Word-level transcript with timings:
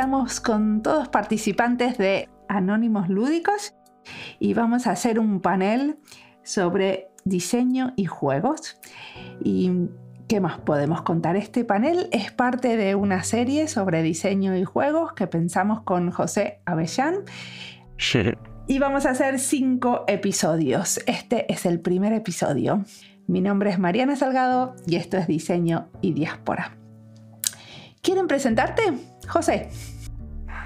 estamos 0.00 0.40
con 0.40 0.80
todos 0.82 1.10
participantes 1.10 1.98
de 1.98 2.30
Anónimos 2.48 3.10
Lúdicos 3.10 3.74
y 4.38 4.54
vamos 4.54 4.86
a 4.86 4.92
hacer 4.92 5.18
un 5.18 5.42
panel 5.42 5.98
sobre 6.42 7.10
diseño 7.26 7.92
y 7.96 8.06
juegos. 8.06 8.80
¿Y 9.44 9.70
qué 10.26 10.40
más 10.40 10.58
podemos 10.60 11.02
contar? 11.02 11.36
Este 11.36 11.66
panel 11.66 12.08
es 12.12 12.32
parte 12.32 12.78
de 12.78 12.94
una 12.94 13.24
serie 13.24 13.68
sobre 13.68 14.02
diseño 14.02 14.56
y 14.56 14.64
juegos 14.64 15.12
que 15.12 15.26
pensamos 15.26 15.82
con 15.82 16.10
José 16.10 16.62
Avellán. 16.64 17.16
Y 18.66 18.78
vamos 18.78 19.04
a 19.04 19.10
hacer 19.10 19.38
cinco 19.38 20.06
episodios. 20.08 21.00
Este 21.06 21.44
es 21.52 21.66
el 21.66 21.78
primer 21.78 22.14
episodio. 22.14 22.84
Mi 23.26 23.42
nombre 23.42 23.68
es 23.68 23.78
Mariana 23.78 24.16
Salgado 24.16 24.76
y 24.86 24.96
esto 24.96 25.18
es 25.18 25.26
Diseño 25.26 25.90
y 26.00 26.14
Diáspora. 26.14 26.78
¿Quieren 28.00 28.28
presentarte? 28.28 29.09
José. 29.30 29.68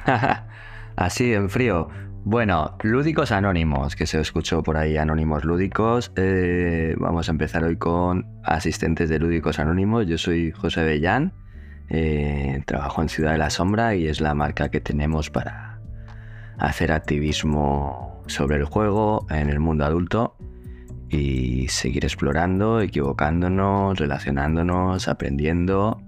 Así 0.96 1.32
en 1.32 1.50
frío. 1.50 1.88
Bueno, 2.26 2.78
Lúdicos 2.82 3.32
Anónimos, 3.32 3.96
que 3.96 4.06
se 4.06 4.18
escuchó 4.18 4.62
por 4.62 4.78
ahí, 4.78 4.96
Anónimos 4.96 5.44
Lúdicos. 5.44 6.10
Eh, 6.16 6.94
vamos 6.98 7.28
a 7.28 7.32
empezar 7.32 7.64
hoy 7.64 7.76
con 7.76 8.26
asistentes 8.44 9.10
de 9.10 9.18
Lúdicos 9.18 9.58
Anónimos. 9.58 10.06
Yo 10.06 10.16
soy 10.16 10.50
José 10.52 10.84
Bellán, 10.84 11.34
eh, 11.90 12.62
trabajo 12.64 13.02
en 13.02 13.10
Ciudad 13.10 13.32
de 13.32 13.38
la 13.38 13.50
Sombra 13.50 13.94
y 13.94 14.06
es 14.06 14.22
la 14.22 14.34
marca 14.34 14.70
que 14.70 14.80
tenemos 14.80 15.28
para 15.28 15.80
hacer 16.58 16.92
activismo 16.92 18.22
sobre 18.26 18.56
el 18.56 18.64
juego 18.64 19.26
en 19.28 19.50
el 19.50 19.60
mundo 19.60 19.84
adulto 19.84 20.36
y 21.10 21.68
seguir 21.68 22.04
explorando, 22.04 22.80
equivocándonos, 22.80 23.98
relacionándonos, 23.98 25.08
aprendiendo, 25.08 26.00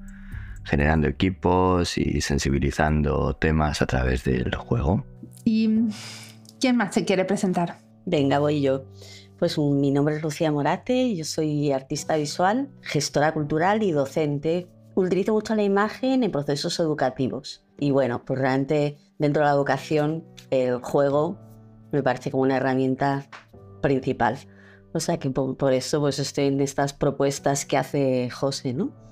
generando 0.66 1.06
equipos 1.06 1.96
y 1.96 2.20
sensibilizando 2.20 3.34
temas 3.36 3.80
a 3.82 3.86
través 3.86 4.24
del 4.24 4.54
juego. 4.54 5.04
¿Y 5.44 5.88
quién 6.60 6.76
más 6.76 6.94
se 6.94 7.04
quiere 7.04 7.24
presentar? 7.24 7.78
Venga, 8.04 8.38
voy 8.38 8.60
yo. 8.60 8.84
Pues 9.38 9.58
mi 9.58 9.90
nombre 9.90 10.16
es 10.16 10.22
Lucía 10.22 10.50
Morate, 10.50 11.14
yo 11.14 11.24
soy 11.24 11.70
artista 11.70 12.16
visual, 12.16 12.68
gestora 12.80 13.32
cultural 13.34 13.82
y 13.82 13.92
docente. 13.92 14.66
Utilizo 14.94 15.34
mucho 15.34 15.54
la 15.54 15.62
imagen 15.62 16.24
en 16.24 16.30
procesos 16.30 16.80
educativos. 16.80 17.62
Y 17.78 17.90
bueno, 17.90 18.24
pues 18.24 18.38
realmente 18.38 18.96
dentro 19.18 19.42
de 19.42 19.48
la 19.48 19.54
educación 19.54 20.24
el 20.50 20.76
juego 20.76 21.38
me 21.92 22.02
parece 22.02 22.30
como 22.30 22.44
una 22.44 22.56
herramienta 22.56 23.26
principal. 23.82 24.38
O 24.94 25.00
sea 25.00 25.18
que 25.18 25.28
por, 25.30 25.72
eso 25.74 26.00
pues 26.00 26.18
estoy 26.18 26.46
en 26.46 26.60
estas 26.60 26.94
propuestas 26.94 27.66
que 27.66 27.76
hace 27.76 28.30
José, 28.30 28.72
¿no? 28.72 29.05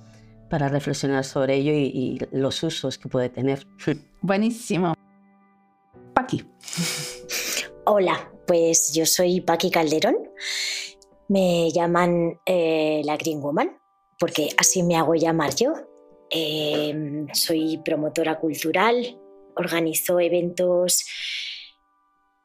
Para 0.51 0.69
reflexionar 0.69 1.25
sobre 1.25 1.57
ello 1.57 1.73
y, 1.73 2.19
y 2.33 2.37
los 2.37 2.63
usos 2.63 2.99
que 2.99 3.09
puede 3.09 3.29
tener. 3.29 3.67
Buenísimo. 4.21 4.95
Paqui. 6.15 6.45
Hola, 7.87 8.31
pues 8.47 8.93
yo 8.95 9.05
soy 9.07 9.41
Paqui 9.41 9.71
Calderón. 9.71 10.17
Me 11.29 11.71
llaman 11.71 12.41
eh, 12.47 13.03
la 13.05 13.17
Green 13.17 13.41
Woman, 13.41 13.79
porque 14.19 14.49
así 14.57 14.83
me 14.83 14.97
hago 14.97 15.15
llamar 15.15 15.55
yo. 15.55 15.73
Em, 16.31 17.27
soy 17.33 17.79
promotora 17.85 18.39
cultural, 18.39 19.21
organizo 19.57 20.21
eventos 20.21 21.05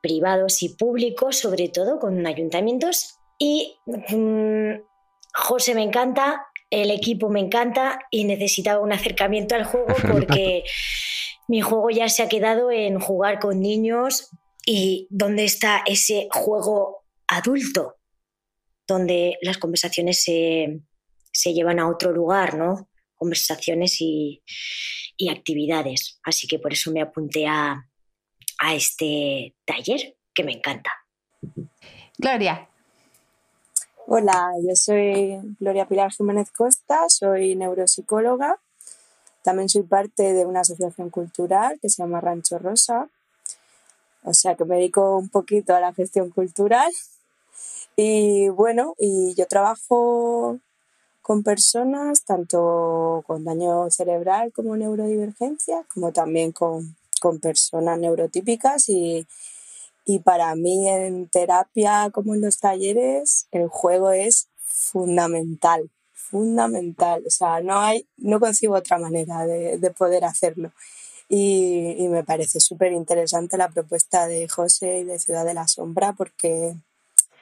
privados 0.02 0.64
y 0.64 0.70
públicos, 0.70 1.38
sobre 1.38 1.70
todo 1.70 2.00
con 2.00 2.26
ayuntamientos. 2.26 3.20
Y 3.38 3.80
mm, 3.86 4.82
José 5.34 5.76
me 5.76 5.84
encanta, 5.84 6.48
el 6.70 6.92
equipo 6.92 7.30
me 7.30 7.40
encanta 7.40 8.00
y 8.12 8.26
necesitaba 8.26 8.82
un 8.82 8.92
acercamiento 8.92 9.56
al 9.56 9.64
juego 9.64 9.96
porque 10.12 10.64
mi 11.48 11.62
juego 11.62 11.90
ya 11.90 12.10
se 12.10 12.24
ha 12.24 12.30
quedado 12.30 12.72
en 12.72 13.00
jugar 13.00 13.40
con 13.40 13.60
niños 13.60 14.30
y 14.66 15.08
dónde 15.10 15.46
está 15.46 15.82
ese 15.86 16.28
juego 16.32 17.06
adulto, 17.28 17.96
donde 18.88 19.38
las 19.42 19.58
conversaciones 19.58 20.24
se, 20.24 20.82
llevan 21.46 21.80
a 21.80 21.90
otro 21.90 22.12
lugar, 22.12 22.56
¿no? 22.56 22.90
Conversaciones 23.16 23.98
y, 24.00 24.44
actividades. 25.30 26.20
Así 26.24 26.48
que 26.48 26.60
por 26.60 26.72
eso 26.72 26.92
me 26.92 27.02
apunté 27.02 27.46
a, 27.46 27.84
a 28.60 28.76
este 28.76 29.56
taller 29.66 30.16
que 30.34 30.44
me 30.44 30.54
encanta. 30.54 30.92
Gloria. 32.18 32.69
Hola, 34.12 34.54
yo 34.68 34.76
soy 34.76 35.40
Gloria 35.60 35.88
Pilar 35.88 36.12
Jiménez 36.12 36.50
Costa, 36.50 37.08
soy 37.10 37.56
neuropsicóloga 37.56 38.58
también 39.44 39.70
soy 39.70 39.84
parte 39.84 40.34
de 40.34 40.48
una 40.48 40.62
asociación 40.62 41.12
cultural 41.12 41.78
que 41.80 41.90
se 41.90 42.02
llama 42.02 42.20
Rancho 42.20 42.58
Rosa, 42.58 43.08
o 44.24 44.34
sea 44.34 44.56
que 44.56 44.66
me 44.66 44.78
dedico 44.78 45.16
un 45.16 45.30
poquito 45.30 45.76
a 45.76 45.80
la 45.80 45.94
gestión 45.94 46.32
cultural. 46.32 46.92
Y 47.96 48.50
bueno, 48.50 48.96
y 48.98 49.36
yo 49.36 49.46
trabajo 49.46 50.58
con 51.22 51.44
personas 51.44 52.24
tanto 52.24 53.24
con 53.28 53.44
daño 53.44 53.92
cerebral 53.92 54.52
como 54.54 54.76
neurodivergencia, 54.76 55.86
como 55.94 56.12
también 56.12 56.52
con, 56.52 56.96
con 57.22 57.40
personas 57.40 58.00
neurotípicas 58.00 58.90
y, 58.90 59.28
y 60.10 60.20
para 60.20 60.56
mí 60.56 60.90
en 60.90 61.30
terapia 61.30 62.10
como 62.12 62.34
en 62.34 62.42
los 62.42 62.58
talleres 62.58 63.48
el 63.52 63.68
juego 63.68 64.12
es 64.12 64.50
fundamental 64.66 65.90
fundamental. 66.30 67.24
O 67.26 67.30
sea, 67.30 67.62
no 67.62 67.80
hay, 67.80 68.08
no 68.18 68.40
concibo 68.40 68.76
otra 68.76 68.98
manera 68.98 69.46
de, 69.46 69.92
poder 69.98 70.26
hacerlo. 70.26 70.72
Y, 71.28 72.08
me 72.10 72.24
parece 72.24 72.60
súper 72.60 72.92
interesante 72.92 73.58
la 73.58 73.70
propuesta 73.70 74.28
de 74.28 74.48
José 74.48 75.00
y 75.00 75.04
de 75.04 75.20
Ciudad 75.20 75.46
de 75.46 75.54
la 75.54 75.68
Sombra, 75.68 76.14
porque 76.14 76.76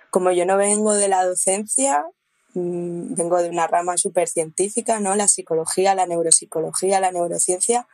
como 0.09 0.31
yo 0.31 0.45
no 0.45 0.57
vengo 0.57 0.94
de 0.94 1.07
la 1.07 1.25
docencia, 1.25 2.06
mm, 2.53 3.16
vengo 3.16 3.41
de 3.41 3.50
una 3.50 3.67
rama 3.67 3.97
súper 3.97 4.27
científica, 4.27 5.00
¿no? 5.00 5.16
La 5.16 5.27
psicología, 5.27 5.95
la 5.95 6.06
neuropsicología, 6.06 7.00
la 7.00 7.11
neurociencia, 7.11 7.88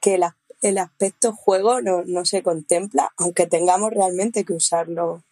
que 0.00 0.18
el 0.62 0.78
aspecto 0.78 1.32
juego 1.32 1.82
no, 1.82 2.04
no 2.06 2.24
se 2.24 2.42
contempla, 2.42 3.10
aunque 3.18 3.46
tengamos 3.46 3.90
realmente 3.90 4.44
que 4.44 4.54
usarlo 4.54 5.22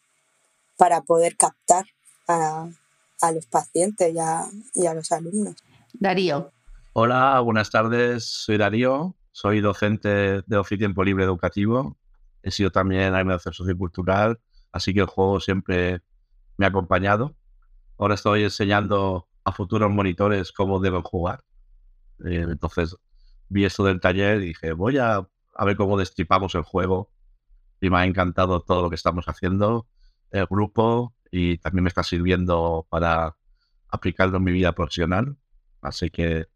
para 0.77 1.03
poder 1.03 1.37
captar 1.37 1.87
a, 2.29 2.69
a 3.21 3.33
los 3.33 3.47
pacientes 3.47 4.15
y 4.75 4.87
a, 4.87 4.95
los 4.95 5.13
alumnos. 5.13 5.57
Darío. 5.93 6.53
Hola, 6.93 7.41
buenas 7.41 7.71
tardes. 7.71 8.25
Soy 8.25 8.59
Darío, 8.59 9.15
soy 9.31 9.61
docente 9.61 10.43
de 10.45 10.57
Oficio 10.57 10.79
Tiempo 10.79 11.05
Libre 11.05 11.25
Educativo. 11.25 11.97
He 12.43 12.51
sido 12.51 12.71
también 12.71 13.15
animador 13.15 13.55
sociocultural, 13.55 14.41
así 14.73 14.93
que 14.95 15.01
el 15.01 15.07
juego 15.07 15.41
siempre 15.41 16.01
me 16.57 16.67
ha 16.67 16.71
acompañado. 16.71 17.35
Ahora 17.99 18.15
estoy 18.15 18.45
enseñando 18.45 19.29
a 19.45 19.53
futuros 19.53 19.91
monitores 19.91 20.53
cómo 20.53 20.81
deben 20.81 21.03
jugar. 21.03 21.45
Eh, 22.25 22.47
entonces 22.49 22.97
vi 23.51 23.65
esto 23.65 23.85
del 23.85 24.01
taller 24.01 24.41
y 24.41 24.47
dije, 24.47 24.73
voy 24.73 24.97
a, 24.97 25.29
ver 25.65 25.77
cómo 25.77 25.99
destripamos 25.99 26.55
el 26.55 26.63
juego. 26.63 27.11
Y 27.81 27.91
me 27.91 27.99
ha 27.99 28.07
encantado 28.07 28.61
todo 28.61 28.83
lo 28.83 28.89
que 28.89 28.95
estamos 28.95 29.27
haciendo, 29.27 29.87
el 30.31 30.47
grupo, 30.47 31.15
y 31.31 31.59
también 31.59 31.85
me 31.85 31.89
está 31.89 32.03
sirviendo 32.03 32.87
para 32.89 33.37
aplicarlo 33.89 34.39
en 34.39 34.45
mi 34.45 34.53
vida 34.53 34.73
profesional. 34.73 35.37
Así 35.83 36.11
que 36.11 36.47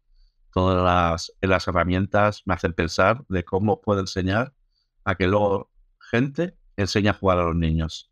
todas 0.53 0.83
las, 0.83 1.33
las 1.41 1.67
herramientas 1.67 2.43
me 2.45 2.53
hacen 2.53 2.73
pensar 2.73 3.25
de 3.27 3.43
cómo 3.43 3.81
puedo 3.81 3.99
enseñar 3.99 4.53
a 5.03 5.15
que 5.15 5.27
luego 5.27 5.71
gente 5.99 6.57
enseñe 6.77 7.09
a 7.09 7.13
jugar 7.13 7.39
a 7.39 7.43
los 7.43 7.55
niños. 7.55 8.11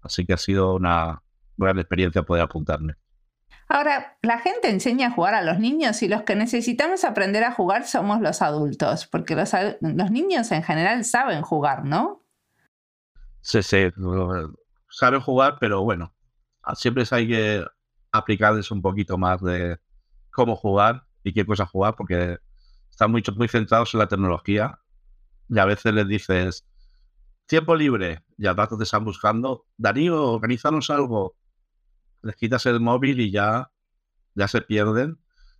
Así 0.00 0.24
que 0.24 0.32
ha 0.34 0.38
sido 0.38 0.74
una 0.74 1.22
gran 1.56 1.78
experiencia 1.78 2.22
poder 2.22 2.42
apuntarme. 2.42 2.94
Ahora, 3.68 4.18
la 4.22 4.38
gente 4.38 4.68
enseña 4.68 5.08
a 5.08 5.10
jugar 5.10 5.34
a 5.34 5.42
los 5.42 5.58
niños 5.58 6.02
y 6.02 6.08
los 6.08 6.22
que 6.22 6.36
necesitamos 6.36 7.04
aprender 7.04 7.44
a 7.44 7.52
jugar 7.52 7.86
somos 7.86 8.20
los 8.20 8.42
adultos, 8.42 9.06
porque 9.06 9.34
los, 9.34 9.52
los 9.80 10.10
niños 10.10 10.52
en 10.52 10.62
general 10.62 11.04
saben 11.04 11.42
jugar, 11.42 11.84
¿no? 11.84 12.20
Sí, 13.40 13.62
sí 13.62 13.90
saben 14.94 15.20
jugar, 15.20 15.56
pero 15.60 15.82
bueno, 15.82 16.14
siempre 16.74 17.04
hay 17.10 17.28
que 17.28 17.64
aplicarles 18.12 18.70
un 18.70 18.80
poquito 18.80 19.18
más 19.18 19.40
de 19.42 19.78
cómo 20.30 20.56
jugar 20.56 21.04
y 21.22 21.32
qué 21.32 21.44
cosa 21.44 21.66
jugar, 21.66 21.94
porque 21.96 22.38
están 22.90 23.10
muy, 23.10 23.22
muy 23.36 23.48
centrados 23.48 23.92
en 23.94 24.00
la 24.00 24.06
tecnología 24.06 24.78
y 25.48 25.58
a 25.58 25.64
veces 25.64 25.92
les 25.92 26.06
dices 26.06 26.64
tiempo 27.46 27.74
libre 27.74 28.22
y 28.38 28.46
al 28.46 28.56
rato 28.56 28.78
te 28.78 28.84
están 28.84 29.04
buscando, 29.04 29.66
Darío, 29.76 30.32
organizanos 30.32 30.90
algo. 30.90 31.34
Les 32.24 32.36
quitas 32.36 32.66
el 32.66 32.80
móvil 32.80 33.20
y 33.20 33.30
ya, 33.30 33.70
ya 34.34 34.48
se 34.48 34.60
pierden 34.62 35.18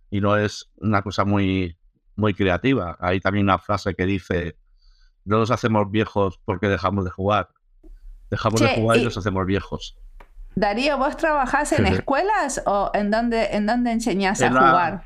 y 0.09 0.19
no 0.19 0.35
es 0.35 0.71
una 0.77 1.01
cosa 1.01 1.23
muy, 1.23 1.77
muy 2.15 2.33
creativa. 2.33 2.97
Hay 2.99 3.19
también 3.21 3.45
una 3.45 3.59
frase 3.59 3.95
que 3.95 4.05
dice, 4.05 4.57
no 5.23 5.37
nos 5.37 5.51
hacemos 5.51 5.89
viejos 5.89 6.39
porque 6.43 6.67
dejamos 6.67 7.05
de 7.05 7.11
jugar, 7.11 7.49
Dejamos 8.29 8.59
de 8.59 8.75
jugar 8.75 8.97
y, 8.97 9.03
nos 9.03 9.17
hacemos 9.17 9.45
viejos. 9.45 9.97
Darío, 10.55 10.97
¿vos 10.97 11.15
trabajás 11.15 11.71
en 11.73 11.85
escuelas 11.85 12.61
o 12.65 12.89
en 12.93 13.11
dónde, 13.11 13.55
en 13.55 13.65
dónde 13.65 13.91
enseñás 13.91 14.41
a 14.41 14.49
jugar? 14.49 15.03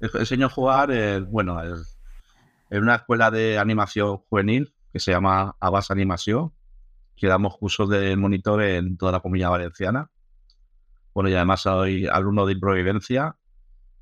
Enseño 0.00 0.46
a 0.46 0.48
jugar, 0.48 1.20
bueno, 1.22 1.60
en 2.70 2.82
una 2.82 2.96
escuela 2.96 3.30
de 3.30 3.58
animación 3.58 4.18
juvenil 4.18 4.72
que 4.92 5.00
se 5.00 5.12
llama 5.12 5.54
Abas 5.60 5.90
Animación, 5.90 6.52
que 7.16 7.26
damos 7.26 7.56
cursos 7.58 7.88
de 7.88 8.16
monitor 8.16 8.62
en 8.62 8.96
toda 8.96 9.12
la 9.12 9.20
comunidad 9.20 9.50
valenciana. 9.50 10.10
Bueno, 11.14 11.28
y 11.28 11.34
además 11.34 11.62
soy 11.62 12.06
alumno 12.06 12.46
de 12.46 12.52
Improvivencia 12.54 13.36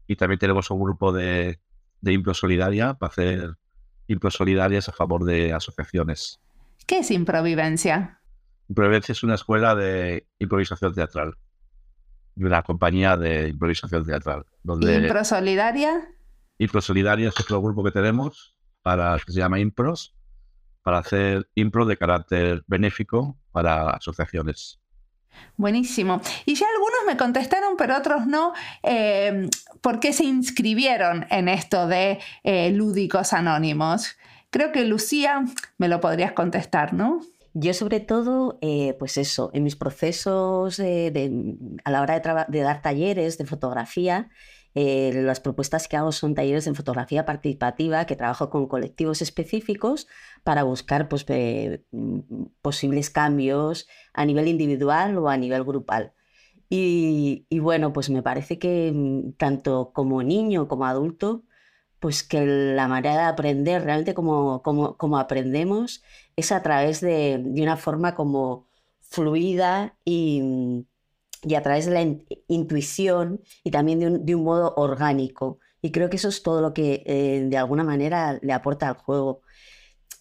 y 0.06 0.16
también 0.16 0.38
tenemos 0.38 0.70
un 0.70 0.80
grupo 0.80 1.12
de, 1.12 1.60
de 2.00 2.12
Impro 2.12 2.34
Solidaria 2.34 2.94
para 2.94 3.10
hacer 3.10 3.56
Impro 4.06 4.30
Solidarias 4.30 4.88
a 4.88 4.92
favor 4.92 5.24
de 5.24 5.52
asociaciones. 5.52 6.40
¿Qué 6.86 6.98
es 6.98 7.10
Improvivencia? 7.10 8.20
Improvivencia 8.68 9.12
es 9.12 9.22
una 9.22 9.34
escuela 9.34 9.74
de 9.74 10.26
improvisación 10.38 10.94
teatral, 10.94 11.36
de 12.34 12.46
una 12.46 12.62
compañía 12.62 13.16
de 13.16 13.48
improvisación 13.48 14.04
teatral. 14.04 14.46
Donde 14.62 14.94
¿Impro 14.94 15.24
Solidaria? 15.24 16.08
Impro 16.58 16.80
Solidaria 16.80 17.28
es 17.28 17.40
otro 17.40 17.60
grupo 17.60 17.82
que 17.82 17.90
tenemos 17.90 18.56
para 18.82 19.18
que 19.18 19.32
se 19.32 19.38
llama 19.38 19.60
Impros, 19.60 20.14
para 20.82 20.98
hacer 20.98 21.48
impro 21.54 21.84
de 21.84 21.96
carácter 21.96 22.64
benéfico 22.66 23.38
para 23.52 23.90
asociaciones. 23.90 24.80
Buenísimo. 25.56 26.20
Y 26.46 26.54
ya 26.54 26.66
algunos 26.74 27.00
me 27.06 27.16
contestaron, 27.16 27.76
pero 27.76 27.96
otros 27.96 28.26
no, 28.26 28.52
eh, 28.82 29.48
¿por 29.80 30.00
qué 30.00 30.12
se 30.12 30.24
inscribieron 30.24 31.26
en 31.30 31.48
esto 31.48 31.86
de 31.86 32.18
eh, 32.44 32.70
lúdicos 32.70 33.32
anónimos? 33.32 34.16
Creo 34.50 34.72
que 34.72 34.84
Lucía 34.84 35.44
me 35.78 35.88
lo 35.88 36.00
podrías 36.00 36.32
contestar, 36.32 36.94
¿no? 36.94 37.20
Yo 37.52 37.74
sobre 37.74 38.00
todo, 38.00 38.58
eh, 38.62 38.96
pues 38.98 39.18
eso, 39.18 39.50
en 39.52 39.64
mis 39.64 39.76
procesos 39.76 40.76
de, 40.76 41.56
a 41.84 41.90
la 41.90 42.00
hora 42.00 42.18
de, 42.18 42.44
de 42.48 42.60
dar 42.60 42.80
talleres 42.80 43.38
de 43.38 43.44
fotografía, 43.44 44.30
eh, 44.74 45.12
las 45.14 45.40
propuestas 45.40 45.88
que 45.88 45.96
hago 45.96 46.12
son 46.12 46.34
talleres 46.34 46.66
en 46.66 46.74
fotografía 46.74 47.24
participativa, 47.24 48.06
que 48.06 48.16
trabajo 48.16 48.50
con 48.50 48.68
colectivos 48.68 49.20
específicos 49.22 50.06
para 50.44 50.62
buscar 50.62 51.08
pues, 51.08 51.26
mm, 51.90 52.20
posibles 52.62 53.10
cambios 53.10 53.88
a 54.12 54.24
nivel 54.24 54.48
individual 54.48 55.18
o 55.18 55.28
a 55.28 55.36
nivel 55.36 55.64
grupal. 55.64 56.12
Y, 56.72 57.46
bueno, 57.60 57.92
pues 57.92 58.10
me 58.10 58.22
parece 58.22 58.58
que 58.58 58.92
mm, 58.94 59.32
tanto 59.32 59.92
como 59.92 60.22
niño 60.22 60.68
como 60.68 60.86
adulto, 60.86 61.44
pues 62.00 62.22
que 62.22 62.46
la 62.46 62.88
manera 62.88 63.14
de 63.16 63.22
aprender, 63.28 63.84
realmente 63.84 64.14
como, 64.14 64.62
como, 64.62 65.18
aprendemos, 65.18 66.02
es 66.36 66.52
a 66.52 66.62
través 66.62 67.00
de, 67.00 67.38
de 67.44 67.62
una 67.62 67.76
forma 67.76 68.14
como 68.14 68.68
fluida 69.00 69.96
y, 70.04 70.40
mm, 70.42 70.84
y 71.42 71.54
a 71.54 71.62
través 71.62 71.86
de 71.86 71.92
la 71.92 72.16
intuición 72.48 73.40
y 73.64 73.70
también 73.70 74.24
de 74.24 74.34
un, 74.34 74.44
modo 74.44 74.74
orgánico. 74.76 75.58
Y 75.82 75.92
creo 75.92 76.10
que 76.10 76.16
eso 76.16 76.28
es 76.28 76.42
todo 76.42 76.60
lo 76.60 76.74
que 76.74 77.02
eh, 77.06 77.46
de 77.48 77.56
alguna 77.56 77.84
manera 77.84 78.38
le 78.42 78.52
aporta 78.52 78.88
al 78.88 78.96
juego. 78.96 79.40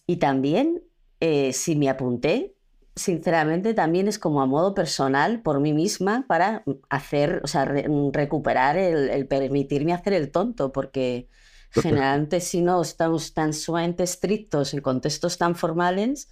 Y 0.06 0.16
también, 0.16 0.82
eh, 1.20 1.52
si 1.52 1.76
me 1.76 1.88
apunté, 1.90 2.54
sinceramente 2.96 3.74
también 3.74 4.08
es 4.08 4.18
como 4.18 4.42
a 4.42 4.46
modo 4.46 4.74
personal 4.74 5.42
por 5.42 5.60
mí 5.60 5.72
misma 5.72 6.24
para 6.28 6.64
hacer, 6.88 7.40
o 7.44 7.46
sea, 7.46 7.64
recuperar 7.64 8.76
el, 8.76 9.26
permitirme 9.26 9.92
hacer 9.92 10.12
el 10.12 10.30
tonto, 10.30 10.72
porque 10.72 11.28
generalmente 11.70 12.40
si 12.40 12.62
no 12.62 12.82
estamos 12.82 13.32
tan 13.32 13.52
sumamente 13.52 14.02
estrictos 14.02 14.74
en 14.74 14.80
contextos 14.80 15.38
tan 15.38 15.54
formales, 15.54 16.28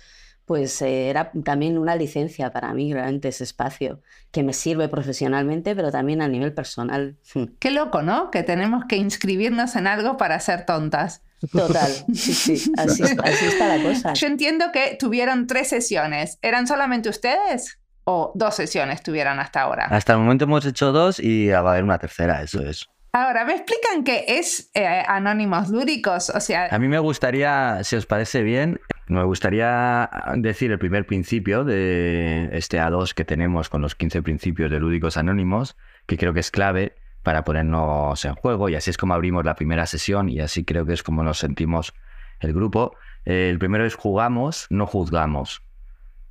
pues 0.48 0.80
eh, 0.80 1.10
era 1.10 1.30
también 1.44 1.76
una 1.76 1.94
licencia 1.94 2.50
para 2.50 2.72
mí 2.72 2.92
realmente 2.92 3.28
ese 3.28 3.44
espacio, 3.44 4.00
que 4.32 4.42
me 4.42 4.54
sirve 4.54 4.88
profesionalmente, 4.88 5.76
pero 5.76 5.92
también 5.92 6.22
a 6.22 6.28
nivel 6.28 6.54
personal. 6.54 7.18
Qué 7.60 7.70
loco, 7.70 8.00
¿no? 8.02 8.30
Que 8.30 8.42
tenemos 8.42 8.86
que 8.86 8.96
inscribirnos 8.96 9.76
en 9.76 9.86
algo 9.86 10.16
para 10.16 10.40
ser 10.40 10.64
tontas. 10.64 11.22
Total, 11.52 11.92
sí, 12.14 12.34
sí, 12.34 12.72
así, 12.76 13.02
está 13.04 13.76
la 13.76 13.80
cosa. 13.80 14.14
Yo 14.14 14.26
entiendo 14.26 14.72
que 14.72 14.96
tuvieron 14.98 15.46
tres 15.46 15.68
sesiones. 15.68 16.38
¿Eran 16.42 16.66
solamente 16.66 17.10
ustedes? 17.10 17.78
¿O 18.04 18.32
dos 18.34 18.56
sesiones 18.56 19.02
tuvieron 19.04 19.38
hasta 19.38 19.60
ahora? 19.60 19.84
Hasta 19.84 20.14
el 20.14 20.18
momento 20.18 20.46
hemos 20.46 20.64
hecho 20.64 20.90
dos 20.90 21.20
y 21.20 21.48
va 21.48 21.58
a 21.58 21.70
haber 21.72 21.84
una 21.84 21.98
tercera, 21.98 22.42
eso 22.42 22.60
es. 22.62 22.88
Ahora, 23.12 23.44
¿me 23.44 23.54
explican 23.54 24.02
qué 24.02 24.24
es 24.26 24.70
eh, 24.74 25.04
Anónimos 25.06 25.68
Lúdicos? 25.68 26.30
O 26.30 26.40
sea... 26.40 26.68
A 26.70 26.78
mí 26.78 26.88
me 26.88 26.98
gustaría, 26.98 27.84
si 27.84 27.96
os 27.96 28.06
parece 28.06 28.42
bien, 28.42 28.80
me 29.08 29.24
gustaría 29.24 30.10
decir 30.36 30.70
el 30.70 30.78
primer 30.78 31.06
principio 31.06 31.64
de 31.64 32.50
este 32.52 32.78
A2 32.78 33.14
que 33.14 33.24
tenemos 33.24 33.68
con 33.68 33.82
los 33.82 33.94
15 33.94 34.22
principios 34.22 34.70
de 34.70 34.80
Lúdicos 34.80 35.16
Anónimos, 35.16 35.76
que 36.06 36.18
creo 36.18 36.34
que 36.34 36.40
es 36.40 36.50
clave 36.50 36.94
para 37.22 37.44
ponernos 37.44 38.24
en 38.24 38.34
juego 38.34 38.68
y 38.68 38.74
así 38.74 38.90
es 38.90 38.96
como 38.96 39.14
abrimos 39.14 39.44
la 39.44 39.54
primera 39.54 39.86
sesión 39.86 40.28
y 40.28 40.40
así 40.40 40.64
creo 40.64 40.86
que 40.86 40.92
es 40.92 41.02
como 41.02 41.22
nos 41.22 41.38
sentimos 41.38 41.94
el 42.40 42.52
grupo. 42.52 42.96
El 43.24 43.58
primero 43.58 43.84
es 43.84 43.94
jugamos, 43.94 44.66
no 44.70 44.86
juzgamos. 44.86 45.62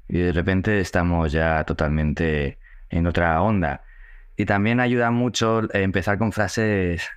Y 0.08 0.20
de 0.20 0.32
repente 0.32 0.80
estamos 0.80 1.32
ya 1.32 1.64
totalmente 1.66 2.60
en 2.90 3.08
otra 3.08 3.42
onda. 3.42 3.84
Y 4.36 4.46
también 4.46 4.80
ayuda 4.80 5.12
mucho 5.12 5.62
empezar 5.74 6.18
con 6.18 6.32
frases 6.32 7.10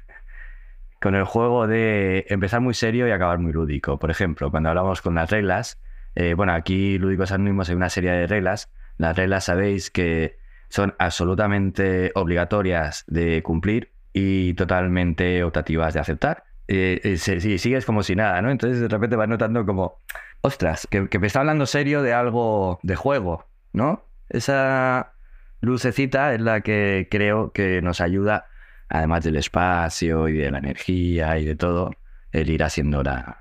con 1.00 1.14
el 1.14 1.24
juego 1.24 1.66
de 1.66 2.26
empezar 2.28 2.60
muy 2.60 2.74
serio 2.74 3.08
y 3.08 3.10
acabar 3.10 3.38
muy 3.38 3.52
lúdico. 3.52 3.98
Por 3.98 4.10
ejemplo, 4.10 4.50
cuando 4.50 4.68
hablamos 4.68 5.00
con 5.00 5.14
las 5.14 5.30
reglas, 5.30 5.80
eh, 6.14 6.34
bueno, 6.34 6.52
aquí 6.52 6.98
Lúdicos 6.98 7.32
Anónimos 7.32 7.68
hay 7.68 7.74
una 7.76 7.88
serie 7.88 8.10
de 8.12 8.26
reglas. 8.26 8.70
Las 8.98 9.16
reglas 9.16 9.44
sabéis 9.44 9.90
que 9.90 10.38
son 10.68 10.94
absolutamente 10.98 12.12
obligatorias 12.14 13.04
de 13.06 13.42
cumplir 13.42 13.90
y 14.12 14.54
totalmente 14.54 15.42
optativas 15.42 15.94
de 15.94 16.00
aceptar. 16.00 16.44
Eh, 16.68 17.00
eh 17.02 17.16
si 17.16 17.58
sigues 17.58 17.86
como 17.86 18.02
si 18.02 18.14
nada, 18.14 18.40
¿no? 18.42 18.50
Entonces 18.50 18.80
de 18.80 18.88
repente 18.88 19.16
vas 19.16 19.28
notando 19.28 19.64
como, 19.64 19.98
ostras, 20.42 20.86
que, 20.90 21.08
que 21.08 21.18
me 21.18 21.26
está 21.26 21.40
hablando 21.40 21.66
serio 21.66 22.02
de 22.02 22.12
algo 22.12 22.78
de 22.82 22.96
juego, 22.96 23.46
¿no? 23.72 24.04
Esa 24.28 25.14
lucecita 25.60 26.34
es 26.34 26.40
la 26.40 26.60
que 26.60 27.08
creo 27.10 27.52
que 27.52 27.82
nos 27.82 28.00
ayuda, 28.00 28.46
además 28.90 29.24
del 29.24 29.36
espacio 29.36 30.28
y 30.28 30.34
de 30.34 30.50
la 30.50 30.58
energía 30.58 31.38
y 31.38 31.44
de 31.44 31.54
todo, 31.54 31.92
el 32.32 32.50
ir 32.50 32.62
haciendo 32.62 33.02
la, 33.02 33.38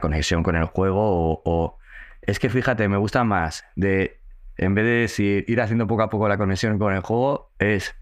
conexión 0.00 0.42
con 0.42 0.56
el 0.56 0.64
juego. 0.64 1.42
O, 1.44 1.78
es 2.22 2.38
que 2.38 2.48
fíjate, 2.48 2.88
me 2.88 2.96
gusta 2.96 3.24
más 3.24 3.64
de, 3.74 4.20
en 4.56 4.74
vez 4.74 4.84
de 4.84 4.90
decir 4.90 5.44
ir 5.48 5.60
haciendo 5.60 5.86
poco 5.86 6.02
a 6.02 6.08
poco 6.08 6.28
la 6.28 6.38
conexión 6.38 6.78
con 6.78 6.94
el 6.94 7.00
juego, 7.00 7.50
es 7.58 7.94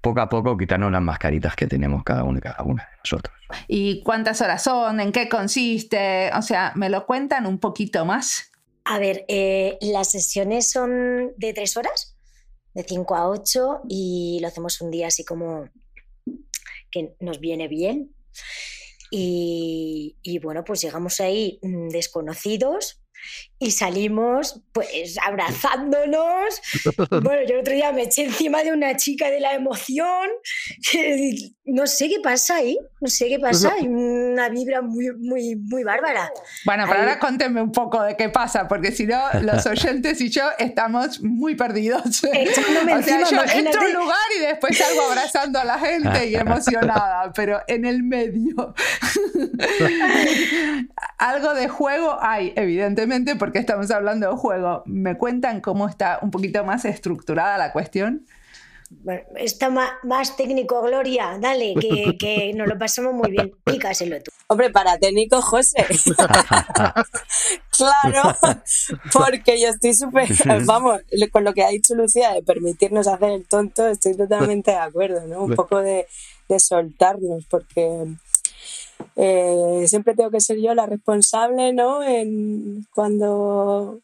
poco 0.00 0.20
a 0.20 0.28
poco 0.28 0.56
quitarnos 0.56 0.92
las 0.92 1.02
mascaritas 1.02 1.56
que 1.56 1.66
tenemos 1.66 2.02
cada 2.02 2.24
uno 2.24 2.38
y 2.38 2.40
cada 2.40 2.62
una 2.64 2.82
de 2.84 2.96
nosotros. 2.98 3.36
¿Y 3.68 4.02
cuántas 4.02 4.40
horas 4.40 4.62
son? 4.62 5.00
¿En 5.00 5.12
qué 5.12 5.28
consiste? 5.28 6.30
O 6.34 6.42
sea, 6.42 6.72
¿me 6.74 6.90
lo 6.90 7.06
cuentan 7.06 7.46
un 7.46 7.58
poquito 7.58 8.04
más? 8.04 8.50
A 8.84 8.98
ver, 8.98 9.24
eh, 9.28 9.78
las 9.80 10.10
sesiones 10.10 10.70
son 10.70 11.32
de 11.36 11.52
tres 11.52 11.76
horas 11.76 12.17
de 12.74 12.82
5 12.82 13.14
a 13.14 13.28
8 13.28 13.82
y 13.88 14.38
lo 14.40 14.48
hacemos 14.48 14.80
un 14.80 14.90
día 14.90 15.08
así 15.08 15.24
como 15.24 15.68
que 16.90 17.14
nos 17.20 17.40
viene 17.40 17.68
bien. 17.68 18.14
Y, 19.10 20.16
y 20.22 20.38
bueno, 20.38 20.64
pues 20.64 20.82
llegamos 20.82 21.20
ahí 21.20 21.58
mm, 21.62 21.88
desconocidos 21.88 23.00
y 23.58 23.72
salimos 23.72 24.60
pues 24.72 25.16
abrazándonos. 25.24 26.60
Bueno, 27.08 27.42
yo 27.46 27.54
el 27.54 27.60
otro 27.60 27.74
día 27.74 27.92
me 27.92 28.02
eché 28.02 28.24
encima 28.24 28.62
de 28.62 28.72
una 28.72 28.96
chica 28.96 29.30
de 29.30 29.40
la 29.40 29.54
emoción. 29.54 30.28
No 31.64 31.86
sé 31.86 32.08
qué 32.08 32.20
pasa 32.22 32.56
ahí, 32.56 32.78
no 33.00 33.08
sé 33.08 33.28
qué 33.28 33.38
pasa, 33.38 33.72
hay 33.74 33.86
una 33.86 34.48
vibra 34.48 34.82
muy, 34.82 35.10
muy, 35.18 35.56
muy 35.56 35.84
bárbara. 35.84 36.30
Bueno, 36.64 36.84
pero 36.88 37.00
ahora 37.00 37.18
cuénteme 37.18 37.60
un 37.60 37.72
poco 37.72 38.02
de 38.02 38.16
qué 38.16 38.28
pasa, 38.28 38.68
porque 38.68 38.92
si 38.92 39.06
no, 39.06 39.20
los 39.42 39.66
oyentes 39.66 40.20
y 40.20 40.30
yo 40.30 40.44
estamos 40.58 41.22
muy 41.22 41.54
perdidos. 41.56 42.24
Echándome 42.24 42.94
o 42.98 43.02
sea, 43.02 43.20
encima, 43.20 43.44
yo 43.46 43.58
entro 43.58 43.80
a 43.80 43.84
un 43.84 43.92
lugar 43.92 44.28
y 44.36 44.40
después 44.40 44.76
salgo 44.78 45.02
abrazando 45.02 45.58
a 45.58 45.64
la 45.64 45.78
gente 45.78 46.28
y 46.28 46.36
emocionada, 46.36 47.32
pero 47.34 47.60
en 47.66 47.84
el 47.84 48.02
medio. 48.02 48.74
Algo 51.18 51.54
de 51.54 51.68
juego 51.68 52.18
hay, 52.20 52.52
evidentemente, 52.56 53.36
porque 53.36 53.47
estamos 53.54 53.90
hablando 53.90 54.30
de 54.30 54.36
juego. 54.36 54.82
¿Me 54.86 55.16
cuentan 55.16 55.60
cómo 55.60 55.88
está 55.88 56.18
un 56.22 56.30
poquito 56.30 56.64
más 56.64 56.84
estructurada 56.84 57.56
la 57.56 57.72
cuestión? 57.72 58.26
Bueno, 58.90 59.22
está 59.36 59.68
más, 59.70 60.36
técnico, 60.36 60.80
Gloria. 60.82 61.38
Dale, 61.38 61.74
que, 61.74 62.16
que, 62.18 62.52
nos 62.54 62.66
lo 62.68 62.78
pasamos 62.78 63.12
muy 63.12 63.30
bien. 63.30 63.52
Pícaselo 63.64 64.20
tú. 64.22 64.30
Hombre, 64.46 64.70
para 64.70 64.98
técnico, 64.98 65.42
José. 65.42 65.84
claro, 67.70 68.36
porque 69.12 69.60
yo 69.60 69.68
estoy 69.68 69.92
súper. 69.92 70.28
Vamos, 70.64 71.02
con 71.30 71.44
lo 71.44 71.52
que 71.52 71.64
ha 71.64 71.68
dicho 71.68 71.94
Lucía 71.94 72.32
de 72.32 72.42
permitirnos 72.42 73.06
hacer 73.06 73.30
el 73.30 73.46
tonto, 73.46 73.86
estoy 73.88 74.16
totalmente 74.16 74.70
de 74.70 74.78
acuerdo, 74.78 75.26
¿no? 75.26 75.42
Un 75.42 75.54
poco 75.54 75.82
de, 75.82 76.06
de 76.48 76.58
soltarnos, 76.58 77.44
porque 77.50 78.06
eh, 79.16 79.84
siempre 79.88 80.14
tengo 80.14 80.30
que 80.30 80.40
ser 80.40 80.60
yo 80.60 80.74
la 80.74 80.86
responsable, 80.86 81.72
¿no? 81.72 82.02
En, 82.02 82.86
cuando 82.94 84.00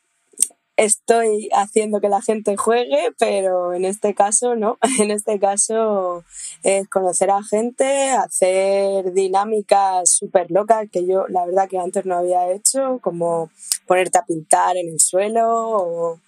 estoy 0.76 1.48
haciendo 1.52 2.00
que 2.00 2.08
la 2.08 2.20
gente 2.20 2.56
juegue, 2.56 3.12
pero 3.18 3.74
en 3.74 3.84
este 3.84 4.14
caso 4.14 4.56
no. 4.56 4.78
En 4.98 5.10
este 5.10 5.38
caso 5.38 6.24
es 6.62 6.88
conocer 6.88 7.30
a 7.30 7.42
gente, 7.42 8.10
hacer 8.10 9.12
dinámicas 9.12 10.10
súper 10.10 10.50
locas 10.50 10.88
que 10.90 11.06
yo 11.06 11.26
la 11.28 11.46
verdad 11.46 11.68
que 11.68 11.78
antes 11.78 12.04
no 12.06 12.16
había 12.16 12.50
hecho, 12.50 12.98
como 13.02 13.50
ponerte 13.86 14.18
a 14.18 14.24
pintar 14.24 14.76
en 14.76 14.88
el 14.88 15.00
suelo 15.00 15.48
o 15.48 16.20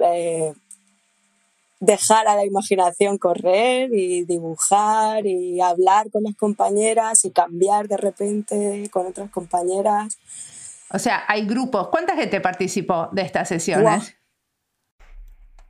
eh, 0.00 0.54
dejar 1.82 2.28
a 2.28 2.36
la 2.36 2.44
imaginación 2.44 3.18
correr 3.18 3.90
y 3.92 4.24
dibujar 4.24 5.26
y 5.26 5.60
hablar 5.60 6.10
con 6.12 6.22
las 6.22 6.36
compañeras 6.36 7.24
y 7.24 7.32
cambiar 7.32 7.88
de 7.88 7.96
repente 7.96 8.88
con 8.92 9.08
otras 9.08 9.30
compañeras. 9.30 10.16
O 10.90 10.98
sea, 11.00 11.24
hay 11.26 11.44
grupos. 11.44 11.88
¿Cuánta 11.88 12.14
gente 12.14 12.40
participó 12.40 13.08
de 13.10 13.22
estas 13.22 13.48
sesiones? 13.48 14.16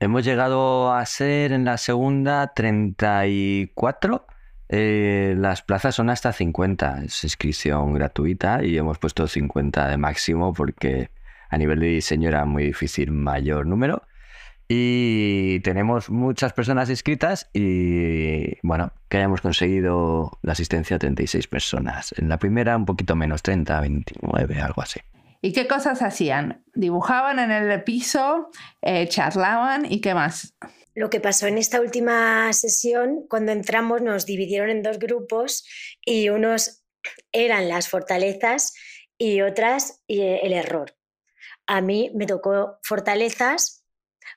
Hemos 0.00 0.23
llegado 0.23 0.92
a 0.92 1.07
ser 1.07 1.52
en 1.52 1.64
la 1.64 1.78
segunda 1.78 2.52
34. 2.52 4.26
Eh, 4.69 5.35
las 5.38 5.62
plazas 5.62 5.95
son 5.95 6.11
hasta 6.11 6.35
50. 6.35 7.04
Es 7.04 7.25
inscripción 7.25 7.95
gratuita 7.95 8.62
y 8.62 8.76
hemos 8.76 8.99
puesto 8.99 9.26
50 9.26 9.88
de 9.88 9.97
máximo 9.97 10.52
porque 10.52 11.09
a 11.49 11.57
nivel 11.57 11.81
de 11.81 11.87
diseño 11.87 12.28
era 12.28 12.45
muy 12.45 12.64
difícil 12.64 13.12
mayor 13.12 13.66
número. 13.66 14.02
Y 14.75 15.61
tenemos 15.61 16.09
muchas 16.09 16.55
personas 16.55 16.88
inscritas 16.88 17.50
y 17.52 18.59
bueno, 18.62 18.91
que 19.11 19.19
hayamos 19.19 19.43
conseguido 19.43 20.38
la 20.41 20.52
asistencia 20.52 20.97
a 20.97 20.99
36 20.99 21.47
personas. 21.47 22.14
En 22.17 22.31
la 22.31 22.38
primera 22.38 22.75
un 22.75 22.87
poquito 22.87 23.14
menos, 23.14 23.43
30, 23.43 23.79
29, 23.83 24.62
algo 24.62 24.81
así. 24.81 25.00
¿Y 25.43 25.52
qué 25.52 25.69
cosas 25.69 26.00
hacían? 26.00 26.64
¿Dibujaban 26.75 27.38
en 27.38 27.50
el 27.50 27.85
piso? 27.85 28.49
Eh, 28.81 29.09
¿Charlaban? 29.09 29.85
¿Y 29.93 30.00
qué 30.00 30.14
más? 30.14 30.55
Lo 30.95 31.11
que 31.11 31.21
pasó 31.21 31.47
en 31.47 31.59
esta 31.59 31.79
última 31.79 32.50
sesión, 32.55 33.26
cuando 33.29 33.52
entramos 33.52 34.00
nos 34.00 34.25
dividieron 34.25 34.71
en 34.71 34.83
dos 34.83 34.99
grupos 34.99 35.69
y 36.00 36.31
unos 36.31 36.83
eran 37.31 37.69
las 37.69 37.91
fortalezas 37.91 38.73
y 39.19 39.43
otras 39.43 40.02
eh, 40.09 40.41
el 40.45 40.55
error. 40.55 40.97
A 41.67 41.83
mí 41.83 42.11
me 42.14 42.25
tocó 42.25 42.79
fortalezas 42.83 43.82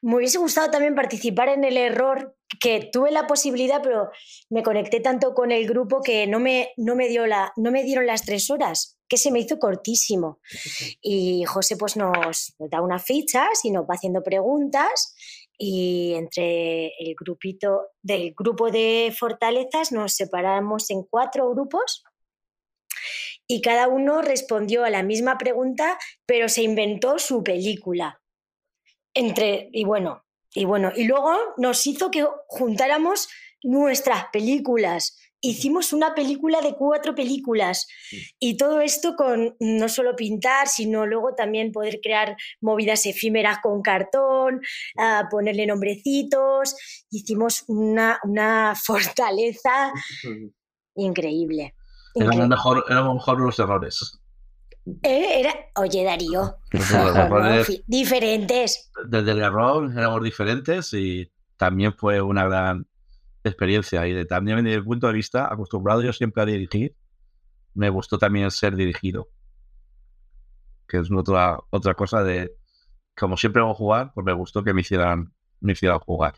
me 0.06 0.18
hubiese 0.18 0.38
gustado 0.38 0.70
también 0.70 0.94
participar 0.94 1.50
en 1.50 1.64
el 1.64 1.78
error, 1.78 2.38
que 2.60 2.88
tuve 2.94 3.10
la 3.10 3.26
posibilidad, 3.26 3.82
pero 3.82 4.12
me 4.52 4.62
conecté 4.62 5.00
tanto 5.00 5.34
con 5.34 5.52
el 5.52 5.68
grupo 5.68 6.02
que 6.02 6.28
no 6.28 6.40
me, 6.40 6.74
no 6.78 6.96
me, 6.96 7.08
dio 7.08 7.26
la, 7.26 7.52
no 7.56 7.72
me 7.72 7.84
dieron 7.84 8.06
las 8.06 8.24
tres 8.24 8.52
horas, 8.52 9.00
que 9.10 9.18
se 9.18 9.32
me 9.32 9.40
hizo 9.40 9.58
cortísimo. 9.58 10.40
Y 11.02 11.44
José 11.46 11.76
pues 11.76 11.98
nos, 11.98 12.54
da 12.60 12.82
unas 12.82 13.04
fichas 13.04 13.66
y 13.66 13.72
nos 13.72 13.86
va 13.86 13.96
haciendo 13.96 14.22
preguntas 14.22 15.16
y 15.58 16.14
entre 16.14 16.90
el 17.00 17.16
grupito 17.20 17.88
del 18.04 18.36
grupo 18.38 18.70
de 18.70 19.12
fortalezas 19.18 19.92
nos 19.92 20.14
separamos 20.14 20.92
en 20.92 21.02
cuatro 21.02 21.50
grupos 21.50 22.04
y 23.48 23.62
cada 23.62 23.88
uno 23.88 24.22
respondió 24.22 24.84
a 24.84 24.92
la 24.92 25.02
misma 25.02 25.40
pregunta, 25.40 25.98
pero 26.28 26.48
se 26.48 26.62
inventó 26.62 27.18
su 27.18 27.42
película 27.44 28.22
entre, 29.16 29.70
y 29.72 29.86
bueno, 29.86 30.24
y 30.54 30.66
bueno, 30.66 30.92
y 30.96 31.06
luego 31.06 31.34
nos 31.58 31.86
hizo 31.88 32.12
que 32.12 32.26
juntáramos 32.48 33.28
nuestras 33.64 34.26
películas. 34.32 35.18
Hicimos 35.42 35.94
una 35.94 36.16
película 36.16 36.62
de 36.62 36.76
cuatro 36.76 37.14
películas 37.14 37.88
y 38.40 38.58
todo 38.58 38.82
esto 38.82 39.16
con 39.16 39.56
no 39.60 39.90
solo 39.90 40.16
pintar, 40.16 40.68
sino 40.68 41.06
luego 41.06 41.36
también 41.36 41.72
poder 41.72 42.00
crear 42.02 42.36
movidas 42.62 43.06
efímeras 43.06 43.60
con 43.62 43.82
cartón, 43.82 44.62
ponerle 45.30 45.68
nombrecitos. 45.68 46.76
Hicimos 47.12 47.64
una, 47.68 48.20
una 48.24 48.74
fortaleza 48.84 49.92
increíble. 50.96 51.76
Eran 52.16 52.48
mejor, 52.48 52.86
mejor 52.90 53.42
los 53.42 53.60
errores. 53.60 54.20
Eh, 55.02 55.40
era, 55.40 55.54
oye, 55.76 56.04
Darío. 56.04 56.58
diferentes. 57.88 58.92
Desde 59.08 59.32
el 59.32 59.42
error 59.42 59.92
éramos 59.92 60.24
diferentes 60.24 60.94
y 60.94 61.32
también 61.58 61.94
fue 61.94 62.22
una 62.22 62.46
gran 62.46 62.88
experiencia. 63.44 64.06
Y 64.08 64.14
de, 64.14 64.26
también 64.26 64.64
desde 64.64 64.78
el 64.78 64.84
punto 64.84 65.08
de 65.08 65.14
vista, 65.14 65.52
acostumbrado 65.52 66.02
yo 66.02 66.14
siempre 66.14 66.44
a 66.44 66.46
dirigir, 66.46 66.96
me 67.74 67.90
gustó 67.90 68.18
también 68.18 68.52
ser 68.52 68.76
dirigido. 68.76 69.30
Que 70.88 70.98
es 70.98 71.10
otra, 71.12 71.60
otra 71.72 71.96
cosa 71.96 72.24
de, 72.24 72.56
como 73.18 73.38
siempre 73.38 73.62
hago 73.62 73.74
jugar, 73.74 74.12
pues 74.14 74.24
me 74.24 74.34
gustó 74.34 74.64
que 74.64 74.74
me 74.74 74.82
hicieran, 74.82 75.34
me 75.62 75.74
hicieran 75.74 76.00
jugar. 76.00 76.36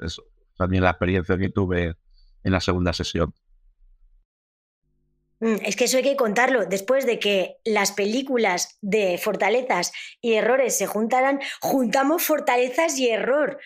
Eso. 0.00 0.24
También 0.56 0.82
la 0.82 0.90
experiencia 0.90 1.36
que 1.38 1.48
tuve 1.48 1.96
en 2.42 2.52
la 2.52 2.60
segunda 2.60 2.92
sesión. 2.92 3.32
Mm, 5.44 5.56
es 5.62 5.76
que 5.76 5.84
eso 5.84 5.98
hay 5.98 6.02
que 6.02 6.16
contarlo. 6.16 6.64
Después 6.64 7.04
de 7.04 7.18
que 7.18 7.58
las 7.66 7.92
películas 7.92 8.78
de 8.80 9.18
fortalezas 9.18 9.92
y 10.22 10.32
errores 10.32 10.78
se 10.78 10.86
juntaran, 10.86 11.38
juntamos 11.60 12.22
fortalezas 12.22 12.98
y 12.98 13.10
error. 13.10 13.58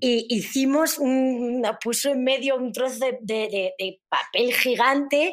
Y 0.00 0.26
hicimos 0.28 0.98
un, 0.98 1.66
puso 1.82 2.10
en 2.10 2.24
medio 2.24 2.56
un 2.56 2.72
trozo 2.72 3.06
de, 3.22 3.72
papel 4.10 4.52
gigante. 4.52 5.32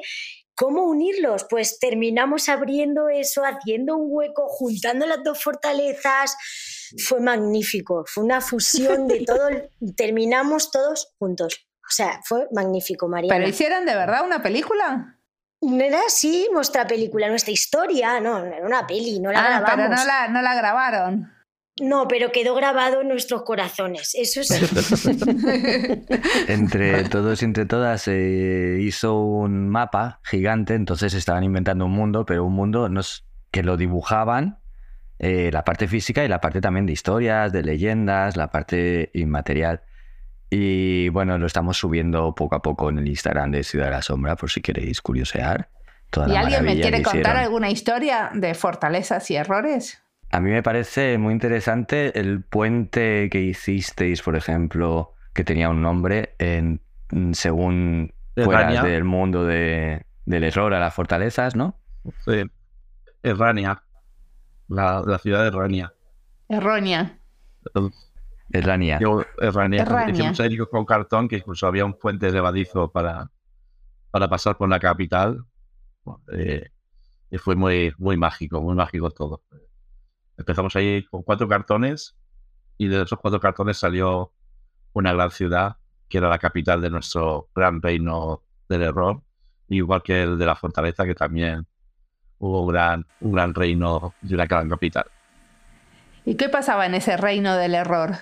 ¿Cómo 0.55 0.85
unirlos? 0.85 1.45
Pues 1.49 1.77
terminamos 1.77 2.47
abriendo 2.47 3.09
eso, 3.09 3.43
haciendo 3.43 3.97
un 3.97 4.07
hueco, 4.09 4.47
juntando 4.47 5.05
las 5.05 5.21
dos 5.25 5.43
fortalezas. 5.43 6.37
Fue 7.05 7.19
magnífico, 7.19 8.05
fue 8.07 8.23
una 8.23 8.39
fusión 8.39 9.09
de 9.09 9.21
todo. 9.25 9.49
terminamos 9.97 10.71
todos 10.71 11.13
juntos. 11.19 11.67
O 11.81 11.93
sea, 11.93 12.21
fue 12.23 12.47
magnífico, 12.53 13.09
María. 13.09 13.33
¿Pero 13.33 13.49
hicieron 13.49 13.85
de 13.85 13.95
verdad 13.95 14.23
una 14.23 14.41
película? 14.41 15.17
No 15.61 15.83
era 15.83 15.99
así 16.07 16.47
nuestra 16.51 16.87
película, 16.87 17.29
nuestra 17.29 17.51
historia, 17.51 18.19
no, 18.19 18.43
era 18.43 18.65
una 18.65 18.87
peli, 18.87 19.19
no 19.19 19.31
la 19.31 19.57
ah, 19.57 19.63
Pero 19.65 19.89
no 19.89 20.05
la, 20.05 20.27
no 20.27 20.41
la 20.41 20.55
grabaron. 20.55 21.31
No, 21.79 22.07
pero 22.07 22.31
quedó 22.31 22.53
grabado 22.53 23.01
en 23.01 23.07
nuestros 23.07 23.43
corazones, 23.43 24.13
eso 24.15 24.43
sí. 24.43 24.55
entre 26.47 27.05
todos 27.05 27.41
y 27.41 27.45
entre 27.45 27.65
todas 27.65 28.01
se 28.01 28.77
hizo 28.81 29.19
un 29.19 29.69
mapa 29.69 30.19
gigante, 30.23 30.75
entonces 30.75 31.13
estaban 31.13 31.43
inventando 31.43 31.85
un 31.85 31.91
mundo, 31.91 32.25
pero 32.25 32.45
un 32.45 32.53
mundo 32.53 32.89
que 33.51 33.63
lo 33.63 33.77
dibujaban, 33.77 34.59
eh, 35.17 35.49
la 35.53 35.63
parte 35.63 35.87
física 35.87 36.25
y 36.25 36.27
la 36.27 36.41
parte 36.41 36.61
también 36.61 36.85
de 36.85 36.93
historias, 36.93 37.51
de 37.51 37.63
leyendas, 37.63 38.35
la 38.35 38.51
parte 38.51 39.09
inmaterial. 39.13 39.81
Y 40.53 41.07
bueno, 41.09 41.37
lo 41.37 41.47
estamos 41.47 41.77
subiendo 41.77 42.35
poco 42.35 42.55
a 42.55 42.61
poco 42.61 42.89
en 42.89 42.99
el 42.99 43.07
Instagram 43.07 43.51
de 43.51 43.63
Ciudad 43.63 43.85
de 43.85 43.91
la 43.91 44.01
Sombra, 44.01 44.35
por 44.35 44.51
si 44.51 44.61
queréis 44.61 45.01
curiosear. 45.01 45.69
¿Y 46.27 46.35
alguien 46.35 46.65
me 46.65 46.79
quiere 46.79 47.01
contar 47.01 47.37
alguna 47.37 47.69
historia 47.69 48.31
de 48.33 48.53
fortalezas 48.53 49.31
y 49.31 49.37
errores? 49.37 50.03
A 50.29 50.41
mí 50.41 50.51
me 50.51 50.61
parece 50.61 51.17
muy 51.17 51.33
interesante 51.33 52.19
el 52.19 52.43
puente 52.43 53.29
que 53.29 53.39
hicisteis, 53.39 54.21
por 54.21 54.35
ejemplo, 54.35 55.13
que 55.33 55.45
tenía 55.45 55.69
un 55.69 55.81
nombre 55.81 56.35
en, 56.37 56.81
según 57.31 58.13
fuera 58.35 58.83
del 58.83 59.05
mundo 59.05 59.45
de, 59.45 60.05
del 60.25 60.43
error 60.43 60.73
a 60.73 60.81
las 60.81 60.93
fortalezas, 60.93 61.55
¿no? 61.55 61.79
Sí. 62.25 62.43
Errania. 63.23 63.83
La, 64.67 65.01
la 65.05 65.17
ciudad 65.17 65.43
de 65.43 65.47
Errania. 65.47 65.93
Errónea. 66.49 67.17
Errania. 68.53 68.99
Yo, 68.99 69.23
Errania. 69.37 69.85
Hicimos 70.09 70.39
ahí 70.39 70.57
con 70.57 70.85
cartón 70.85 71.27
que 71.27 71.37
incluso 71.37 71.67
había 71.67 71.85
un 71.85 71.93
puente 71.93 72.31
levadizo 72.31 72.91
para, 72.91 73.29
para 74.11 74.27
pasar 74.27 74.57
por 74.57 74.69
la 74.69 74.79
capital. 74.79 75.43
Eh, 76.33 76.69
y 77.29 77.37
fue 77.37 77.55
muy, 77.55 77.93
muy 77.97 78.17
mágico, 78.17 78.61
muy 78.61 78.75
mágico 78.75 79.11
todo. 79.11 79.41
Empezamos 80.37 80.75
ahí 80.75 81.03
con 81.03 81.23
cuatro 81.23 81.47
cartones 81.47 82.15
y 82.77 82.87
de 82.87 83.03
esos 83.03 83.19
cuatro 83.19 83.39
cartones 83.39 83.77
salió 83.77 84.33
una 84.93 85.13
gran 85.13 85.31
ciudad 85.31 85.77
que 86.09 86.17
era 86.17 86.27
la 86.27 86.39
capital 86.39 86.81
de 86.81 86.89
nuestro 86.89 87.49
gran 87.55 87.81
reino 87.81 88.43
del 88.67 88.81
error, 88.81 89.21
igual 89.69 90.03
que 90.03 90.23
el 90.23 90.37
de 90.37 90.45
la 90.45 90.55
fortaleza, 90.55 91.05
que 91.05 91.15
también 91.15 91.65
hubo 92.39 92.63
un 92.63 92.67
gran, 92.67 93.05
un 93.21 93.31
gran 93.31 93.53
reino 93.53 94.13
de 94.21 94.35
una 94.35 94.45
gran 94.45 94.67
capital. 94.67 95.05
¿Y 96.25 96.35
qué 96.35 96.49
pasaba 96.49 96.85
en 96.85 96.95
ese 96.95 97.15
reino 97.15 97.55
del 97.55 97.75
error? 97.75 98.17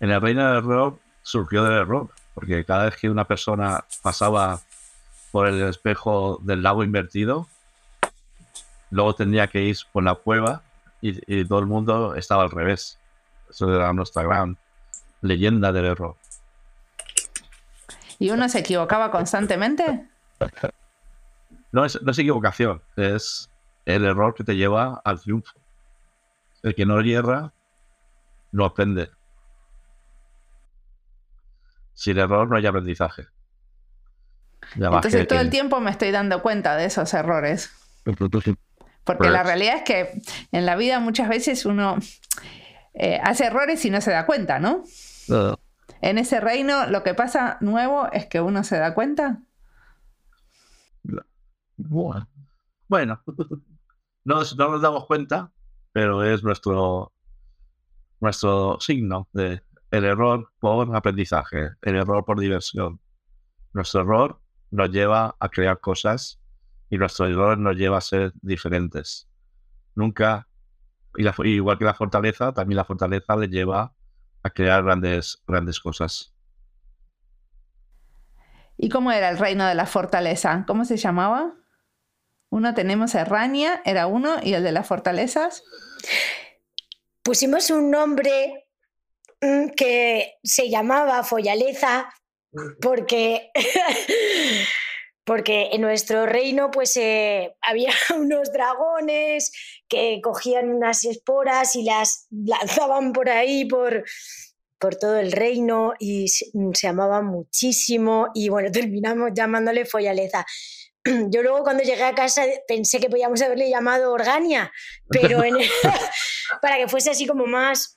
En 0.00 0.10
el 0.10 0.20
reino 0.20 0.46
del 0.46 0.58
error 0.58 0.98
surgió 1.22 1.64
del 1.64 1.80
error, 1.80 2.08
porque 2.34 2.64
cada 2.64 2.84
vez 2.84 2.96
que 2.96 3.08
una 3.08 3.24
persona 3.24 3.84
pasaba 4.02 4.60
por 5.32 5.48
el 5.48 5.62
espejo 5.62 6.38
del 6.42 6.62
lago 6.62 6.84
invertido, 6.84 7.48
luego 8.90 9.14
tendría 9.14 9.46
que 9.46 9.62
ir 9.62 9.76
por 9.92 10.04
la 10.04 10.14
cueva 10.14 10.62
y, 11.00 11.44
todo 11.44 11.58
el 11.58 11.66
mundo 11.66 12.14
estaba 12.14 12.42
al 12.42 12.50
revés. 12.50 12.98
Eso 13.48 13.74
era 13.74 13.92
nuestra 13.92 14.22
gran 14.22 14.56
leyenda 15.20 15.72
del 15.72 15.86
error. 15.86 16.16
¿Y 18.18 18.30
uno 18.30 18.48
se 18.48 18.60
equivocaba 18.60 19.10
constantemente? 19.10 20.08
No 21.72 21.84
es, 21.84 22.00
no 22.02 22.10
es 22.10 22.18
equivocación, 22.18 22.82
es 22.96 23.50
el 23.84 24.04
error 24.04 24.34
que 24.34 24.44
te 24.44 24.56
lleva 24.56 25.00
al 25.04 25.20
triunfo. 25.20 25.52
el 26.62 26.74
que 26.74 26.86
no 26.86 27.00
hierra 27.00 27.52
no 28.52 28.64
aprende. 28.64 29.10
Sin 31.96 32.18
error 32.18 32.48
no 32.48 32.56
hay 32.56 32.66
aprendizaje. 32.66 33.26
Entonces 34.74 35.26
todo 35.26 35.40
el 35.40 35.48
tiempo 35.48 35.80
me 35.80 35.90
estoy 35.90 36.10
dando 36.10 36.42
cuenta 36.42 36.76
de 36.76 36.84
esos 36.84 37.12
errores. 37.14 37.72
Porque 39.04 39.30
la 39.30 39.42
realidad 39.42 39.76
es 39.76 39.82
que 39.82 40.22
en 40.52 40.66
la 40.66 40.76
vida 40.76 41.00
muchas 41.00 41.28
veces 41.28 41.64
uno 41.64 41.96
eh, 42.92 43.18
hace 43.22 43.46
errores 43.46 43.82
y 43.86 43.90
no 43.90 44.00
se 44.02 44.10
da 44.10 44.26
cuenta, 44.26 44.58
¿no? 44.58 44.84
En 46.02 46.18
ese 46.18 46.38
reino 46.38 46.86
lo 46.86 47.02
que 47.02 47.14
pasa 47.14 47.56
nuevo 47.62 48.12
es 48.12 48.26
que 48.26 48.42
uno 48.42 48.62
se 48.62 48.78
da 48.78 48.92
cuenta. 48.92 49.40
Bueno, 52.88 53.22
no, 54.24 54.42
no 54.42 54.68
nos 54.68 54.82
damos 54.82 55.06
cuenta, 55.06 55.50
pero 55.92 56.22
es 56.22 56.42
nuestro, 56.42 57.12
nuestro 58.20 58.78
signo 58.80 59.28
de 59.32 59.62
el 59.90 60.04
error 60.04 60.52
por 60.58 60.94
aprendizaje, 60.94 61.70
el 61.82 61.96
error 61.96 62.24
por 62.24 62.40
diversión. 62.40 63.00
Nuestro 63.72 64.00
error 64.02 64.40
nos 64.70 64.90
lleva 64.90 65.36
a 65.38 65.48
crear 65.48 65.80
cosas 65.80 66.40
y 66.90 66.98
nuestro 66.98 67.26
error 67.26 67.58
nos 67.58 67.76
lleva 67.76 67.98
a 67.98 68.00
ser 68.02 68.32
diferentes. 68.42 69.28
Nunca, 69.94 70.48
igual 71.16 71.78
que 71.78 71.84
la 71.84 71.94
fortaleza, 71.94 72.52
también 72.52 72.76
la 72.76 72.84
fortaleza 72.84 73.36
le 73.36 73.48
lleva 73.48 73.94
a 74.42 74.50
crear 74.50 74.84
grandes, 74.84 75.42
grandes 75.46 75.80
cosas. 75.80 76.34
¿Y 78.76 78.88
cómo 78.88 79.10
era 79.10 79.30
el 79.30 79.38
reino 79.38 79.66
de 79.66 79.74
la 79.74 79.86
fortaleza? 79.86 80.64
¿Cómo 80.66 80.84
se 80.84 80.96
llamaba? 80.96 81.54
Uno 82.50 82.74
tenemos 82.74 83.14
Errania, 83.14 83.80
era 83.84 84.06
uno, 84.06 84.36
y 84.42 84.52
el 84.52 84.62
de 84.62 84.72
las 84.72 84.86
fortalezas. 84.86 85.64
Pusimos 87.22 87.70
un 87.70 87.90
nombre 87.90 88.65
que 89.76 90.34
se 90.42 90.70
llamaba 90.70 91.22
Follaleza 91.22 92.08
porque, 92.80 93.50
porque 95.24 95.70
en 95.72 95.82
nuestro 95.82 96.26
reino 96.26 96.70
pues 96.70 96.96
eh, 96.96 97.54
había 97.60 97.92
unos 98.14 98.52
dragones 98.52 99.52
que 99.88 100.20
cogían 100.22 100.70
unas 100.70 101.04
esporas 101.04 101.76
y 101.76 101.84
las 101.84 102.26
lanzaban 102.30 103.12
por 103.12 103.28
ahí, 103.28 103.66
por, 103.66 104.04
por 104.78 104.96
todo 104.96 105.18
el 105.18 105.32
reino 105.32 105.94
y 105.98 106.28
se, 106.28 106.46
se 106.74 106.88
amaban 106.88 107.26
muchísimo 107.26 108.28
y 108.34 108.48
bueno, 108.48 108.70
terminamos 108.72 109.30
llamándole 109.34 109.84
Follaleza. 109.84 110.44
Yo 111.30 111.42
luego 111.42 111.62
cuando 111.62 111.84
llegué 111.84 112.02
a 112.02 112.14
casa 112.14 112.42
pensé 112.66 112.98
que 112.98 113.08
podíamos 113.08 113.40
haberle 113.42 113.70
llamado 113.70 114.12
Organia, 114.12 114.72
pero 115.08 115.40
para 116.60 116.78
que 116.78 116.88
fuese 116.88 117.10
así 117.10 117.26
como 117.26 117.46
más 117.46 117.95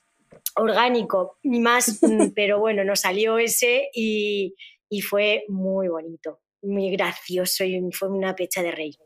orgánico 0.56 1.38
y 1.42 1.60
más, 1.60 1.98
mm, 2.02 2.30
pero 2.34 2.58
bueno, 2.58 2.84
nos 2.84 3.00
salió 3.00 3.38
ese 3.38 3.88
y, 3.92 4.54
y 4.88 5.00
fue 5.00 5.44
muy 5.48 5.88
bonito, 5.88 6.40
muy 6.62 6.90
gracioso 6.90 7.64
y 7.64 7.80
fue 7.92 8.08
una 8.08 8.34
pecha 8.34 8.62
de 8.62 8.72
rey. 8.72 8.96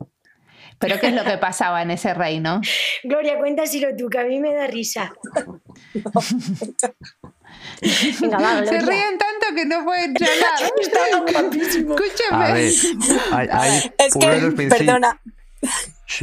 ¿Pero 0.79 0.99
qué 0.99 1.07
es 1.07 1.13
lo 1.13 1.23
que 1.23 1.37
pasaba 1.37 1.81
en 1.81 1.91
ese 1.91 2.13
reino? 2.13 2.59
Gloria, 3.03 3.37
cuéntaselo 3.39 3.95
tú, 3.95 4.09
que 4.09 4.19
a 4.19 4.25
mí 4.25 4.39
me 4.39 4.53
da 4.53 4.67
risa. 4.67 5.13
Se 7.81 8.27
ríen 8.27 9.17
tanto 9.17 9.55
que 9.55 9.65
no 9.65 9.85
pueden 9.85 10.13
charlar. 10.15 10.71
Está. 10.79 10.99
Escúchame. 11.65 12.45
A 12.45 12.53
ver, 12.53 13.93
es 13.97 14.13
que, 14.13 14.67
perdona. 14.69 15.21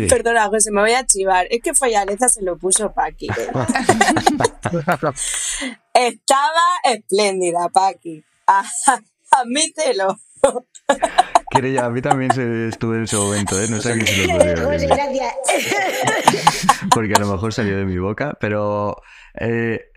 Perdona, 0.09 0.49
José, 0.49 0.71
me 0.71 0.81
voy 0.81 0.93
a 0.93 1.05
chivar. 1.05 1.47
Es 1.51 1.61
que 1.63 1.75
Follaleza 1.75 2.29
se 2.29 2.43
lo 2.43 2.57
puso 2.57 2.93
Paqui. 2.93 3.29
Estaba 5.95 6.63
espléndida, 6.85 7.69
Paqui. 7.69 8.25
Admítelo. 9.31 10.17
ya, 11.75 11.87
a 11.87 11.91
mí 11.91 12.03
también 12.03 12.31
se, 12.33 12.69
estuve 12.69 12.97
en 12.97 13.05
ese 13.05 13.17
momento, 13.17 13.61
¿eh? 13.61 13.67
No 13.69 13.81
sé 13.81 14.01
si 14.07 14.27
lo 14.27 14.39
podría 14.39 14.65
José, 14.65 14.87
gracias. 14.87 15.35
Porque 16.95 17.15
a 17.15 17.21
lo 17.21 17.27
mejor 17.27 17.53
salió 17.53 17.77
de 17.77 17.85
mi 17.85 17.99
boca, 17.99 18.37
pero 18.41 18.97
eh, 19.39 19.92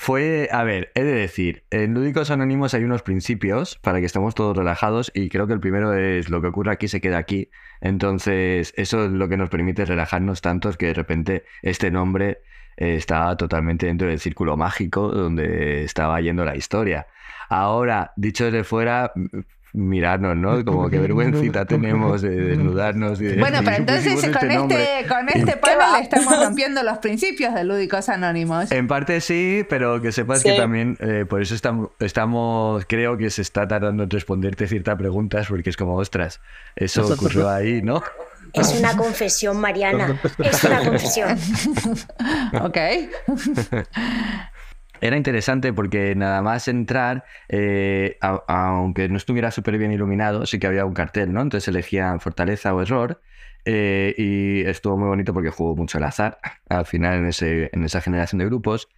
fue, 0.00 0.48
a 0.52 0.62
ver, 0.62 0.92
he 0.94 1.02
de 1.02 1.12
decir, 1.12 1.64
en 1.70 1.92
Lúdicos 1.92 2.30
Anónimos 2.30 2.72
hay 2.72 2.84
unos 2.84 3.02
principios 3.02 3.78
para 3.82 3.98
que 3.98 4.06
estemos 4.06 4.32
todos 4.36 4.56
relajados 4.56 5.10
y 5.12 5.28
creo 5.28 5.48
que 5.48 5.54
el 5.54 5.60
primero 5.60 5.92
es 5.92 6.30
lo 6.30 6.40
que 6.40 6.46
ocurre 6.46 6.70
aquí 6.70 6.86
se 6.86 7.00
queda 7.00 7.18
aquí. 7.18 7.50
Entonces, 7.80 8.72
eso 8.76 9.04
es 9.04 9.10
lo 9.10 9.28
que 9.28 9.36
nos 9.36 9.50
permite 9.50 9.84
relajarnos 9.84 10.40
tanto, 10.40 10.68
es 10.68 10.76
que 10.76 10.86
de 10.86 10.94
repente 10.94 11.44
este 11.62 11.90
nombre 11.90 12.42
eh, 12.76 12.94
está 12.94 13.36
totalmente 13.36 13.86
dentro 13.86 14.06
del 14.06 14.20
círculo 14.20 14.56
mágico 14.56 15.08
donde 15.08 15.82
estaba 15.82 16.20
yendo 16.20 16.44
la 16.44 16.54
historia. 16.54 17.08
Ahora, 17.48 18.12
dicho 18.14 18.44
desde 18.44 18.62
fuera, 18.62 19.12
mirarnos, 19.72 20.36
¿no? 20.36 20.64
Como 20.64 20.88
que 20.88 20.98
vergüencita 20.98 21.64
tenemos 21.66 22.22
de 22.22 22.30
desnudarnos. 22.30 23.20
bueno, 23.20 23.60
pero 23.64 23.76
entonces 23.76 24.14
con 24.30 24.50
este, 24.50 25.00
este, 25.00 25.08
con 25.08 25.28
este 25.28 25.56
panel 25.56 26.02
estamos 26.02 26.44
rompiendo 26.44 26.82
los 26.82 26.98
principios 26.98 27.54
de 27.54 27.64
Lúdicos 27.64 28.08
Anónimos. 28.08 28.70
En 28.72 28.86
parte 28.88 29.20
sí, 29.20 29.64
pero 29.68 30.00
que 30.00 30.12
sepas 30.12 30.42
que 30.42 30.52
también, 30.52 30.96
eh, 31.00 31.24
por 31.28 31.42
eso 31.42 31.54
estamos, 31.54 31.90
estamos, 32.00 32.84
creo 32.86 33.16
que 33.16 33.30
se 33.30 33.42
está 33.42 33.68
tardando 33.68 34.04
en 34.04 34.10
responderte 34.10 34.66
ciertas 34.66 34.96
preguntas, 34.96 35.46
porque 35.48 35.70
es 35.70 35.76
como, 35.76 35.96
ostras, 35.96 36.40
eso 36.76 37.06
ocurrió 37.06 37.48
ahí, 37.48 37.82
¿no? 37.82 38.02
Es 38.52 38.74
una 38.78 38.96
confesión, 38.96 39.60
Mariana. 39.60 40.20
Es 40.38 40.64
una 40.64 40.84
confesión. 40.84 41.38
ok. 42.62 42.78
Era 45.00 45.16
interesante 45.16 45.72
porque 45.72 46.14
nada 46.14 46.42
más 46.42 46.68
entrar, 46.68 47.24
eh, 47.48 48.18
aunque 48.20 49.08
no 49.08 49.16
estuviera 49.16 49.50
súper 49.50 49.78
bien 49.78 49.92
iluminado, 49.92 50.46
sí 50.46 50.58
que 50.58 50.66
había 50.66 50.84
un 50.84 50.94
cartel, 50.94 51.32
¿no? 51.32 51.40
Entonces 51.40 51.68
elegían 51.68 52.20
fortaleza 52.20 52.74
o 52.74 52.82
error. 52.82 53.20
Eh, 53.64 54.14
y 54.16 54.62
estuvo 54.68 54.96
muy 54.96 55.08
bonito 55.08 55.34
porque 55.34 55.50
jugó 55.50 55.76
mucho 55.76 55.98
el 55.98 56.04
azar 56.04 56.38
al 56.68 56.86
final 56.86 57.18
en, 57.18 57.26
ese, 57.26 57.70
en 57.72 57.84
esa 57.84 58.00
generación 58.00 58.38
de 58.38 58.46
grupos. 58.46 58.88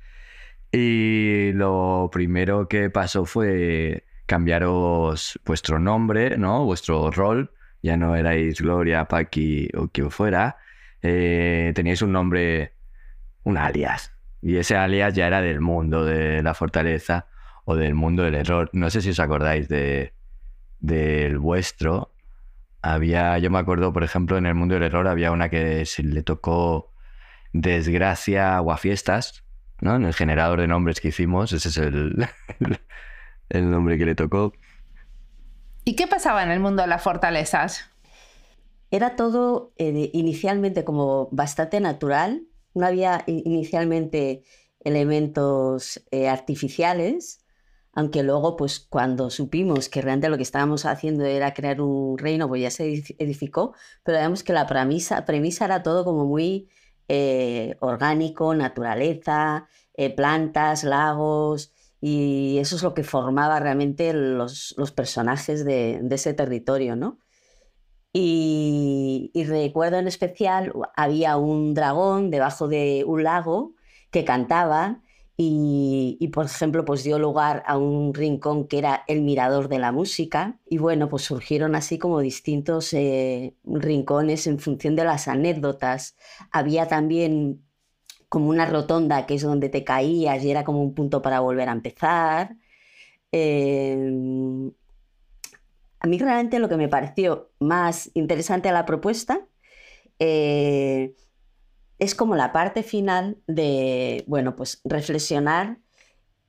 Y 0.72 1.52
lo 1.54 2.08
primero 2.12 2.68
que 2.68 2.90
pasó 2.90 3.24
fue 3.24 4.04
cambiaros 4.26 5.40
vuestro 5.44 5.78
nombre, 5.80 6.38
¿no? 6.38 6.64
Vuestro 6.64 7.10
rol. 7.10 7.52
Ya 7.82 7.96
no 7.96 8.14
erais 8.14 8.60
Gloria, 8.60 9.06
Paki 9.06 9.70
o 9.76 9.88
quien 9.88 10.10
fuera. 10.10 10.58
Eh, 11.02 11.72
teníais 11.74 12.02
un 12.02 12.12
nombre, 12.12 12.74
un 13.44 13.56
alias, 13.56 14.12
y 14.42 14.57
ese 14.57 14.76
alias 14.76 15.14
ya 15.14 15.26
era 15.26 15.40
del 15.42 15.61
mundo 15.61 16.05
de 16.05 16.42
la 16.42 16.55
fortaleza 16.55 17.26
o 17.64 17.76
del 17.76 17.94
mundo 17.94 18.22
del 18.22 18.35
error. 18.35 18.70
No 18.72 18.90
sé 18.90 19.03
si 19.03 19.11
os 19.11 19.20
acordáis 19.20 19.68
de 19.68 20.14
del 20.81 21.38
vuestro. 21.38 22.14
Había, 22.83 23.38
yo 23.38 23.50
me 23.50 23.59
acuerdo, 23.59 23.92
por 23.92 24.03
ejemplo, 24.03 24.38
en 24.38 24.46
el 24.46 24.55
mundo 24.55 24.74
del 24.74 24.85
error 24.85 25.07
había 25.07 25.33
una 25.33 25.50
que 25.50 25.85
se 25.85 26.03
le 26.03 26.22
tocó 26.22 26.92
Desgracia 27.53 28.57
Aguafiestas, 28.57 29.44
¿no? 29.81 29.96
En 29.96 30.05
el 30.05 30.14
generador 30.14 30.61
de 30.61 30.66
nombres 30.66 31.00
que 31.00 31.09
hicimos, 31.09 31.53
ese 31.53 31.68
es 31.68 31.76
el, 31.76 32.26
el 33.50 33.70
nombre 33.70 33.98
que 33.98 34.07
le 34.07 34.14
tocó. 34.14 34.55
¿Y 35.85 35.94
qué 35.96 36.07
pasaba 36.07 36.42
en 36.42 36.50
el 36.50 36.61
mundo 36.61 36.83
de 36.83 36.88
las 36.88 37.03
fortalezas? 37.03 37.90
Era 38.90 39.14
todo 39.16 39.72
eh, 39.76 40.11
inicialmente 40.12 40.85
como 40.85 41.29
bastante 41.31 41.81
natural 41.81 42.42
no 42.74 42.87
había 42.87 43.24
inicialmente 43.26 44.42
elementos 44.80 46.02
eh, 46.11 46.28
artificiales, 46.28 47.44
aunque 47.92 48.22
luego, 48.22 48.56
pues 48.56 48.80
cuando 48.80 49.30
supimos 49.30 49.88
que 49.88 50.00
realmente 50.00 50.28
lo 50.28 50.37
que 50.37 50.44
estábamos 50.44 50.87
haciendo 50.87 51.24
era 51.24 51.54
crear 51.54 51.80
un 51.80 52.18
reino, 52.18 52.48
pues 52.48 52.62
ya 52.62 52.70
se 52.70 53.02
edificó, 53.18 53.74
pero 54.04 54.18
digamos 54.18 54.44
que 54.44 54.52
la 54.52 54.66
premisa, 54.66 55.24
era 55.64 55.83
todo 55.83 56.04
como 56.04 56.24
muy 56.24 56.68
eh, 57.09 57.76
orgánico, 57.80 58.54
naturaleza, 58.54 59.68
eh, 59.94 60.14
plantas, 60.14 60.85
lagos, 60.85 61.72
y 62.00 62.59
eso 62.59 62.76
es 62.76 62.83
lo 62.83 62.94
que 62.94 63.04
formaba 63.04 63.61
realmente 63.61 64.12
los, 64.12 64.74
personajes 64.94 65.64
de, 65.64 66.00
ese 66.11 66.33
territorio, 66.33 66.96
¿no? 66.96 67.18
Y, 68.12 69.31
recuerdo 69.46 69.99
en 69.99 70.09
especial, 70.09 70.73
había 70.96 71.37
un 71.37 71.75
dragón 71.75 72.31
debajo 72.31 72.68
de 72.68 73.05
un 73.07 73.23
lago 73.25 73.75
que 74.11 74.25
cantaba 74.25 75.03
y, 75.37 76.29
por 76.35 76.46
ejemplo, 76.46 76.85
pues 76.85 77.03
dio 77.03 77.18
lugar 77.18 77.62
a 77.66 77.79
un 77.79 78.12
rincón 78.12 78.68
que 78.68 78.79
era 78.79 79.05
el 79.07 79.23
mirador 79.23 79.68
de 79.68 79.79
la 79.79 79.90
música. 79.92 80.61
Y 80.68 80.79
bueno, 80.79 81.09
pues 81.09 81.23
surgieron 81.23 81.75
así 81.75 81.99
como 81.99 82.20
distintos 82.20 82.92
eh, 82.92 83.57
rincones 83.64 84.46
en 84.46 84.59
función 84.59 84.96
de 84.96 85.05
las 85.05 85.29
anécdotas. 85.29 86.16
Había 86.53 86.88
también 86.88 87.64
como 88.29 88.51
una 88.51 88.66
rotonda 88.66 89.27
que 89.27 89.35
es 89.37 89.42
donde 89.42 89.68
te 89.70 89.85
caías 89.85 90.44
y 90.44 90.51
era 90.51 90.64
como 90.64 90.83
un 90.83 90.94
punto 90.94 91.23
para 91.23 91.40
volver 91.40 91.68
a 91.68 91.73
empezar. 91.73 92.57
Em, 93.33 94.73
a 96.00 96.06
mí 96.06 96.18
realmente 96.18 96.58
lo 96.58 96.68
que 96.68 96.76
me 96.76 96.88
pareció 96.88 97.50
más 97.60 98.10
interesante 98.14 98.68
a 98.68 98.72
la 98.72 98.86
propuesta 98.86 99.46
eh, 100.18 101.14
es 101.98 102.14
como 102.14 102.34
la 102.34 102.52
parte 102.52 102.82
final 102.82 103.38
de, 103.46 104.24
bueno, 104.26 104.56
pues 104.56 104.80
reflexionar 104.84 105.78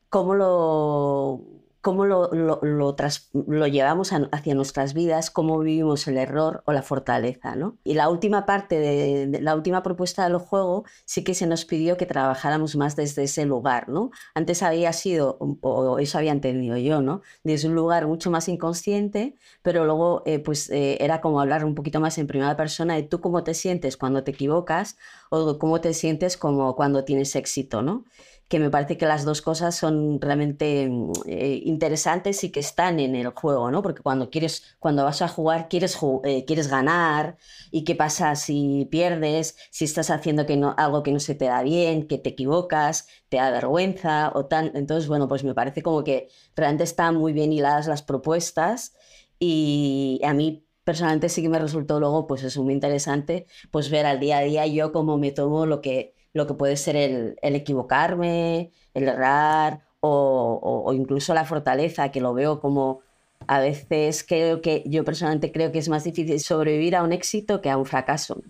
cómo 0.10 0.36
lo, 0.36 1.61
cómo 1.82 2.06
lo, 2.06 2.30
lo, 2.32 3.68
llevamos 3.68 4.12
hacia 4.14 4.56
nuestras 4.56 4.94
vidas, 4.94 5.32
cómo 5.32 5.60
vivimos 5.60 6.08
el 6.08 6.18
error 6.18 6.64
o 6.66 6.74
la 6.74 6.84
fortaleza. 6.84 7.56
¿no? 7.56 7.78
Y 7.84 7.96
la 7.96 8.10
última 8.10 8.46
parte, 8.46 8.80
de, 8.80 9.42
la 9.42 9.56
última 9.56 9.82
propuesta 9.82 10.24
del 10.28 10.38
juego, 10.38 10.86
sí 11.06 11.24
que 11.24 11.34
se 11.34 11.48
nos 11.48 11.66
pidió 11.66 11.98
que 11.98 12.06
trabajáramos 12.06 12.76
más 12.76 12.96
desde 12.96 13.24
ese 13.24 13.46
lugar. 13.46 13.90
¿no? 13.90 14.12
Antes 14.36 14.62
había 14.64 14.94
sido, 14.94 15.38
o 15.40 16.00
eso 16.00 16.18
había 16.18 16.32
entendido 16.32 16.78
yo, 16.78 17.02
¿no? 17.02 17.22
desde 17.44 17.68
un 17.68 17.76
lugar 17.76 18.08
mucho 18.08 18.30
más 18.30 18.48
inconsciente, 18.48 19.36
pero 19.62 19.86
luego 19.86 20.24
eh, 20.26 20.40
pues, 20.40 20.70
eh, 20.70 20.98
era 21.02 21.22
como 21.22 21.40
hablar 21.40 21.66
un 21.66 21.76
poquito 21.76 22.00
más 22.00 22.18
en 22.18 22.28
primera 22.28 22.58
persona 22.58 22.96
de 22.96 23.04
tú 23.04 23.22
cómo 23.22 23.44
te 23.44 23.54
sientes 23.54 23.98
cuando 23.98 24.24
te 24.24 24.32
equivocas 24.32 24.98
o 25.30 25.58
cómo 25.60 25.82
te 25.82 25.94
sientes 25.94 26.38
como 26.38 26.76
cuando 26.76 27.04
tienes 27.04 27.36
éxito. 27.36 27.82
¿no? 27.82 28.06
que 28.48 28.60
me 28.60 28.70
parece 28.70 28.98
que 28.98 29.06
las 29.06 29.24
dos 29.24 29.42
cosas 29.42 29.76
son 29.78 30.20
realmente 30.20 30.90
mm, 30.90 31.12
eh, 31.26 31.62
interesantes 31.64 32.44
y 32.44 32.52
que 32.52 32.60
están 32.60 33.00
en 33.00 33.16
el 33.16 33.30
juego, 33.30 33.72
¿no? 33.72 33.82
Porque 33.82 34.02
cuando 34.02 34.30
quieres, 34.30 34.76
cuando 34.78 35.06
vas 35.06 35.22
a 35.22 35.30
jugar, 35.30 35.70
quieres, 35.70 35.98
quieres 36.46 36.68
ganar, 36.68 37.38
y 37.72 37.86
qué 37.86 37.96
pasa 37.96 38.36
si 38.36 38.90
pierdes, 38.92 39.56
si 39.70 39.86
estás 39.86 40.10
haciendo 40.10 40.46
que 40.46 40.58
no, 40.58 40.76
algo 40.78 41.02
que 41.02 41.14
no 41.14 41.22
se 41.22 41.34
te 41.34 41.46
da 41.46 41.64
bien, 41.64 42.10
que 42.10 42.18
te 42.18 42.32
equivocas, 42.32 43.08
te 43.30 43.38
da 43.38 43.52
vergüenza 43.52 44.34
o 44.36 44.46
tal. 44.48 44.74
Entonces, 44.76 45.08
bueno, 45.08 45.30
pues 45.30 45.46
me 45.46 45.54
parece 45.54 45.82
como 45.82 46.04
que 46.04 46.28
realmente 46.54 46.84
están 46.84 47.16
muy 47.16 47.32
bien 47.32 47.54
hiladas 47.54 47.88
las 47.88 48.02
propuestas 48.02 48.94
y 49.42 50.22
a 50.24 50.34
mí 50.36 50.68
personalmente 50.84 51.30
sí 51.30 51.42
que 51.42 51.50
me 51.50 51.60
resultó 51.60 52.00
luego, 52.00 52.28
pues 52.28 52.44
es 52.44 52.58
muy 52.58 52.74
interesante, 52.74 53.48
pues 53.72 53.90
ver 53.90 54.06
al 54.06 54.20
día 54.20 54.38
a 54.38 54.42
día 54.42 54.68
yo 54.68 54.92
cómo 54.92 55.18
me 55.18 55.32
tomo 55.32 55.66
lo 55.66 55.82
que 55.82 56.14
lo 56.34 56.48
que 56.48 56.54
puede 56.54 56.78
ser 56.78 56.96
el, 56.96 57.38
equivocarme, 57.42 58.72
el 58.94 59.08
errar 59.08 59.82
o, 60.00 60.92
incluso 60.96 61.34
la 61.34 61.46
fortaleza, 61.46 62.12
que 62.12 62.22
lo 62.22 62.34
veo 62.34 62.60
como 62.62 63.02
a 63.48 63.60
veces 63.60 64.24
creo 64.24 64.62
que 64.62 64.84
yo 64.86 65.04
personalmente 65.04 65.52
creo 65.52 65.72
que 65.72 65.80
es 65.80 65.90
más 65.90 66.04
difícil 66.04 66.40
sobrevivir 66.40 66.96
a 66.96 67.04
un 67.04 67.12
éxito 67.12 67.62
que 67.62 67.70
a 67.70 67.78
un 67.78 67.86
fracaso. 67.86 68.42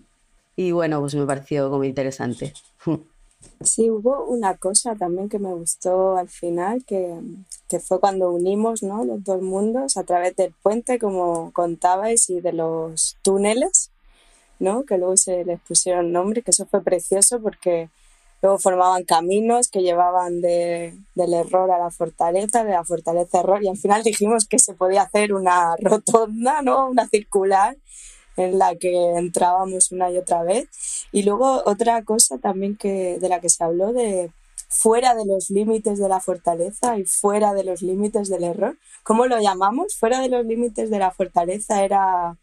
Y 0.56 0.72
bueno, 0.72 1.00
pues 1.00 1.14
me 1.14 1.26
pareció 1.26 1.70
como 1.70 1.84
interesante. 1.84 2.52
Sí, 3.64 3.90
hubo 3.90 4.24
una 4.24 4.56
cosa 4.56 4.94
también 4.96 5.28
que 5.28 5.38
me 5.38 5.52
gustó 5.54 6.16
al 6.16 6.28
final, 6.28 6.84
que, 6.84 7.16
que, 7.68 7.80
fue 7.80 8.00
cuando 8.00 8.30
unimos 8.30 8.82
¿no? 8.82 9.04
los 9.04 9.22
dos 9.22 9.40
mundos 9.40 9.96
a 9.96 10.04
través 10.04 10.34
del 10.36 10.52
puente, 10.62 10.98
como 10.98 11.52
contabais, 11.52 12.28
y 12.30 12.40
de 12.40 12.52
los 12.52 13.16
túneles 13.22 13.92
que 14.86 14.96
luego 14.96 15.16
se 15.16 15.44
les 15.44 15.60
pusieron 15.60 16.12
nombre, 16.12 16.42
que 16.42 16.52
eso 16.52 16.66
fue 16.66 16.82
precioso 16.82 17.40
porque 17.40 17.90
luego 18.40 18.58
formaban 18.58 19.04
caminos 19.04 19.68
que 19.68 19.82
llevaban 19.82 20.40
del 20.40 21.34
error 21.34 21.70
a 21.70 21.78
la 21.78 21.90
fortaleza, 21.90 22.64
de 22.64 22.72
la 22.72 22.84
fortaleza 22.84 23.40
error, 23.40 23.62
y 23.62 23.68
al 23.68 23.76
final 23.76 24.02
dijimos 24.04 24.46
que 24.46 24.58
se 24.58 24.74
podía 24.74 25.02
hacer 25.02 25.34
una 25.34 25.74
rotonda, 25.80 26.62
¿no? 26.62 26.88
una 26.88 27.08
circular 27.08 27.76
en 28.36 28.58
la 28.58 28.74
que 28.76 29.16
entrábamos 29.16 29.92
una 29.92 30.10
y 30.10 30.18
otra 30.18 30.42
vez. 30.42 30.68
Y 31.12 31.22
luego 31.22 31.62
otra 31.66 32.02
cosa 32.02 32.38
también 32.38 32.76
que, 32.76 33.18
de 33.18 33.28
la 33.28 33.40
que 33.40 33.48
se 33.48 33.64
habló 33.64 33.92
de 33.92 34.30
fuera 34.68 35.14
de 35.14 35.26
los 35.26 35.50
límites 35.50 35.98
de 35.98 36.08
la 36.08 36.20
fortaleza 36.20 36.96
y 36.98 37.04
fuera 37.04 37.52
de 37.52 37.64
los 37.64 37.82
límites 37.82 38.28
del 38.28 38.44
error. 38.44 38.78
¿Cómo 39.02 39.26
lo 39.26 39.38
llamamos? 39.40 39.96
Fuera 39.96 40.20
de 40.20 40.28
los 40.28 40.46
límites 40.46 40.90
de 40.90 40.98
la 40.98 41.10
fortaleza 41.10 41.84
era 41.84 42.36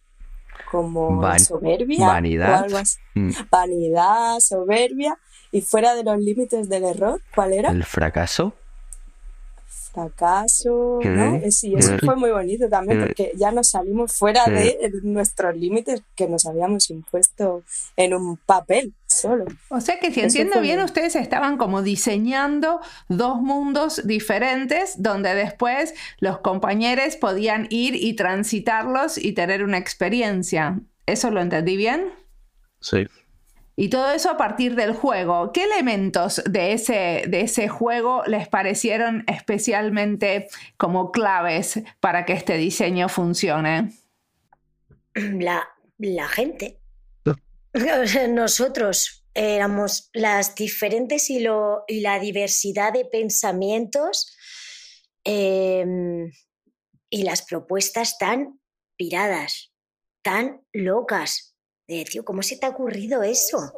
como 0.72 1.22
soberbia 1.40 2.08
vanidad. 2.08 2.68
Mm. 3.16 3.32
Vanidad, 3.50 4.40
soberbia 4.40 5.18
y 5.52 5.62
fuera 5.62 5.96
de 5.96 6.04
los 6.04 6.20
límites 6.20 6.70
del 6.70 6.84
error, 6.84 7.22
¿cuál 7.34 7.54
era? 7.54 7.72
El 7.72 7.84
fracaso 7.84 8.54
fracaso, 10.00 11.00
¿no? 11.04 11.42
Sí, 11.52 11.74
eso 11.78 11.98
fue 12.00 12.16
muy 12.16 12.32
bonito 12.32 12.70
también 12.70 13.02
porque 13.06 13.32
ya 13.36 13.52
nos 13.52 13.70
salimos 13.70 14.14
fuera 14.14 14.46
de 14.46 14.92
nuestros 15.04 15.56
límites 15.56 16.02
que 16.16 16.28
nos 16.28 16.46
habíamos 16.46 16.90
impuesto 16.90 17.64
en 17.96 18.14
un 18.14 18.38
papel 18.38 18.94
solo. 19.06 19.46
O 19.70 19.82
sea 19.82 20.00
que 20.00 20.12
si 20.12 20.22
entiendo 20.22 20.62
bien, 20.62 20.80
ustedes 20.82 21.16
estaban 21.16 21.58
como 21.58 21.82
diseñando 21.82 22.80
dos 23.08 23.42
mundos 23.42 24.02
diferentes 24.06 25.02
donde 25.02 25.34
después 25.36 25.94
los 26.20 26.40
compañeros 26.40 27.16
podían 27.16 27.68
ir 27.70 27.96
y 27.96 28.14
transitarlos 28.14 29.18
y 29.18 29.34
tener 29.34 29.64
una 29.64 29.78
experiencia. 29.78 30.80
¿Eso 31.06 31.32
lo 31.32 31.42
entendí 31.42 31.76
bien? 31.76 32.14
Sí. 32.82 33.08
Y 33.80 33.88
todo 33.88 34.12
eso 34.12 34.30
a 34.30 34.36
partir 34.36 34.76
del 34.76 34.92
juego. 34.92 35.54
¿Qué 35.54 35.64
elementos 35.64 36.44
de 36.46 36.74
ese, 36.74 37.24
de 37.30 37.40
ese 37.40 37.70
juego 37.70 38.24
les 38.28 38.50
parecieron 38.50 39.24
especialmente 39.26 40.50
como 40.76 41.14
claves 41.14 41.80
para 42.02 42.26
que 42.26 42.34
este 42.34 42.58
diseño 42.58 43.08
funcione? 43.08 43.94
La, 45.14 45.70
la 45.98 46.28
gente. 46.28 46.82
Nosotros 48.30 49.26
éramos 49.34 50.10
las 50.12 50.56
diferentes 50.56 51.30
y, 51.30 51.40
lo, 51.40 51.86
y 51.88 52.02
la 52.02 52.20
diversidad 52.20 52.92
de 52.92 53.06
pensamientos 53.06 54.36
em, 55.24 56.30
y 57.10 57.24
las 57.24 57.44
propuestas 57.44 58.18
tan 58.18 58.60
piradas, 58.98 59.72
tan 60.22 60.66
locas, 60.74 61.49
tío, 62.10 62.24
¿cómo 62.24 62.44
se 62.44 62.58
te 62.58 62.66
ha 62.66 62.70
ocurrido 62.70 63.24
eso? 63.24 63.74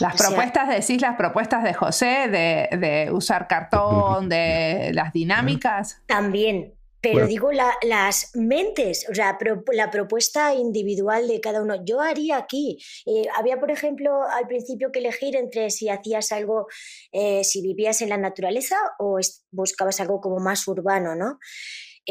Las 0.00 0.16
propuestas, 0.16 0.68
decís 0.68 1.02
las 1.02 1.16
propuestas 1.16 1.64
de 1.64 1.74
José, 1.74 2.28
de, 2.28 3.10
usar 3.12 3.48
cartón, 3.48 4.28
de 4.28 4.90
las 4.94 5.12
dinámicas. 5.12 6.00
También, 6.06 6.74
pero 7.00 7.26
digo 7.26 7.50
las 7.50 8.30
mentes, 8.34 9.06
o 9.10 9.14
sea, 9.14 9.38
la 9.72 9.90
propuesta 9.90 10.54
individual 10.54 11.28
de 11.28 11.40
cada 11.40 11.62
uno. 11.62 11.82
Yo 11.84 12.00
haría 12.00 12.36
aquí, 12.36 12.78
eh, 13.06 13.24
había 13.36 13.58
por 13.58 13.70
ejemplo 13.70 14.22
al 14.22 14.46
principio 14.46 14.92
que 14.92 14.98
elegir 14.98 15.34
entre 15.34 15.70
si 15.70 15.88
hacías 15.88 16.30
algo, 16.32 16.66
eh, 17.12 17.42
si 17.42 17.62
vivías 17.62 18.02
en 18.02 18.10
la 18.10 18.18
naturaleza 18.18 18.76
o 18.98 19.18
buscabas 19.50 20.00
algo 20.00 20.20
como 20.20 20.40
más 20.40 20.68
urbano, 20.68 21.14
¿no? 21.14 21.38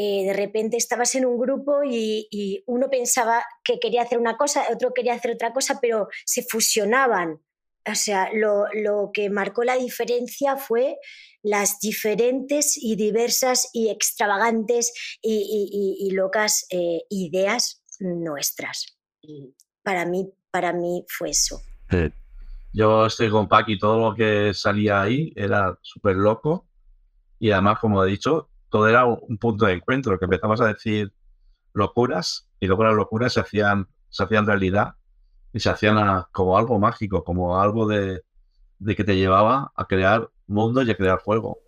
Eh, 0.01 0.23
de 0.23 0.31
repente 0.31 0.77
estabas 0.77 1.13
en 1.15 1.25
un 1.25 1.37
grupo 1.37 1.83
y, 1.83 2.63
uno 2.67 2.89
pensaba 2.89 3.43
que 3.65 3.79
quería 3.81 4.03
hacer 4.03 4.17
una 4.17 4.37
cosa, 4.37 4.63
otro 4.71 4.93
quería 4.93 5.13
hacer 5.13 5.31
otra 5.31 5.51
cosa, 5.51 5.79
pero 5.81 6.07
se 6.23 6.41
fusionaban. 6.41 7.41
O 7.85 7.95
sea, 7.95 8.29
lo, 8.33 9.11
que 9.13 9.29
marcó 9.29 9.65
la 9.65 9.75
diferencia 9.75 10.55
fue 10.55 10.97
las 11.43 11.81
diferentes 11.81 12.77
y 12.81 12.95
diversas 12.95 13.71
y 13.73 13.89
extravagantes 13.89 14.93
y, 15.21 16.09
locas 16.13 16.65
eh, 16.69 17.01
ideas 17.09 17.83
nuestras. 17.99 18.97
para 19.83 20.05
mí, 20.05 20.31
para 20.49 20.71
mí 20.71 21.03
fue 21.09 21.31
eso. 21.31 21.61
Yo 22.71 23.07
estoy 23.07 23.29
con 23.29 23.49
Paqui, 23.49 23.77
todo 23.77 23.99
lo 23.99 24.15
que 24.15 24.53
salía 24.53 25.01
ahí 25.01 25.33
era 25.35 25.77
súper 25.81 26.15
loco 26.15 26.69
y 27.37 27.51
además, 27.51 27.79
como 27.79 28.03
he 28.05 28.09
dicho, 28.09 28.48
todo 28.69 28.87
era 28.87 29.05
un 29.05 29.37
punto 29.37 29.65
de 29.65 29.73
encuentro, 29.73 30.17
que 30.17 30.25
empezamos 30.25 30.61
a 30.61 30.67
decir 30.67 31.11
locuras 31.73 32.47
y 32.59 32.67
luego 32.67 32.83
las 32.83 32.95
locuras 32.95 33.33
se 33.33 33.39
hacían, 33.39 33.87
se 34.09 34.23
hacían 34.23 34.45
realidad 34.45 34.95
y 35.53 35.59
se 35.59 35.69
hacían 35.69 35.97
como 36.31 36.57
algo 36.57 36.79
mágico, 36.79 37.23
como 37.23 37.59
algo 37.59 37.87
de, 37.87 38.23
que 38.95 39.03
te 39.03 39.15
llevaba 39.15 39.71
a 39.75 39.85
crear 39.85 40.29
mundo 40.47 40.81
y 40.81 40.91
a 40.91 40.95
crear 40.95 41.19
juego. 41.19 41.59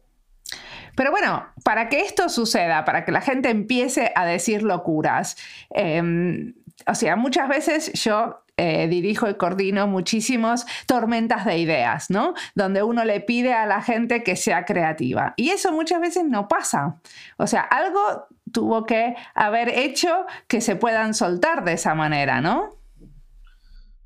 Pero 0.95 1.11
bueno, 1.11 1.45
para 1.63 1.89
que 1.89 2.01
esto 2.01 2.29
suceda, 2.29 2.83
para 2.83 3.05
que 3.05 3.11
la 3.11 3.21
gente 3.21 3.49
empiece 3.49 4.11
a 4.15 4.25
decir 4.25 4.61
locuras, 4.61 5.37
em, 5.69 6.53
o 6.85 6.95
sea, 6.95 7.15
muchas 7.15 7.47
veces 7.47 7.93
yo 7.93 8.43
eh, 8.63 8.87
dirijo 8.87 9.27
y 9.27 9.33
coordino 9.33 9.87
muchísimos 9.87 10.67
tormentas 10.85 11.45
de 11.45 11.57
ideas, 11.57 12.11
¿no? 12.11 12.35
Donde 12.53 12.83
uno 12.83 13.03
le 13.05 13.19
pide 13.19 13.55
a 13.55 13.65
la 13.65 13.81
gente 13.81 14.21
que 14.21 14.35
sea 14.35 14.65
creativa. 14.65 15.33
Y 15.35 15.49
eso 15.49 15.71
muchas 15.71 15.99
veces 15.99 16.25
no 16.25 16.47
pasa. 16.47 17.01
O 17.37 17.47
sea, 17.47 17.61
algo 17.61 18.27
tuvo 18.51 18.85
que 18.85 19.15
haber 19.33 19.69
hecho 19.69 20.27
que 20.47 20.61
se 20.61 20.75
puedan 20.75 21.15
soltar 21.15 21.63
de 21.63 21.73
esa 21.73 21.95
manera, 21.95 22.39
¿no? 22.39 22.75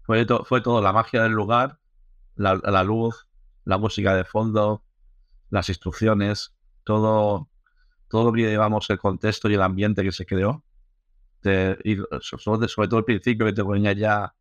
Fue, 0.03 0.25
fue 0.45 0.61
todo, 0.61 0.81
la 0.81 0.93
magia 0.93 1.23
del 1.23 1.33
lugar, 1.33 1.77
la, 2.35 2.83
luz, 2.85 3.27
la 3.65 3.77
música 3.77 4.15
de 4.15 4.23
fondo, 4.23 4.83
las 5.49 5.67
instrucciones, 5.67 6.53
todo, 6.85 7.49
todo 8.07 8.23
lo 8.23 8.31
que 8.31 8.43
llevamos 8.43 8.89
el 8.89 8.99
contexto 8.99 9.49
y 9.49 9.55
el 9.55 9.61
ambiente 9.61 10.01
que 10.01 10.13
se 10.13 10.25
creó 10.25 10.63
sobre, 12.21 12.87
todo 12.87 12.99
el 12.99 13.05
principio 13.05 13.45
que 13.45 13.53
te 13.53 13.63
ponía 13.63 13.93
ya 13.93 14.34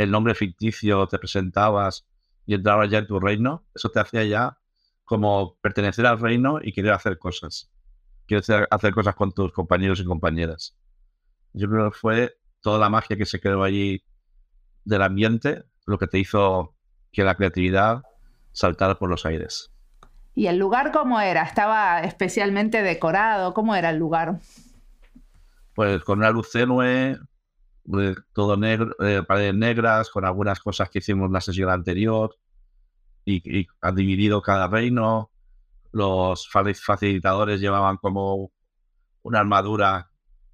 el 0.00 0.10
nombre 0.10 0.34
ficticio, 0.34 1.06
te 1.08 1.18
presentabas 1.18 2.06
y 2.46 2.54
entrabas 2.54 2.88
ya 2.90 2.98
en 2.98 3.06
tu 3.06 3.20
reino, 3.20 3.66
eso 3.74 3.90
te 3.90 4.00
hacía 4.00 4.24
ya 4.24 4.58
como 5.04 5.58
pertenecer 5.60 6.06
al 6.06 6.18
reino 6.18 6.58
y 6.62 6.72
querer 6.72 6.92
hacer 6.92 7.18
cosas. 7.18 7.70
Querer 8.26 8.66
hacer 8.70 8.94
cosas 8.94 9.14
con 9.14 9.32
tus 9.32 9.52
compañeros 9.52 10.00
y 10.00 10.04
compañeras. 10.06 10.74
Yo 11.52 11.68
creo 11.68 11.90
que 11.90 11.98
fue 11.98 12.34
toda 12.62 12.78
la 12.78 12.88
magia 12.88 13.18
que 13.18 13.26
se 13.26 13.40
creó 13.40 13.62
allí 13.62 14.02
del 14.86 15.02
ambiente 15.02 15.64
lo 15.84 15.98
que 15.98 16.06
te 16.06 16.18
hizo 16.18 16.74
que 17.12 17.22
la 17.22 17.34
creatividad 17.34 18.02
saltara 18.52 18.98
por 18.98 19.10
los 19.10 19.26
aires. 19.26 19.70
¿Y 20.34 20.46
el 20.46 20.56
lugar 20.56 20.92
cómo 20.92 21.20
era? 21.20 21.42
¿Estaba 21.42 22.00
especialmente 22.00 22.82
decorado? 22.82 23.52
¿Cómo 23.52 23.74
era 23.74 23.90
el 23.90 23.98
lugar? 23.98 24.40
Pues 25.74 26.02
con 26.04 26.20
una 26.20 26.30
luz 26.30 26.50
tenue, 26.52 27.18
todo 28.32 28.56
negro, 28.56 28.94
eh, 29.00 29.22
paredes 29.26 29.54
negras, 29.54 30.10
con 30.10 30.24
algunas 30.24 30.60
cosas 30.60 30.90
que 30.90 30.98
hicimos 31.00 31.26
en 31.26 31.32
la 31.32 31.40
sesión 31.40 31.70
anterior, 31.70 32.36
y, 33.24 33.60
y 33.60 33.66
dividido 33.94 34.42
cada 34.42 34.68
reino. 34.68 35.30
Los 35.92 36.48
facilitadores 36.48 37.60
llevaban 37.60 37.96
como 37.96 38.52
una 39.22 39.40
armadura 39.40 40.10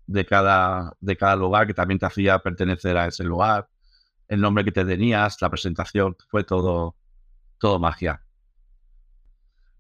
de 0.07 0.25
cada, 0.25 0.93
de 1.01 1.17
cada 1.17 1.37
lugar 1.37 1.67
que 1.67 1.75
también 1.75 1.99
te 1.99 2.07
hacía 2.07 2.39
pertenecer 2.39 2.97
a 2.97 3.07
ese 3.07 3.25
lugar, 3.25 3.69
el 4.29 4.41
nombre 4.41 4.65
que 4.65 4.73
te 4.73 4.85
tenías, 4.85 5.41
la 5.41 5.51
presentación, 5.51 6.17
fue 6.29 6.45
todo, 6.45 6.97
todo 7.59 7.79
magia. 7.79 8.23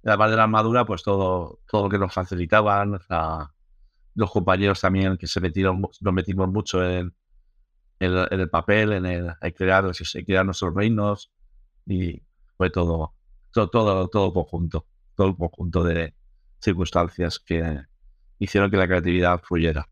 Además 0.04 0.30
de 0.30 0.36
la 0.36 0.44
armadura, 0.44 0.84
pues 0.84 1.02
todo, 1.02 1.60
todo 1.66 1.84
lo 1.84 1.88
que 1.88 1.98
nos 1.98 2.12
facilitaban, 2.12 2.98
los 4.14 4.30
compañeros 4.30 4.80
también 4.80 5.16
que 5.16 5.26
se 5.26 5.40
metieron, 5.40 5.80
nos 5.80 6.14
metimos 6.14 6.48
mucho 6.48 6.84
en, 6.84 7.12
en, 8.00 8.40
el 8.40 8.50
papel, 8.50 8.92
en 8.92 9.06
el 9.06 9.34
crear, 9.54 9.84
en 9.84 10.24
crear 10.24 10.44
nuestros 10.44 10.74
reinos 10.74 11.32
y 11.86 12.22
fue 12.56 12.70
todo, 12.70 13.14
todo, 13.52 13.68
todo, 13.68 14.08
todo 14.08 14.32
conjunto, 14.32 14.86
todo 15.14 15.28
el 15.28 15.36
conjunto 15.36 15.84
de 15.84 16.14
circunstancias 16.60 17.38
que 17.38 17.82
hicieron 18.38 18.70
que 18.70 18.76
la 18.76 18.86
creatividad 18.86 19.40
fluyera. 19.42 19.88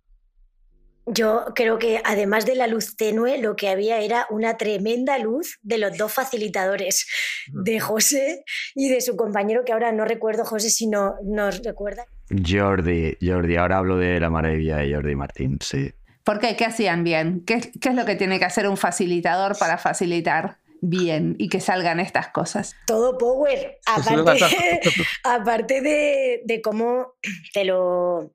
Yo 1.06 1.44
creo 1.54 1.78
que 1.78 2.00
además 2.02 2.46
de 2.46 2.54
la 2.54 2.66
luz 2.66 2.96
tenue, 2.96 3.36
lo 3.36 3.56
que 3.56 3.68
había 3.68 4.00
era 4.00 4.26
una 4.30 4.56
tremenda 4.56 5.18
luz 5.18 5.58
de 5.62 5.76
los 5.76 5.98
dos 5.98 6.14
facilitadores, 6.14 7.06
de 7.52 7.78
José 7.78 8.42
y 8.74 8.88
de 8.88 9.02
su 9.02 9.14
compañero, 9.14 9.64
que 9.66 9.74
ahora 9.74 9.92
no 9.92 10.06
recuerdo, 10.06 10.46
José, 10.46 10.70
si 10.70 10.86
no 10.86 11.14
nos 11.22 11.62
recuerda. 11.62 12.06
Jordi, 12.30 13.18
Jordi, 13.20 13.56
ahora 13.56 13.78
hablo 13.78 13.98
de 13.98 14.18
la 14.18 14.30
maravilla 14.30 14.78
de 14.78 14.94
Jordi 14.94 15.14
Martín, 15.14 15.58
sí. 15.60 15.92
¿Por 16.24 16.40
qué? 16.40 16.56
¿Qué 16.56 16.64
hacían 16.64 17.04
bien? 17.04 17.44
¿Qué, 17.46 17.60
¿Qué, 17.80 17.90
es 17.90 17.94
lo 17.94 18.04
que 18.04 18.16
tiene 18.16 18.38
que 18.38 18.46
hacer 18.46 18.66
un 18.66 18.76
facilitador 18.76 19.58
para 19.58 19.78
facilitar 19.78 20.58
bien 20.80 21.36
y 21.38 21.48
que 21.48 21.60
salgan 21.60 22.00
estas 22.00 22.28
cosas? 22.28 22.74
Todo 22.86 23.16
power. 23.18 23.78
Aparte, 23.86 24.80
aparte 25.22 25.80
de, 25.82 26.42
de 26.44 26.62
cómo 26.62 27.14
te 27.52 27.64
lo 27.64 28.32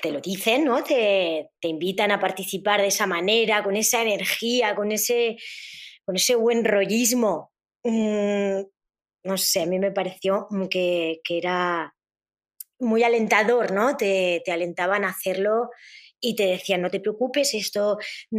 te 0.00 0.12
lo 0.12 0.20
dicen, 0.20 0.64
¿no? 0.64 0.84
Te, 0.84 1.50
te, 1.60 1.66
invitan 1.66 2.12
a 2.12 2.20
participar 2.20 2.80
de 2.80 2.86
esa 2.86 3.08
manera, 3.08 3.64
con 3.64 3.76
esa 3.76 4.00
energía, 4.00 4.76
con 4.76 4.92
ese, 4.92 5.38
con 6.04 6.14
ese 6.14 6.36
buen 6.36 6.64
rollismo. 6.64 7.52
Mm, 7.82 8.60
no 9.24 9.36
sé, 9.36 9.62
a 9.62 9.66
mí 9.66 9.80
me 9.80 9.90
pareció 9.90 10.46
que, 10.70 11.20
que 11.24 11.38
era 11.38 11.94
muy 12.78 13.02
alentador, 13.02 13.72
¿no? 13.72 13.96
Te, 13.96 14.40
te, 14.44 14.52
alentaban 14.52 15.04
a 15.04 15.10
hacerlo 15.10 15.70
y 16.20 16.34
te 16.36 16.46
decían, 16.46 16.82
no 16.82 16.90
te 16.90 17.00
preocupes, 17.00 17.54
esto 17.54 17.98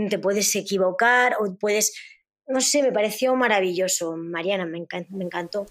te 0.09 0.19
puedes 0.19 0.55
equivocar 0.55 1.35
o 1.39 1.55
puedes... 1.55 1.93
No 2.47 2.61
sé, 2.61 2.81
me 2.81 2.91
pareció 2.91 3.35
maravilloso, 3.35 4.17
Mariana, 4.17 4.65
me, 4.65 4.79
encantó. 4.79 5.15
Me 5.15 5.23
encantó. 5.23 5.67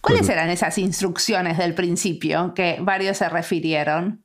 ¿Cuáles 0.00 0.28
eran 0.28 0.48
esas 0.48 0.78
instrucciones 0.78 1.58
del 1.58 1.74
principio 1.74 2.54
que 2.54 2.78
varios 2.80 3.18
se 3.18 3.28
refirieron? 3.28 4.24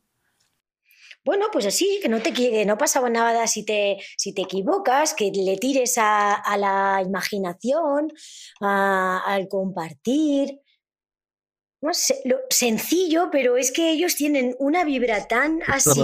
Bueno, 1.26 1.48
pues 1.52 1.65
así, 1.65 2.00
que 2.04 2.08
no, 2.08 2.21
te, 2.21 2.32
que 2.32 2.63
no 2.67 2.78
pasaba 2.78 3.10
nada 3.10 3.48
si 3.48 3.65
te, 3.65 3.98
si 4.15 4.32
te 4.32 4.43
equivocas, 4.43 5.15
que 5.15 5.32
le 5.34 5.58
tires 5.58 5.98
a, 5.98 6.36
a 6.36 6.58
la 6.58 7.02
imaginación, 7.04 8.13
a, 8.62 9.24
al 9.26 9.48
compartir. 9.48 10.62
No 11.82 11.95
sé, 11.95 12.21
lo, 12.26 12.38
sencillo, 12.52 13.30
pero 13.32 13.58
es 13.58 13.71
que 13.71 13.89
ellos 13.89 14.15
tienen 14.15 14.56
una 14.60 14.84
vibra 14.84 15.28
tan 15.28 15.62
así, 15.65 16.00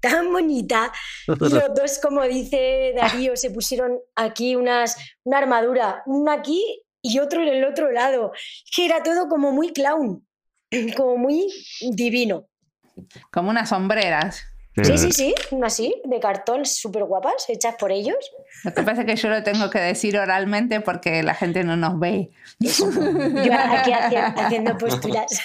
tan 0.00 0.32
bonita. 0.32 0.92
Y 1.26 1.32
los 1.38 1.50
dos, 1.74 1.98
como 2.02 2.22
dice 2.22 2.92
Darío, 2.96 3.36
se 3.36 3.50
pusieron 3.50 3.98
aquí 4.14 4.56
unas, 4.56 4.96
una 5.24 5.38
armadura, 5.38 6.02
una 6.06 6.34
aquí 6.34 6.84
y 7.02 7.18
otro 7.18 7.42
en 7.42 7.48
el 7.48 7.64
otro 7.64 7.90
lado. 7.90 8.32
Que 8.74 8.86
era 8.86 9.02
todo 9.02 9.28
como 9.28 9.52
muy 9.52 9.72
clown, 9.72 10.26
como 10.96 11.16
muy 11.16 11.52
divino. 11.92 12.46
Como 13.30 13.50
unas 13.50 13.68
sombreras. 13.68 14.44
Sí, 14.84 14.98
sí, 14.98 15.12
sí, 15.12 15.34
así, 15.62 15.94
de 16.04 16.20
cartón, 16.20 16.64
súper 16.64 17.04
guapas, 17.04 17.48
hechas 17.48 17.76
por 17.78 17.92
ellos. 17.92 18.16
Lo 18.64 18.74
que 18.74 18.82
pasa 18.82 19.02
es 19.02 19.06
que 19.06 19.16
yo 19.16 19.28
lo 19.28 19.42
tengo 19.42 19.70
que 19.70 19.78
decir 19.78 20.18
oralmente 20.18 20.80
porque 20.80 21.22
la 21.22 21.34
gente 21.34 21.64
no 21.64 21.76
nos 21.76 21.98
ve. 21.98 22.30
Eso. 22.60 22.90
Yo 22.90 23.52
aquí 23.54 23.92
haciendo 23.92 24.76
posturas. 24.76 25.42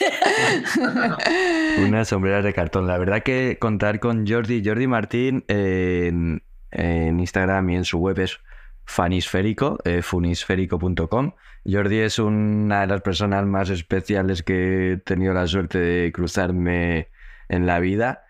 Unas 1.78 2.08
sombreras 2.08 2.44
de 2.44 2.54
cartón. 2.54 2.88
La 2.88 2.98
verdad 2.98 3.24
que 3.24 3.58
contar 3.60 4.00
con 4.00 4.28
Jordi, 4.28 4.64
Jordi 4.66 4.88
Martín 4.88 5.44
en, 5.48 6.44
en 6.72 7.20
Instagram 7.20 7.70
y 7.70 7.76
en 7.76 7.86
su 7.86 8.00
web 8.00 8.20
es 8.20 8.40
fanisférico, 8.86 9.80
eh, 9.86 10.02
funisférico.com. 10.02 11.34
Jordi 11.66 12.00
es 12.00 12.20
una 12.20 12.82
de 12.82 12.88
las 12.88 13.02
personas 13.02 13.46
más 13.46 13.70
especiales 13.70 14.44
que 14.44 14.94
he 14.94 14.98
tenido 14.98 15.34
la 15.34 15.48
suerte 15.48 15.80
de 15.80 16.12
cruzarme 16.12 17.10
en 17.48 17.66
la 17.66 17.80
vida 17.80 18.23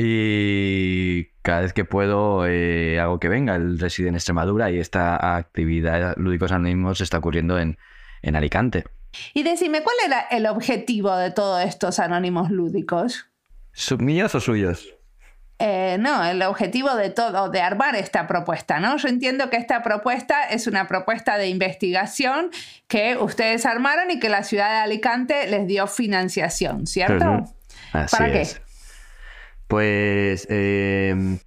y 0.00 1.24
cada 1.42 1.62
vez 1.62 1.72
que 1.72 1.84
puedo 1.84 2.46
eh, 2.46 3.00
hago 3.00 3.18
que 3.18 3.28
venga. 3.28 3.56
Él 3.56 3.80
reside 3.80 4.08
en 4.08 4.14
Extremadura 4.14 4.70
y 4.70 4.78
esta 4.78 5.36
actividad 5.36 6.14
Lúdicos 6.16 6.52
Anónimos 6.52 7.00
está 7.00 7.18
ocurriendo 7.18 7.58
en, 7.58 7.78
en 8.22 8.36
Alicante. 8.36 8.84
Y 9.34 9.42
decime, 9.42 9.82
¿cuál 9.82 9.96
era 10.06 10.20
el 10.20 10.46
objetivo 10.46 11.16
de 11.16 11.32
todos 11.32 11.64
estos 11.64 11.98
anónimos 11.98 12.50
lúdicos? 12.50 13.26
¿Míos 13.98 14.36
o 14.36 14.40
suyos? 14.40 14.94
Eh, 15.58 15.96
no, 15.98 16.24
el 16.24 16.40
objetivo 16.42 16.94
de 16.94 17.10
todo, 17.10 17.48
de 17.48 17.60
armar 17.60 17.96
esta 17.96 18.28
propuesta, 18.28 18.78
¿no? 18.78 18.96
Yo 18.98 19.08
entiendo 19.08 19.50
que 19.50 19.56
esta 19.56 19.82
propuesta 19.82 20.44
es 20.44 20.68
una 20.68 20.86
propuesta 20.86 21.36
de 21.38 21.48
investigación 21.48 22.50
que 22.86 23.16
ustedes 23.16 23.66
armaron 23.66 24.12
y 24.12 24.20
que 24.20 24.28
la 24.28 24.44
ciudad 24.44 24.70
de 24.70 24.76
Alicante 24.76 25.48
les 25.48 25.66
dio 25.66 25.88
financiación, 25.88 26.86
¿cierto? 26.86 27.24
Uh 27.24 27.38
-huh. 27.38 27.54
Así 27.92 28.16
¿Para 28.16 28.32
qué? 28.32 28.42
Es. 28.42 28.60
Pues 29.68 30.46
eh, 30.50 31.38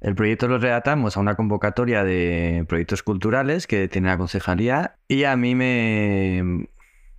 el 0.00 0.14
proyecto 0.14 0.48
lo 0.48 0.58
redactamos 0.58 1.16
a 1.16 1.20
una 1.20 1.34
convocatoria 1.34 2.04
de 2.04 2.64
proyectos 2.68 3.02
culturales 3.02 3.66
que 3.66 3.88
tiene 3.88 4.08
la 4.08 4.18
concejalía 4.18 4.96
y 5.08 5.24
a 5.24 5.34
mí 5.36 5.54
me 5.54 6.68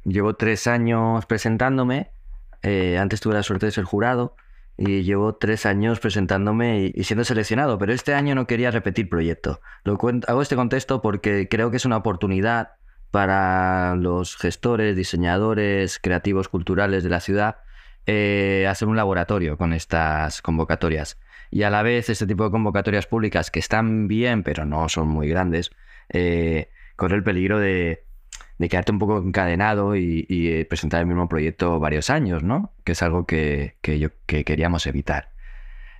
llevo 0.06 0.36
tres 0.36 0.68
años 0.68 1.26
presentándome. 1.26 2.12
Eh, 2.62 2.98
antes 2.98 3.22
tuve 3.22 3.34
la 3.34 3.44
suerte 3.44 3.66
de 3.66 3.72
ser 3.72 3.86
jurado 3.86 4.36
y 4.78 5.02
llevo 5.02 5.36
tres 5.36 5.66
años 5.66 6.00
presentándome 6.00 6.92
y, 6.94 7.04
siendo 7.04 7.26
seleccionado, 7.26 7.78
pero 7.78 7.92
este 7.92 8.14
año 8.14 8.36
no 8.36 8.48
quería 8.48 8.72
repetir 8.72 9.10
proyecto. 9.10 9.60
Lo 9.84 9.98
hago 10.28 10.42
este 10.42 10.56
contexto 10.56 11.02
porque 11.02 11.48
creo 11.50 11.72
que 11.72 11.78
es 11.78 11.86
una 11.86 11.98
oportunidad 11.98 12.74
para 13.12 13.96
los 13.96 14.38
gestores, 14.38 14.96
diseñadores, 14.96 16.00
creativos 16.00 16.48
culturales 16.48 17.04
de 17.04 17.10
la 17.10 17.20
ciudad 17.20 17.58
eh, 18.12 18.66
hacer 18.68 18.88
un 18.88 18.96
laboratorio 18.96 19.56
con 19.56 19.72
estas 19.72 20.42
convocatorias. 20.42 21.20
Y 21.52 21.62
a 21.62 21.70
la 21.70 21.84
vez 21.84 22.10
este 22.10 22.26
tipo 22.26 22.44
de 22.44 22.50
convocatorias 22.50 23.06
públicas 23.06 23.52
que 23.52 23.60
están 23.60 24.08
bien, 24.08 24.42
pero 24.42 24.66
no 24.66 24.90
son 24.90 25.08
muy 25.10 25.30
grandes, 25.30 25.70
eh, 26.10 26.72
corre 26.96 27.18
el 27.18 27.24
peligro 27.24 27.60
de, 27.60 28.04
de, 28.58 28.70
quedarte 28.70 28.92
un 28.92 28.98
poco 28.98 29.20
encadenado 29.20 29.96
y, 29.96 30.26
y, 30.28 30.48
eh, 30.50 30.66
presentar 30.66 31.02
el 31.02 31.06
mismo 31.06 31.30
proyecto 31.30 31.80
varios 31.80 32.10
años, 32.10 32.42
¿no? 32.42 32.74
Que 32.84 32.94
es 32.94 33.04
algo 33.04 33.28
que, 33.28 33.78
que, 33.82 34.00
yo, 34.00 34.10
que 34.26 34.44
queríamos 34.44 34.88
evitar. 34.88 35.32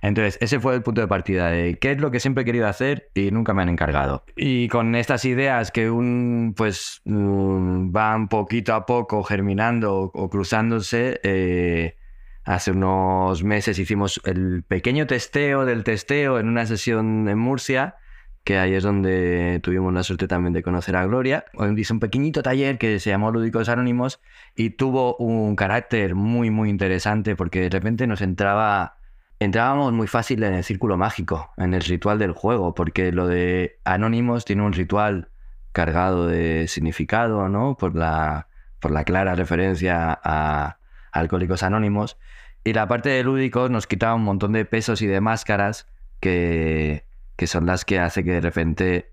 Entonces, 0.02 0.36
ese 0.40 0.58
fue 0.58 0.74
el 0.74 0.82
punto 0.82 1.02
de 1.02 1.06
partida 1.06 1.48
de 1.48 1.78
qué 1.78 1.92
es 1.92 2.00
lo 2.00 2.10
que 2.10 2.18
siempre 2.18 2.42
he 2.42 2.44
querido 2.44 2.66
hacer 2.66 3.10
y 3.14 3.30
nunca 3.30 3.54
me 3.54 3.62
han 3.62 3.68
encargado. 3.68 4.24
Y 4.34 4.66
con 4.66 4.96
estas 4.96 5.24
ideas 5.26 5.70
que 5.70 5.90
un, 5.90 6.54
pues, 6.56 7.02
um, 7.04 7.92
van 7.92 8.26
poquito 8.26 8.74
a 8.74 8.84
poco 8.84 9.22
germinando 9.22 9.94
o, 9.94 10.04
o 10.12 10.28
cruzándose, 10.28 11.20
eh, 11.22 11.99
Hace 12.44 12.70
unos 12.70 13.44
meses 13.44 13.78
hicimos 13.78 14.20
el 14.24 14.62
pequeño 14.62 15.06
testeo 15.06 15.64
del 15.66 15.84
testeo 15.84 16.38
en 16.38 16.48
una 16.48 16.64
sesión 16.66 17.28
en 17.28 17.38
Murcia, 17.38 17.96
que 18.44 18.58
ahí 18.58 18.74
es 18.74 18.82
donde 18.82 19.60
tuvimos 19.62 19.92
la 19.92 20.02
suerte 20.02 20.26
también 20.26 20.54
de 20.54 20.62
conocer 20.62 20.96
a 20.96 21.04
Gloria. 21.04 21.44
Hice 21.76 21.92
un 21.92 22.00
pequeñito 22.00 22.42
taller 22.42 22.78
que 22.78 22.98
se 22.98 23.10
llamó 23.10 23.30
Lúdicos 23.30 23.68
Anónimos 23.68 24.20
y 24.56 24.70
tuvo 24.70 25.16
un 25.16 25.54
carácter 25.54 26.14
muy, 26.14 26.50
muy 26.50 26.70
interesante 26.70 27.36
porque 27.36 27.60
de 27.60 27.68
repente 27.68 28.06
nos 28.06 28.22
entraba, 28.22 28.96
entrábamos 29.38 29.92
muy 29.92 30.06
fácil 30.06 30.42
en 30.42 30.54
el 30.54 30.64
círculo 30.64 30.96
mágico, 30.96 31.52
en 31.58 31.74
el 31.74 31.82
ritual 31.82 32.18
del 32.18 32.32
juego, 32.32 32.74
porque 32.74 33.12
lo 33.12 33.26
de 33.26 33.78
Anónimos 33.84 34.46
tiene 34.46 34.62
un 34.62 34.72
ritual 34.72 35.28
cargado 35.72 36.26
de 36.26 36.66
significado, 36.68 37.50
¿no? 37.50 37.76
Por 37.76 37.94
la, 37.94 38.48
por 38.80 38.90
la 38.90 39.04
clara 39.04 39.34
referencia 39.34 40.18
a 40.24 40.79
Alcohólicos 41.12 41.62
Anónimos. 41.62 42.18
Y 42.64 42.72
la 42.72 42.86
parte 42.88 43.08
de 43.08 43.22
lúdicos 43.22 43.70
nos 43.70 43.86
quitaba 43.86 44.14
un 44.14 44.24
montón 44.24 44.52
de 44.52 44.64
pesos 44.64 45.02
y 45.02 45.06
de 45.06 45.20
máscaras 45.20 45.86
que, 46.20 47.06
que 47.36 47.46
son 47.46 47.66
las 47.66 47.84
que 47.84 47.98
hace 47.98 48.22
que 48.22 48.32
de 48.32 48.40
repente 48.40 49.12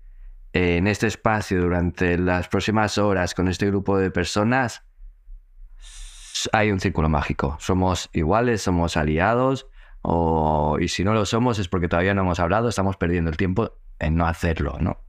en 0.52 0.86
este 0.86 1.06
espacio 1.06 1.60
durante 1.60 2.18
las 2.18 2.48
próximas 2.48 2.98
horas 2.98 3.34
con 3.34 3.48
este 3.48 3.66
grupo 3.66 3.98
de 3.98 4.10
personas, 4.10 4.82
hay 6.52 6.70
un 6.70 6.80
círculo 6.80 7.08
mágico. 7.08 7.56
Somos 7.60 8.10
iguales, 8.12 8.62
somos 8.62 8.96
aliados, 8.96 9.66
o, 10.02 10.78
y 10.80 10.88
si 10.88 11.04
no 11.04 11.12
lo 11.12 11.26
somos 11.26 11.58
es 11.58 11.68
porque 11.68 11.88
todavía 11.88 12.14
no 12.14 12.22
hemos 12.22 12.40
hablado, 12.40 12.68
estamos 12.68 12.96
perdiendo 12.96 13.30
el 13.30 13.36
tiempo 13.36 13.72
en 13.98 14.16
no 14.16 14.26
hacerlo, 14.26 14.76
¿no? 14.80 15.00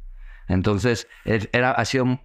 Entonces, 0.48 1.08
era, 1.26 1.72
ha 1.72 1.86
sido 1.86 2.20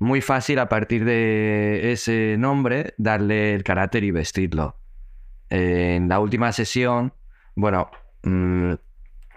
muy 0.00 0.22
fácil 0.22 0.58
a 0.58 0.68
partir 0.68 1.04
de 1.04 1.92
ese 1.92 2.36
nombre 2.38 2.94
darle 2.96 3.54
el 3.54 3.62
carácter 3.62 4.02
y 4.02 4.10
vestirlo. 4.10 4.76
en 5.50 6.08
la 6.08 6.20
última 6.20 6.52
sesión, 6.52 7.12
bueno, 7.56 7.90
mm, 8.22 8.72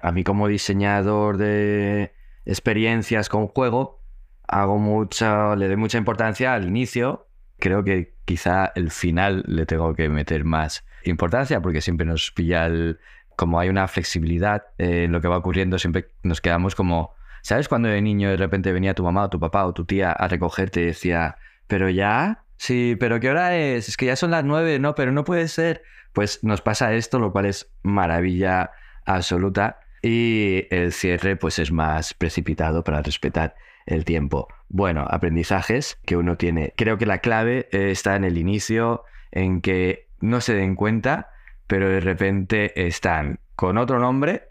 a 0.01 0.11
mí 0.11 0.23
como 0.23 0.47
diseñador 0.47 1.37
de 1.37 2.13
experiencias 2.45 3.29
con 3.29 3.47
juego, 3.47 3.99
hago 4.47 4.77
mucha, 4.77 5.55
le 5.55 5.67
doy 5.67 5.75
mucha 5.75 5.97
importancia 5.97 6.53
al 6.53 6.67
inicio. 6.67 7.27
Creo 7.59 7.83
que 7.83 8.13
quizá 8.25 8.71
el 8.75 8.91
final 8.91 9.43
le 9.47 9.65
tengo 9.65 9.95
que 9.95 10.07
meter 10.09 10.43
más 10.45 10.85
importancia 11.03 11.61
porque 11.61 11.81
siempre 11.81 12.05
nos 12.05 12.31
pilla 12.31 12.67
el, 12.67 12.99
como 13.35 13.59
hay 13.59 13.69
una 13.69 13.87
flexibilidad 13.87 14.65
en 14.77 15.11
lo 15.11 15.21
que 15.21 15.27
va 15.27 15.37
ocurriendo, 15.37 15.79
siempre 15.79 16.11
nos 16.23 16.41
quedamos 16.41 16.75
como, 16.75 17.15
¿sabes? 17.43 17.67
Cuando 17.67 17.89
de 17.89 18.01
niño 18.01 18.29
de 18.29 18.37
repente 18.37 18.73
venía 18.73 18.95
tu 18.95 19.03
mamá 19.03 19.25
o 19.25 19.29
tu 19.29 19.39
papá 19.39 19.65
o 19.65 19.73
tu 19.73 19.85
tía 19.85 20.11
a 20.11 20.27
recogerte 20.27 20.81
y 20.81 20.85
decía, 20.85 21.37
pero 21.67 21.89
ya, 21.89 22.45
sí, 22.57 22.95
pero 22.99 23.19
¿qué 23.19 23.29
hora 23.29 23.55
es? 23.55 23.89
Es 23.89 23.97
que 23.97 24.07
ya 24.07 24.15
son 24.15 24.31
las 24.31 24.43
nueve, 24.43 24.79
no, 24.79 24.95
pero 24.95 25.11
no 25.11 25.23
puede 25.23 25.47
ser. 25.47 25.83
Pues 26.13 26.43
nos 26.43 26.61
pasa 26.61 26.93
esto, 26.93 27.19
lo 27.19 27.31
cual 27.31 27.45
es 27.45 27.71
maravilla 27.83 28.71
absoluta. 29.05 29.79
Y 30.01 30.67
el 30.69 30.93
cierre 30.93 31.35
pues 31.35 31.59
es 31.59 31.71
más 31.71 32.13
precipitado 32.13 32.83
para 32.83 33.01
respetar 33.01 33.55
el 33.85 34.05
tiempo. 34.05 34.47
Bueno, 34.69 35.05
aprendizajes 35.09 35.99
que 36.05 36.17
uno 36.17 36.37
tiene. 36.37 36.73
Creo 36.77 36.97
que 36.97 37.05
la 37.05 37.19
clave 37.19 37.67
está 37.71 38.15
en 38.15 38.23
el 38.23 38.37
inicio, 38.37 39.03
en 39.31 39.61
que 39.61 40.07
no 40.19 40.39
se 40.39 40.55
den 40.55 40.75
cuenta, 40.75 41.31
pero 41.67 41.89
de 41.89 41.99
repente 41.99 42.87
están 42.87 43.39
con 43.55 43.77
otro 43.77 43.99
nombre 43.99 44.47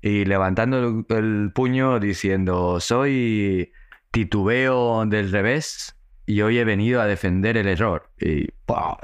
y 0.00 0.24
levantando 0.24 1.04
el, 1.08 1.50
puño 1.54 1.98
diciendo, 1.98 2.80
soy 2.80 3.72
titubeo 4.10 5.04
del 5.06 5.32
revés 5.32 5.96
y 6.26 6.40
hoy 6.42 6.58
he 6.58 6.64
venido 6.64 7.00
a 7.00 7.06
defender 7.06 7.56
el 7.56 7.68
error. 7.68 8.10
Y, 8.20 8.48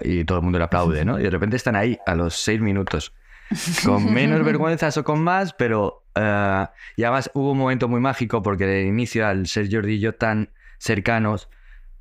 y 0.03 0.25
todo 0.25 0.39
el 0.39 0.45
mundo 0.45 0.59
le 0.59 0.65
aplaude, 0.65 1.05
¿no? 1.05 1.19
Y 1.19 1.23
de 1.25 1.31
repente 1.31 1.57
están 1.57 1.77
ahí 1.77 1.99
a 2.07 2.15
los 2.15 2.35
seis 2.35 2.61
minutos, 2.61 3.13
con 3.85 4.13
menos 4.13 4.45
vergüenzas 4.45 4.97
o 4.97 5.05
con 5.05 5.23
más, 5.23 5.53
pero... 5.53 6.03
Uh, 6.17 6.71
y 6.95 7.03
además 7.03 7.29
hubo 7.35 7.51
un 7.51 7.59
momento 7.59 7.89
muy 7.89 8.01
mágico 8.01 8.41
porque 8.41 8.67
de 8.67 8.85
inicio, 8.85 9.27
al 9.27 9.49
ser 9.49 9.69
Jordi 9.69 9.95
y 9.95 9.99
yo 9.99 10.15
tan 10.15 10.51
cercanos, 10.79 11.49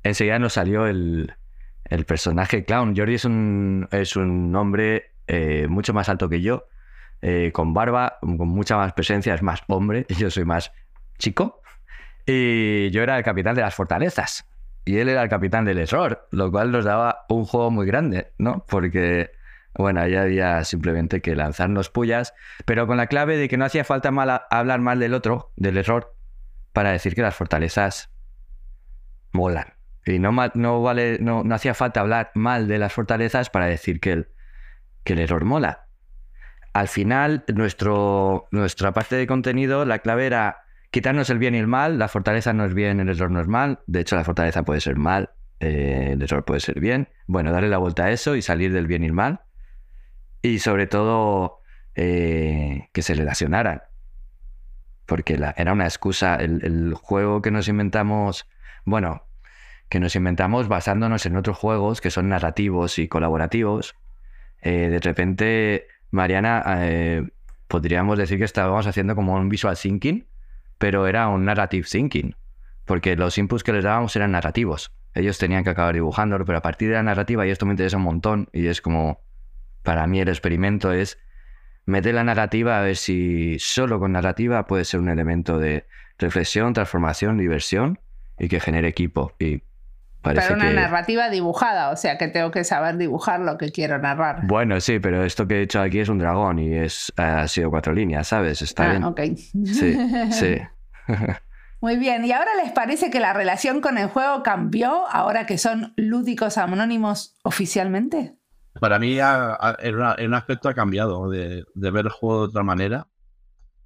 enseguida 0.04 0.38
nos 0.38 0.52
salió 0.52 0.86
el, 0.86 1.34
el 1.84 2.04
personaje 2.04 2.64
clown. 2.64 2.94
Jordi 2.96 3.14
es 3.14 3.24
un, 3.24 3.88
es 3.90 4.14
un 4.14 4.54
hombre 4.54 5.14
eh, 5.26 5.66
mucho 5.68 5.92
más 5.94 6.08
alto 6.08 6.28
que 6.28 6.42
yo, 6.42 6.66
eh, 7.22 7.50
con 7.52 7.74
barba, 7.74 8.18
con 8.20 8.48
mucha 8.48 8.76
más 8.76 8.92
presencia, 8.92 9.34
es 9.34 9.42
más 9.42 9.62
hombre, 9.68 10.06
yo 10.18 10.30
soy 10.30 10.44
más 10.44 10.72
chico. 11.18 11.62
Y 12.26 12.90
yo 12.90 13.02
era 13.02 13.18
el 13.18 13.24
capitán 13.24 13.54
de 13.54 13.62
las 13.62 13.74
fortalezas. 13.74 14.46
Y 14.84 14.98
él 14.98 15.08
era 15.08 15.22
el 15.22 15.28
capitán 15.28 15.64
del 15.64 15.78
error, 15.78 16.26
lo 16.30 16.50
cual 16.50 16.70
nos 16.70 16.84
daba 16.84 17.24
un 17.28 17.44
juego 17.44 17.70
muy 17.70 17.86
grande, 17.86 18.32
¿no? 18.38 18.64
Porque, 18.66 19.30
bueno, 19.74 20.06
ya 20.06 20.22
había 20.22 20.62
simplemente 20.64 21.22
que 21.22 21.34
lanzarnos 21.34 21.88
pullas, 21.88 22.34
pero 22.66 22.86
con 22.86 22.98
la 22.98 23.06
clave 23.06 23.36
de 23.36 23.48
que 23.48 23.56
no 23.56 23.64
hacía 23.64 23.84
falta 23.84 24.10
hablar 24.50 24.80
mal 24.80 24.98
del 24.98 25.14
otro, 25.14 25.52
del 25.56 25.78
error, 25.78 26.14
para 26.74 26.92
decir 26.92 27.14
que 27.14 27.22
las 27.22 27.34
fortalezas 27.34 28.10
molan. 29.32 29.74
Y 30.06 30.18
no, 30.18 30.32
no, 30.54 30.82
vale, 30.82 31.18
no, 31.20 31.44
no 31.44 31.54
hacía 31.54 31.72
falta 31.72 32.00
hablar 32.00 32.30
mal 32.34 32.68
de 32.68 32.78
las 32.78 32.92
fortalezas 32.92 33.48
para 33.48 33.66
decir 33.66 34.00
que 34.00 34.12
el, 34.12 34.28
que 35.02 35.14
el 35.14 35.20
error 35.20 35.44
mola. 35.44 35.83
Al 36.74 36.88
final, 36.88 37.44
nuestro, 37.54 38.48
nuestra 38.50 38.92
parte 38.92 39.16
de 39.16 39.26
contenido, 39.26 39.84
la 39.84 40.00
clave 40.00 40.26
era 40.26 40.64
quitarnos 40.90 41.30
el 41.30 41.38
bien 41.38 41.54
y 41.54 41.58
el 41.58 41.66
mal. 41.66 41.98
La 41.98 42.08
fortaleza 42.08 42.52
no 42.52 42.64
es 42.64 42.74
bien, 42.74 43.00
el 43.00 43.08
error 43.08 43.30
no 43.30 43.40
es 43.40 43.48
mal. 43.48 43.80
De 43.86 44.00
hecho, 44.00 44.16
la 44.16 44.24
fortaleza 44.24 44.64
puede 44.64 44.80
ser 44.80 44.96
mal, 44.96 45.30
eh, 45.60 46.10
el 46.12 46.22
error 46.22 46.44
puede 46.44 46.60
ser 46.60 46.80
bien. 46.80 47.08
Bueno, 47.26 47.52
darle 47.52 47.68
la 47.68 47.78
vuelta 47.78 48.04
a 48.04 48.10
eso 48.10 48.36
y 48.36 48.42
salir 48.42 48.72
del 48.72 48.86
bien 48.86 49.04
y 49.04 49.06
el 49.06 49.12
mal. 49.12 49.40
Y 50.42 50.58
sobre 50.58 50.86
todo, 50.86 51.60
eh, 51.94 52.88
que 52.92 53.02
se 53.02 53.14
relacionaran. 53.14 53.82
Porque 55.06 55.40
era 55.56 55.72
una 55.72 55.84
excusa. 55.84 56.36
el 56.36 56.94
juego 56.94 57.40
que 57.40 57.50
nos 57.50 57.68
inventamos, 57.68 58.48
bueno, 58.84 59.22
que 59.88 60.00
nos 60.00 60.16
inventamos 60.16 60.66
basándonos 60.66 61.24
en 61.24 61.36
otros 61.36 61.56
juegos 61.56 62.00
que 62.00 62.10
son 62.10 62.28
narrativos 62.28 62.98
y 62.98 63.06
colaborativos. 63.06 63.94
Eh, 64.60 64.88
de 64.88 64.98
repente, 64.98 65.86
Mariana, 66.14 66.62
eh, 66.78 67.28
podríamos 67.68 68.18
decir 68.18 68.38
que 68.38 68.44
estábamos 68.44 68.86
haciendo 68.86 69.14
como 69.14 69.34
un 69.34 69.48
visual 69.48 69.76
thinking, 69.76 70.26
pero 70.78 71.06
era 71.06 71.28
un 71.28 71.44
narrative 71.44 71.86
thinking, 71.90 72.34
porque 72.84 73.16
los 73.16 73.36
inputs 73.36 73.64
que 73.64 73.72
les 73.72 73.84
dábamos 73.84 74.14
eran 74.16 74.32
narrativos. 74.32 74.92
Ellos 75.14 75.38
tenían 75.38 75.64
que 75.64 75.70
acabar 75.70 75.94
dibujándolo, 75.94 76.44
pero 76.44 76.58
a 76.58 76.62
partir 76.62 76.88
de 76.88 76.94
la 76.94 77.02
narrativa, 77.02 77.46
y 77.46 77.50
esto 77.50 77.66
me 77.66 77.72
interesa 77.72 77.96
un 77.96 78.04
montón, 78.04 78.48
y 78.52 78.66
es 78.66 78.80
como, 78.80 79.20
para 79.82 80.06
mí 80.06 80.20
el 80.20 80.28
experimento 80.28 80.92
es 80.92 81.18
meter 81.86 82.14
la 82.14 82.24
narrativa 82.24 82.78
a 82.78 82.82
ver 82.82 82.96
si 82.96 83.58
solo 83.58 83.98
con 83.98 84.12
narrativa 84.12 84.66
puede 84.66 84.84
ser 84.84 85.00
un 85.00 85.08
elemento 85.08 85.58
de 85.58 85.86
reflexión, 86.18 86.72
transformación, 86.72 87.36
diversión 87.38 87.98
y 88.38 88.48
que 88.48 88.60
genere 88.60 88.88
equipo. 88.88 89.34
Y 89.38 89.62
pero 90.24 90.54
una 90.54 90.72
narrativa 90.72 91.28
dibujada, 91.28 91.90
o 91.90 91.96
sea 91.96 92.16
que 92.16 92.28
tengo 92.28 92.50
que 92.50 92.64
saber 92.64 92.96
dibujar 92.96 93.40
lo 93.40 93.58
que 93.58 93.70
quiero 93.70 93.98
narrar. 93.98 94.46
Bueno, 94.46 94.80
sí, 94.80 94.98
pero 94.98 95.22
esto 95.22 95.46
que 95.46 95.58
he 95.58 95.62
hecho 95.62 95.80
aquí 95.80 96.00
es 96.00 96.08
un 96.08 96.18
dragón 96.18 96.58
y 96.58 96.74
es, 96.74 97.12
ha 97.16 97.46
sido 97.46 97.70
cuatro 97.70 97.92
líneas, 97.92 98.28
¿sabes? 98.28 98.62
Está 98.62 98.84
ah, 98.84 98.90
bien. 98.90 99.04
ok. 99.04 99.20
Sí, 99.66 99.98
sí. 100.30 100.56
Muy 101.80 101.96
bien, 101.96 102.24
¿y 102.24 102.32
ahora 102.32 102.54
les 102.62 102.72
parece 102.72 103.10
que 103.10 103.20
la 103.20 103.34
relación 103.34 103.82
con 103.82 103.98
el 103.98 104.08
juego 104.08 104.42
cambió 104.42 105.06
ahora 105.10 105.44
que 105.44 105.58
son 105.58 105.92
lúdicos 105.96 106.56
anónimos 106.56 107.36
oficialmente? 107.42 108.34
Para 108.80 108.98
mí 108.98 109.18
en, 109.18 109.94
un 109.94 110.34
aspecto 110.34 110.70
ha 110.70 110.74
cambiado, 110.74 111.28
de, 111.28 111.64
de 111.74 111.90
ver 111.90 112.06
el 112.06 112.10
juego 112.10 112.40
de 112.40 112.48
otra 112.48 112.62
manera, 112.62 113.06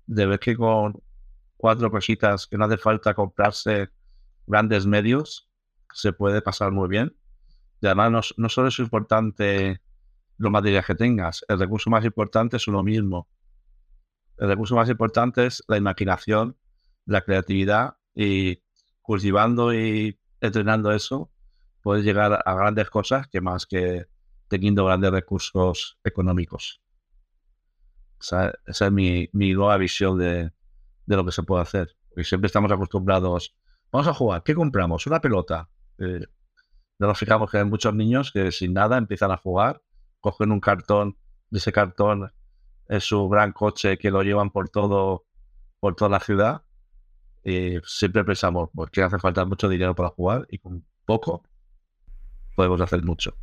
de 0.07 0.27
ver 0.27 0.39
que 0.39 0.57
con 0.57 1.03
cuatro 1.57 1.91
cositas 1.91 2.47
que 2.47 2.57
no 2.57 2.67
hace 2.67 2.79
falta 2.79 3.13
comprarse 3.15 3.89
grandes 4.47 4.87
medios, 4.87 5.48
se 5.99 6.13
puede 6.13 6.43
pasar 6.43 6.71
muy 6.71 6.89
bien. 6.89 7.17
Y 7.81 7.87
además 7.87 8.35
no, 8.37 8.49
solo 8.49 8.69
es 8.69 8.79
importante 8.79 9.81
los 10.37 10.53
materiales 10.53 10.87
que 10.87 10.95
tengas, 10.95 11.45
el 11.49 11.59
recurso 11.59 11.91
más 11.91 12.05
importante 12.05 12.57
es 12.57 12.69
uno 12.69 12.85
mismo. 12.85 13.29
El 14.37 14.49
recurso 14.49 14.77
más 14.77 14.89
importante 14.89 15.47
es 15.47 15.65
la 15.67 15.77
imaginación, 15.77 16.57
la 17.07 17.23
creatividad 17.23 17.97
y 18.15 18.63
cultivando 19.03 19.75
y 19.75 20.21
entrenando 20.41 20.93
eso, 20.93 21.33
puedes 21.83 22.05
llegar 22.05 22.41
a 22.45 22.55
grandes 22.55 22.89
cosas 22.91 23.27
que 23.27 23.41
más 23.41 23.67
que 23.67 24.07
teniendo 24.47 24.85
grandes 24.85 25.11
recursos 25.11 25.99
económicos. 26.05 26.81
Esa, 28.21 28.53
es 28.67 28.93
mi, 28.93 29.29
nueva 29.33 29.77
visión 29.77 30.19
de, 30.19 30.53
lo 31.07 31.25
que 31.25 31.33
se 31.33 31.43
puede 31.43 31.63
hacer. 31.63 31.97
Porque 32.09 32.23
siempre 32.23 32.47
estamos 32.47 32.71
acostumbrados, 32.71 33.57
vamos 33.91 34.07
a 34.07 34.15
jugar, 34.15 34.45
¿qué 34.45 34.55
compramos? 34.55 35.05
Una 35.09 35.21
pelota. 35.21 35.69
Eh, 35.99 36.27
nos 36.99 37.19
fijamos 37.19 37.51
que 37.51 37.59
hay 37.59 37.65
muchos 37.65 37.95
niños 37.95 38.33
que 38.33 38.51
sin 38.51 38.73
nada 38.73 38.99
empiezan 38.99 39.31
a 39.31 39.37
jugar, 39.37 39.83
cogen 40.21 40.53
un 40.53 40.61
cartón, 40.61 41.17
de 41.51 41.59
ese 41.59 41.73
cartón 41.73 42.33
es 42.89 43.05
su 43.05 43.29
gran 43.29 43.53
coche 43.53 43.99
que 43.99 44.11
lo 44.11 44.23
llevan 44.23 44.51
por 44.51 44.69
todo, 44.71 45.27
por 45.81 45.95
toda 45.95 46.11
la 46.11 46.21
ciudad. 46.21 46.63
Y 47.45 47.77
siempre 47.85 48.25
pensamos, 48.25 48.71
pues 48.75 48.91
que 48.91 49.03
hace 49.03 49.19
falta 49.19 49.45
mucho 49.45 49.69
dinero 49.69 49.95
para 49.95 50.11
jugar 50.11 50.47
y 50.51 50.59
con 50.59 50.85
poco 51.05 51.43
podemos 52.57 52.81
hacer 52.81 53.03
mucho. 53.05 53.35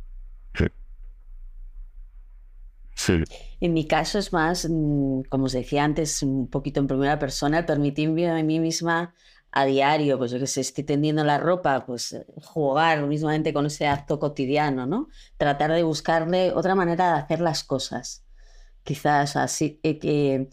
Sí. 2.94 3.22
En 3.60 3.74
mi 3.74 3.86
caso 3.86 4.18
es 4.18 4.32
más, 4.32 4.66
mm, 4.68 5.22
como 5.28 5.44
os 5.44 5.52
decía 5.52 5.84
antes, 5.84 6.22
un 6.22 6.48
poquito 6.48 6.80
en 6.80 6.86
primera 6.86 7.18
persona, 7.18 7.66
permitirme 7.66 8.28
a 8.28 8.42
mí 8.42 8.58
misma 8.58 9.14
a 9.56 9.64
diario, 9.64 10.18
pues 10.18 10.30
yo 10.30 10.38
que 10.38 10.46
sé, 10.46 10.60
estoy 10.60 10.84
tendiendo 10.84 11.24
la 11.24 11.38
ropa, 11.38 11.86
pues 11.86 12.12
eh, 12.12 12.26
jugar 12.42 13.06
mismamente 13.06 13.54
con 13.54 13.64
ese 13.64 13.86
acto 13.86 14.18
cotidiano, 14.18 14.86
¿no? 14.86 15.08
Tratar 15.38 15.72
de 15.72 15.82
buscarle 15.82 16.52
otra 16.52 16.74
manera 16.74 17.14
de 17.14 17.20
hacer 17.20 17.40
las 17.40 17.64
cosas. 17.64 18.22
Quizás 18.82 19.34
así, 19.34 19.80
eh, 19.82 19.98
que 19.98 20.50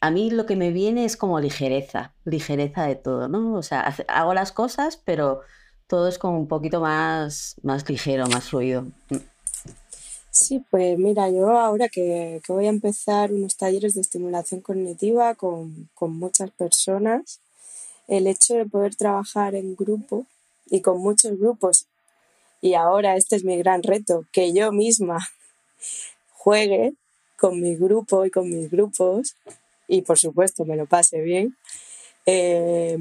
a 0.00 0.10
mí 0.10 0.30
lo 0.30 0.46
que 0.46 0.56
me 0.56 0.70
viene 0.70 1.04
es 1.04 1.18
como 1.18 1.40
ligereza, 1.40 2.14
ligereza 2.24 2.84
de 2.86 2.96
todo, 2.96 3.28
¿no? 3.28 3.52
O 3.52 3.62
sea, 3.62 3.94
hago 4.08 4.32
las 4.32 4.50
cosas, 4.50 4.96
pero 5.04 5.42
todo 5.86 6.08
es 6.08 6.18
como 6.18 6.38
un 6.38 6.48
poquito 6.48 6.80
más, 6.80 7.56
más 7.62 7.86
ligero, 7.86 8.26
más 8.28 8.48
fluido. 8.48 8.84
Mm. 9.10 9.16
Sí, 10.30 10.64
pues 10.70 10.98
mira, 10.98 11.28
yo 11.28 11.50
ahora 11.50 11.90
que, 11.90 12.40
voy 12.48 12.64
a 12.64 12.70
empezar 12.70 13.30
unos 13.30 13.58
talleres 13.58 13.92
de 13.92 14.00
estimulación 14.00 14.62
cognitiva 14.62 15.34
con 15.34 15.88
muchas 16.00 16.50
personas, 16.52 17.40
el 18.10 18.26
hecho 18.26 18.54
de 18.54 18.66
poder 18.66 18.96
trabajar 18.96 19.54
en 19.54 19.76
grupo 19.76 20.26
y 20.68 20.80
con 20.82 20.98
muchos 20.98 21.38
grupos, 21.38 21.86
y 22.60 22.74
ahora 22.74 23.16
este 23.16 23.36
es 23.36 23.44
mi 23.44 23.56
gran 23.56 23.82
reto, 23.82 24.26
que 24.32 24.52
yo 24.52 24.72
misma 24.72 25.18
juegue 26.32 26.92
con 27.38 27.60
mi 27.60 27.76
grupo 27.76 28.26
y 28.26 28.30
con 28.30 28.50
mis 28.50 28.68
grupos, 28.70 29.36
y 29.86 30.02
por 30.02 30.18
supuesto 30.18 30.64
me 30.64 30.76
lo 30.76 30.86
pase 30.86 31.20
bien, 31.22 31.56
eh, 32.26 32.98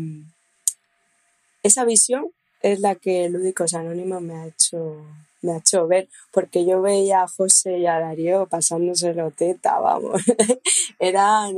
esa 1.64 1.86
visión 1.86 2.32
es 2.62 2.80
la 2.80 2.96
que 2.96 3.30
Lúdicos 3.30 3.74
Anónimos 3.74 4.22
me 4.22 4.36
ha 4.36 4.46
hecho 4.46 5.04
me 5.42 5.54
ha 5.54 5.58
hecho 5.58 5.88
ver, 5.88 6.10
porque 6.32 6.66
yo 6.66 6.82
veía 6.82 7.24
a 7.24 7.28
José 7.28 7.80
y 7.80 7.86
a 7.88 8.00
Darío 8.00 8.46
pasándoselo 8.48 9.32
teta, 9.32 9.80
vamos, 9.80 10.22
eran 11.00 11.56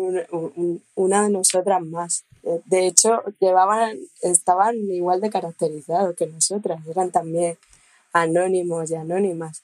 una 0.96 1.24
de 1.24 1.30
nosotras 1.30 1.82
más. 1.82 2.24
De 2.66 2.88
hecho, 2.88 3.24
llevaban, 3.40 3.98
estaban 4.22 4.76
igual 4.90 5.22
de 5.22 5.30
caracterizados 5.30 6.16
que 6.16 6.28
nosotras, 6.28 6.80
eran 6.88 7.12
también 7.12 7.58
anónimos 8.14 8.90
y 8.92 8.96
anónimas. 8.96 9.62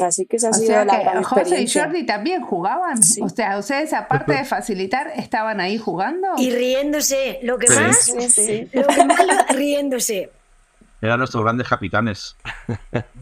Así 0.00 0.26
que 0.26 0.36
esa 0.36 0.48
ha 0.48 0.52
sido 0.52 0.66
sea 0.66 0.84
la 0.84 0.98
que 0.98 1.04
gran 1.04 1.22
José 1.22 1.60
y. 1.62 1.68
Jordi 1.70 2.04
también 2.04 2.42
jugaban. 2.42 3.00
Sí. 3.02 3.22
O 3.22 3.28
sea, 3.28 3.56
ustedes 3.58 3.92
aparte 3.92 4.32
de 4.32 4.44
facilitar, 4.44 5.12
estaban 5.16 5.60
ahí 5.60 5.78
jugando. 5.78 6.28
Y 6.36 6.50
riéndose, 6.50 7.38
lo 7.44 7.58
que 7.58 7.68
Sí. 7.68 7.80
más, 7.80 7.96
Sí, 7.98 8.28
sí. 8.28 8.68
lo 8.72 8.86
que 8.88 9.04
más 9.04 9.20
lo- 9.24 9.56
riéndose. 9.56 10.30
Eran 11.00 11.18
nuestros 11.18 11.44
grandes 11.44 11.68
capitanes. 11.68 12.34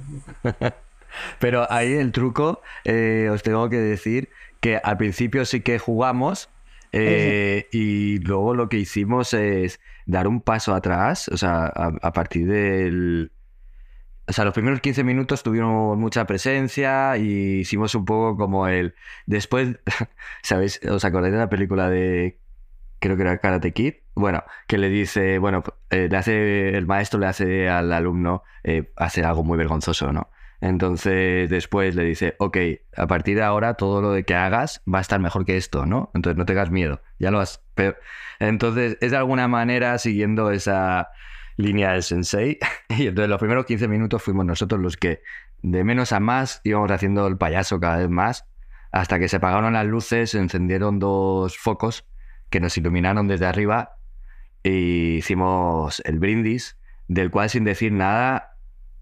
Pero 1.38 1.70
ahí 1.70 1.92
el 1.92 2.10
truco, 2.12 2.62
eh, 2.84 3.28
os 3.30 3.42
tengo 3.42 3.68
que 3.68 3.76
decir 3.76 4.30
que 4.60 4.78
al 4.82 4.96
principio 4.96 5.44
sí 5.44 5.60
que 5.60 5.78
jugamos 5.78 6.48
eh, 6.92 7.68
y 7.72 8.18
luego 8.18 8.54
lo 8.54 8.68
que 8.68 8.76
hicimos 8.76 9.32
es 9.32 9.80
dar 10.06 10.28
un 10.28 10.42
paso 10.42 10.74
atrás, 10.74 11.28
o 11.28 11.36
sea, 11.36 11.66
a, 11.66 12.12
partir 12.12 12.46
del... 12.46 13.32
O 14.28 14.32
sea, 14.32 14.44
los 14.44 14.54
primeros 14.54 14.80
15 14.80 15.02
minutos 15.02 15.42
tuvieron 15.42 15.98
mucha 15.98 16.26
presencia 16.26 17.16
y 17.16 17.60
hicimos 17.60 17.94
un 17.94 18.04
poco 18.04 18.36
como 18.36 18.68
el... 18.68 18.94
Después, 19.26 19.78
¿sabéis? 20.42 20.80
¿Os 20.88 21.04
acordáis 21.04 21.32
de 21.32 21.40
la 21.40 21.48
película 21.48 21.88
de... 21.88 22.38
Creo 23.00 23.16
que 23.16 23.22
era 23.22 23.38
Karate 23.38 23.72
Kid? 23.72 23.94
Bueno, 24.14 24.44
que 24.68 24.78
le 24.78 24.88
dice, 24.88 25.38
bueno, 25.38 25.64
eh, 25.90 26.08
le 26.08 26.16
hace, 26.16 26.76
el 26.76 26.86
maestro 26.86 27.18
le 27.18 27.26
hace 27.26 27.68
al 27.68 27.92
alumno 27.92 28.44
eh, 28.62 28.92
hacer 28.96 29.24
algo 29.24 29.42
muy 29.42 29.58
vergonzoso, 29.58 30.12
¿no? 30.12 30.30
Entonces 30.62 31.50
después 31.50 31.96
le 31.96 32.04
dice, 32.04 32.36
ok, 32.38 32.56
a 32.96 33.08
partir 33.08 33.36
de 33.36 33.42
ahora 33.42 33.74
todo 33.74 34.00
lo 34.00 34.12
de 34.12 34.22
que 34.22 34.36
hagas 34.36 34.80
va 34.86 34.98
a 34.98 35.00
estar 35.00 35.18
mejor 35.18 35.44
que 35.44 35.56
esto, 35.56 35.86
¿no? 35.86 36.12
Entonces 36.14 36.38
no 36.38 36.46
tengas 36.46 36.70
miedo, 36.70 37.02
ya 37.18 37.32
lo 37.32 37.40
has... 37.40 37.60
Pero... 37.74 37.96
Entonces 38.38 38.96
es 39.00 39.10
de 39.10 39.16
alguna 39.16 39.48
manera 39.48 39.98
siguiendo 39.98 40.52
esa 40.52 41.08
línea 41.56 41.92
del 41.92 42.04
sensei 42.04 42.60
y 42.88 43.08
entonces 43.08 43.28
los 43.28 43.40
primeros 43.40 43.66
15 43.66 43.88
minutos 43.88 44.22
fuimos 44.22 44.46
nosotros 44.46 44.80
los 44.80 44.96
que 44.96 45.22
de 45.62 45.82
menos 45.82 46.12
a 46.12 46.20
más 46.20 46.60
íbamos 46.62 46.92
haciendo 46.92 47.26
el 47.26 47.36
payaso 47.36 47.80
cada 47.80 47.96
vez 47.96 48.08
más 48.08 48.46
hasta 48.92 49.18
que 49.18 49.28
se 49.28 49.36
apagaron 49.36 49.72
las 49.72 49.86
luces, 49.86 50.30
se 50.30 50.38
encendieron 50.38 51.00
dos 51.00 51.58
focos 51.58 52.06
que 52.50 52.60
nos 52.60 52.78
iluminaron 52.78 53.26
desde 53.26 53.46
arriba 53.46 53.96
y 54.62 55.16
hicimos 55.16 56.00
el 56.04 56.20
brindis, 56.20 56.78
del 57.08 57.32
cual 57.32 57.50
sin 57.50 57.64
decir 57.64 57.90
nada 57.90 58.51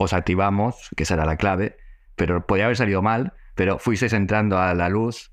os 0.02 0.14
activamos, 0.14 0.88
que 0.96 1.02
esa 1.02 1.14
era 1.14 1.26
la 1.26 1.36
clave, 1.36 1.76
pero 2.16 2.46
podía 2.46 2.64
haber 2.64 2.76
salido 2.76 3.02
mal, 3.02 3.34
pero 3.54 3.78
fuisteis 3.78 4.14
entrando 4.14 4.58
a 4.58 4.72
la 4.74 4.88
luz 4.88 5.32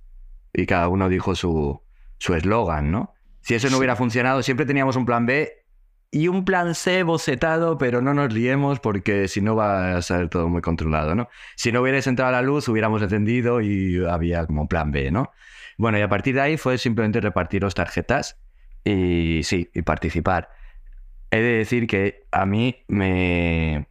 y 0.53 0.65
cada 0.65 0.89
uno 0.89 1.07
dijo 1.07 1.35
su 1.35 1.81
su 2.19 2.33
eslogan, 2.33 2.91
¿no? 2.91 3.13
Si 3.41 3.55
eso 3.55 3.69
no 3.69 3.77
hubiera 3.77 3.95
funcionado, 3.95 4.43
siempre 4.43 4.65
teníamos 4.65 4.97
un 4.97 5.05
plan 5.05 5.25
B 5.25 5.63
y 6.11 6.27
un 6.27 6.43
plan 6.43 6.75
C 6.75 7.03
bocetado, 7.03 7.77
pero 7.77 8.01
no 8.01 8.13
nos 8.13 8.33
liemos 8.33 8.79
porque 8.79 9.29
si 9.29 9.39
no 9.41 9.55
va 9.55 9.95
a 9.95 10.01
ser 10.01 10.27
todo 10.27 10.49
muy 10.49 10.61
controlado, 10.61 11.15
¿no? 11.15 11.29
Si 11.55 11.71
no 11.71 11.81
hubierais 11.81 12.07
entrado 12.07 12.29
a 12.29 12.31
la 12.33 12.41
luz, 12.41 12.67
hubiéramos 12.67 13.01
encendido 13.01 13.61
y 13.61 14.03
había 14.05 14.45
como 14.45 14.67
plan 14.67 14.91
B, 14.91 15.11
¿no? 15.11 15.31
Bueno, 15.77 15.97
y 15.97 16.01
a 16.01 16.09
partir 16.09 16.35
de 16.35 16.41
ahí 16.41 16.57
fue 16.57 16.77
simplemente 16.77 17.21
repartiros 17.21 17.73
tarjetas 17.73 18.37
y 18.83 19.41
sí, 19.43 19.69
y 19.73 19.81
participar. 19.83 20.49
He 21.29 21.37
de 21.37 21.57
decir 21.57 21.87
que 21.87 22.25
a 22.31 22.45
mí 22.45 22.83
me... 22.87 23.87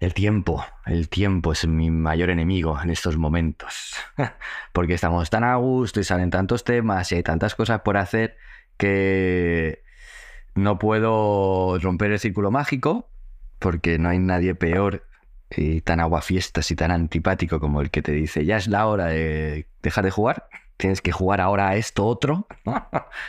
El 0.00 0.14
tiempo, 0.14 0.64
el 0.86 1.10
tiempo 1.10 1.52
es 1.52 1.66
mi 1.66 1.90
mayor 1.90 2.30
enemigo 2.30 2.80
en 2.82 2.88
estos 2.88 3.18
momentos. 3.18 3.94
Porque 4.72 4.94
estamos 4.94 5.28
tan 5.28 5.44
a 5.44 5.56
gusto 5.56 6.00
y 6.00 6.04
salen 6.04 6.30
tantos 6.30 6.64
temas 6.64 7.12
y 7.12 7.16
hay 7.16 7.22
tantas 7.22 7.54
cosas 7.54 7.82
por 7.82 7.98
hacer 7.98 8.38
que 8.78 9.82
no 10.54 10.78
puedo 10.78 11.78
romper 11.78 12.12
el 12.12 12.18
círculo 12.18 12.50
mágico 12.50 13.10
porque 13.58 13.98
no 13.98 14.08
hay 14.08 14.18
nadie 14.18 14.54
peor 14.54 15.06
y 15.50 15.82
tan 15.82 16.00
aguafiestas 16.00 16.70
y 16.70 16.76
tan 16.76 16.90
antipático 16.90 17.60
como 17.60 17.82
el 17.82 17.90
que 17.90 18.00
te 18.00 18.12
dice 18.12 18.46
ya 18.46 18.56
es 18.56 18.68
la 18.68 18.86
hora 18.86 19.06
de 19.06 19.66
dejar 19.82 20.04
de 20.04 20.10
jugar. 20.10 20.48
Tienes 20.78 21.02
que 21.02 21.12
jugar 21.12 21.42
ahora 21.42 21.68
a 21.68 21.76
esto 21.76 22.06
otro, 22.06 22.46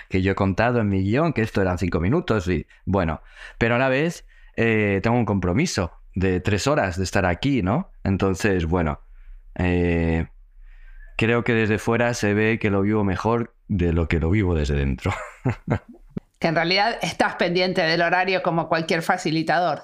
que 0.10 0.22
yo 0.22 0.32
he 0.32 0.36
contado 0.36 0.80
en 0.80 0.88
mi 0.88 1.04
guion 1.04 1.34
que 1.34 1.42
esto 1.42 1.62
eran 1.62 1.78
cinco 1.78 2.00
minutos 2.00 2.48
y 2.48 2.66
bueno, 2.86 3.22
pero 3.58 3.76
a 3.76 3.78
la 3.78 3.90
vez 3.90 4.26
eh, 4.56 5.02
tengo 5.04 5.18
un 5.18 5.26
compromiso 5.26 6.01
de 6.16 6.40
tres 6.40 6.68
horas 6.68 6.98
de 6.98 7.04
estar 7.04 7.26
aquí, 7.26 7.62
¿no? 7.62 7.92
Entonces, 8.04 8.66
bueno, 8.66 9.00
eh, 9.56 10.28
creo 11.18 11.44
que 11.44 11.54
desde 11.54 11.78
fuera 11.78 12.14
se 12.14 12.34
ve 12.34 12.60
que 12.60 12.70
lo 12.70 12.82
vivo 12.82 13.04
mejor 13.04 13.54
de 13.68 13.94
lo 13.94 14.08
que 14.08 14.20
lo 14.20 14.30
vivo 14.30 14.56
desde 14.56 14.76
dentro. 14.76 15.14
Que 16.40 16.48
en 16.48 16.56
realidad 16.56 16.98
estás 17.04 17.36
pendiente 17.36 17.84
del 17.84 18.02
horario 18.02 18.42
como 18.42 18.68
cualquier 18.68 19.04
facilitador. 19.04 19.84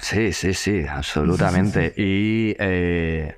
Sí, 0.00 0.32
sí, 0.32 0.52
sí, 0.52 0.84
absolutamente. 0.84 1.94
Y 1.96 2.56
eh, 2.58 3.36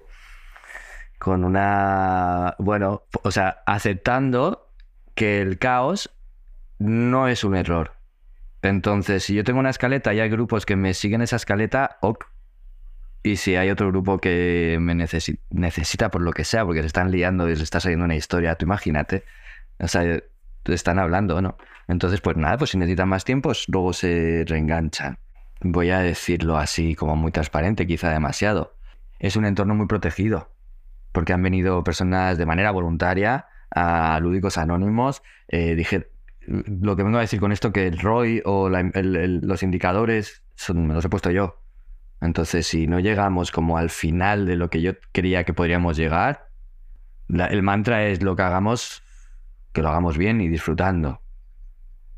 con 1.19 1.45
una, 1.45 2.55
bueno, 2.59 3.03
o 3.23 3.31
sea, 3.31 3.63
aceptando 3.67 4.73
que 5.15 5.43
el 5.43 5.59
caos 5.59 6.11
no 6.79 7.29
es 7.29 7.45
un 7.45 7.55
error. 7.55 7.98
Entonces, 8.63 9.23
si 9.25 9.35
yo 9.35 9.45
tengo 9.45 9.61
una 9.61 9.71
escaleta 9.71 10.13
y 10.15 10.21
hay 10.21 10.29
grupos 10.29 10.67
que 10.67 10.77
me 10.77 10.95
siguen 10.95 11.23
esa 11.23 11.37
escaleta, 11.37 11.99
ok. 12.01 12.25
Y 13.23 13.37
si 13.37 13.57
hay 13.57 13.71
otro 13.71 13.89
grupo 13.89 14.19
que 14.19 14.79
me 14.81 14.95
necesi- 14.95 15.39
necesita 15.51 16.11
por 16.11 16.23
lo 16.23 16.33
que 16.33 16.45
sea, 16.45 16.65
porque 16.65 16.81
se 16.81 16.87
están 16.87 17.11
liando 17.11 17.49
y 17.51 17.57
se 17.57 17.63
está 17.63 17.81
saliendo 17.81 18.05
una 18.05 18.17
historia, 18.17 18.55
tú 18.55 18.65
imagínate. 18.65 19.25
O 19.79 19.89
sea, 19.89 20.03
te 20.63 20.75
están 20.75 20.99
hablando, 20.99 21.41
¿no? 21.43 21.57
Entonces, 21.89 22.21
pues 22.21 22.37
nada, 22.37 22.59
pues 22.59 22.71
si 22.71 22.79
necesitan 22.79 23.09
más 23.09 23.25
tiempo, 23.25 23.53
luego 23.69 23.93
se 23.93 24.45
reenganchan. 24.47 25.19
Voy 25.61 25.91
a 25.91 26.01
decirlo 26.01 26.59
así 26.59 26.95
como 26.95 27.17
muy 27.17 27.33
transparente, 27.33 27.87
quizá 27.87 28.11
demasiado. 28.11 28.77
Es 29.19 29.37
un 29.37 29.45
entorno 29.45 29.75
muy 29.75 29.87
protegido, 29.87 30.53
porque 31.13 31.33
han 31.33 31.43
venido 31.43 31.83
personas 31.83 32.39
de 32.39 32.47
manera 32.47 32.71
voluntaria 32.71 33.47
a 33.71 34.19
lúdicos 34.21 34.59
anónimos. 34.59 35.23
Eh, 35.49 35.75
dije, 35.75 36.11
lo 36.49 36.97
que 36.97 37.03
vengo 37.03 37.19
a 37.19 37.23
decir 37.23 37.41
con 37.41 37.53
esto, 37.53 37.73
que 37.73 37.87
el 37.87 37.99
ROI 37.99 38.43
o 38.45 38.69
los 38.71 39.63
indicadores 39.63 40.43
son, 40.55 40.87
me 40.87 40.95
los 40.95 41.05
he 41.05 41.09
puesto 41.09 41.31
yo. 41.31 41.61
Entonces, 42.21 42.67
si 42.67 42.87
no 42.87 42.99
llegamos 43.01 43.53
como 43.53 43.79
al 43.79 43.91
final 43.91 44.47
de 44.47 44.57
lo 44.57 44.71
que 44.71 44.81
yo 44.81 44.93
quería 45.13 45.45
que 45.45 45.55
podríamos 45.55 45.97
llegar, 45.97 46.49
el 47.29 47.63
mantra 47.63 48.07
es 48.07 48.23
lo 48.23 48.35
que 48.35 48.43
hagamos, 48.43 49.03
que 49.73 49.83
lo 49.83 49.89
hagamos 49.89 50.17
bien 50.17 50.41
y 50.41 50.49
disfrutando. 50.49 51.21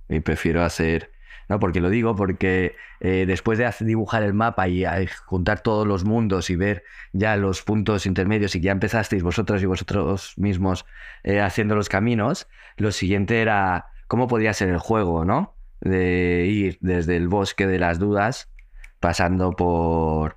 Y 0.09 0.21
prefiero 0.21 0.65
hacer... 0.65 1.11
No, 1.49 1.59
porque 1.59 1.81
lo 1.81 1.91
digo, 1.91 2.15
porque 2.15 2.77
eh, 3.01 3.25
después 3.27 3.59
de 3.59 3.69
dibujar 3.81 4.23
el 4.23 4.35
mapa 4.35 4.69
y 4.69 4.85
eh, 4.85 5.09
juntar 5.25 5.59
todos 5.59 5.85
los 5.85 6.05
mundos 6.05 6.49
y 6.49 6.55
ver 6.55 6.85
ya 7.13 7.37
los 7.37 7.63
puntos 7.63 8.07
intermedios 8.07 8.55
y 8.55 8.61
que 8.61 8.67
ya 8.67 8.73
empezasteis 8.73 9.25
vosotros 9.25 9.61
y 9.61 9.67
vosotros 9.67 10.35
mismos 10.37 10.87
eh, 11.25 11.41
haciendo 11.41 11.75
los 11.75 11.89
caminos, 11.89 12.47
lo 12.77 12.93
siguiente 12.93 13.43
era 13.43 13.87
cómo 14.11 14.27
podría 14.27 14.53
ser 14.55 14.71
el 14.71 14.79
juego, 14.79 15.25
¿no? 15.25 15.55
De 15.81 16.45
ir 16.45 16.79
desde 16.81 17.15
el 17.15 17.29
bosque 17.29 17.69
de 17.69 17.79
las 17.79 18.01
dudas, 18.01 18.51
pasando 18.99 19.53
por, 19.53 20.37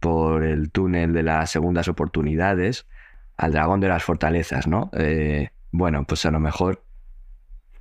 por 0.00 0.42
el 0.42 0.72
túnel 0.72 1.12
de 1.12 1.22
las 1.22 1.48
segundas 1.48 1.86
oportunidades, 1.86 2.84
al 3.36 3.52
dragón 3.52 3.78
de 3.78 3.86
las 3.86 4.02
fortalezas, 4.02 4.66
¿no? 4.66 4.90
Eh, 4.94 5.50
bueno, 5.70 6.02
pues 6.04 6.26
a 6.26 6.32
lo 6.32 6.40
mejor 6.40 6.82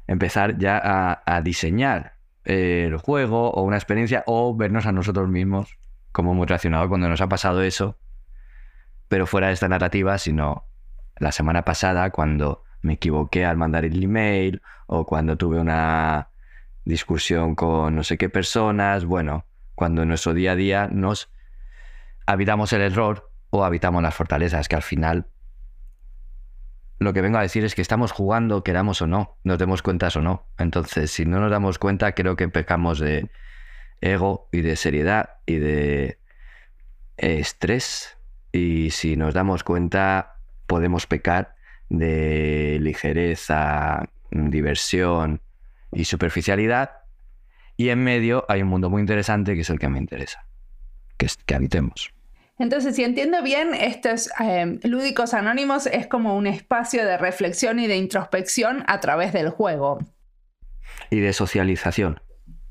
empezar 0.06 0.60
ya 0.60 0.80
a, 1.26 1.42
diseñar 1.42 2.18
el 2.44 2.98
juego 2.98 3.50
o 3.50 3.64
una 3.64 3.78
experiencia 3.78 4.24
o 4.28 4.56
vernos 4.56 4.86
a 4.86 4.92
nosotros 4.92 5.28
mismos 5.28 5.76
como 6.12 6.34
hemos 6.34 6.48
reaccionado 6.48 6.88
cuando 6.88 7.10
nos 7.10 7.20
ha 7.20 7.30
pasado 7.30 7.64
eso, 7.64 7.98
pero 9.08 9.26
fuera 9.26 9.48
de 9.48 9.54
esta 9.54 9.68
narrativa, 9.68 10.20
sino 10.20 10.68
la 11.18 11.32
semana 11.32 11.66
pasada 11.66 12.12
cuando 12.12 12.64
me 12.82 12.94
equivoqué 12.94 13.46
al 13.46 13.58
mandar 13.58 13.86
el 13.86 14.04
email 14.04 14.62
o 14.88 15.06
cuando 15.06 15.38
tuve 15.38 15.60
una 15.60 16.30
discusión 16.86 17.56
con 17.56 17.96
no 17.96 18.04
sé 18.04 18.18
qué 18.18 18.30
personas, 18.30 19.06
bueno, 19.06 19.46
cuando 19.76 20.02
en 20.02 20.10
nuestro 20.10 20.34
día 20.34 20.54
a 20.54 20.56
día 20.56 20.90
nos 20.92 21.30
habitamos 22.26 22.74
el 22.74 22.82
error 22.82 23.30
o 23.50 23.64
habitamos 23.64 24.02
las 24.02 24.16
fortalezas, 24.16 24.68
que 24.68 24.76
al 24.76 24.82
final 24.82 25.28
lo 27.02 27.14
que 27.14 27.22
vengo 27.22 27.40
a 27.40 27.42
decir 27.42 27.66
es 27.66 27.74
que 27.74 27.82
estamos 27.82 28.12
jugando, 28.12 28.64
queramos 28.64 29.02
o 29.02 29.08
no, 29.08 29.38
nos 29.44 29.58
demos 29.58 29.82
cuenta 29.82 30.10
o 30.16 30.22
no. 30.22 30.46
Entonces, 30.60 31.10
si 31.10 31.26
no 31.26 31.40
nos 31.40 31.50
damos 31.50 31.80
cuenta, 31.80 32.12
creo 32.12 32.36
que 32.36 32.48
pecamos 32.48 33.00
de 33.00 33.32
ego 34.02 34.48
y 34.52 34.62
de 34.62 34.76
seriedad 34.76 35.38
y 35.48 35.56
de 35.56 36.20
estrés. 37.18 38.20
Y 38.52 38.92
si 38.92 39.16
nos 39.16 39.34
damos 39.34 39.64
cuenta, 39.64 40.36
podemos 40.68 41.08
pecar 41.08 41.56
de 41.92 42.78
ligereza, 42.80 44.10
diversión 44.32 45.42
y 45.92 46.06
superficialidad. 46.06 46.92
Y 47.76 47.89
en 47.89 48.04
medio 48.04 48.46
hay 48.48 48.62
un 48.62 48.70
mundo 48.70 48.89
muy 48.89 49.02
interesante 49.02 49.56
que 49.56 49.62
es 49.62 49.70
el 49.70 49.78
que 49.78 49.89
me 49.89 50.00
interesa, 50.00 50.46
que, 51.18 51.26
es, 51.26 51.36
que 51.38 51.54
habitemos. 51.54 52.14
Entonces, 52.60 52.96
si 52.96 53.04
entiendo 53.04 53.42
bien, 53.44 53.74
estos 53.74 54.30
eh, 54.39 54.80
lúdicos 54.84 55.34
anónimos 55.34 55.88
es 55.88 56.08
como 56.08 56.38
un 56.38 56.48
espacio 56.48 57.06
de 57.06 57.18
reflexión 57.18 57.80
y 57.80 57.88
de 57.88 57.98
introspección 57.98 58.86
a 58.88 59.00
través 59.02 59.34
del 59.34 59.50
juego. 59.50 60.00
Y 61.10 61.20
de 61.20 61.34
socialización. 61.34 62.22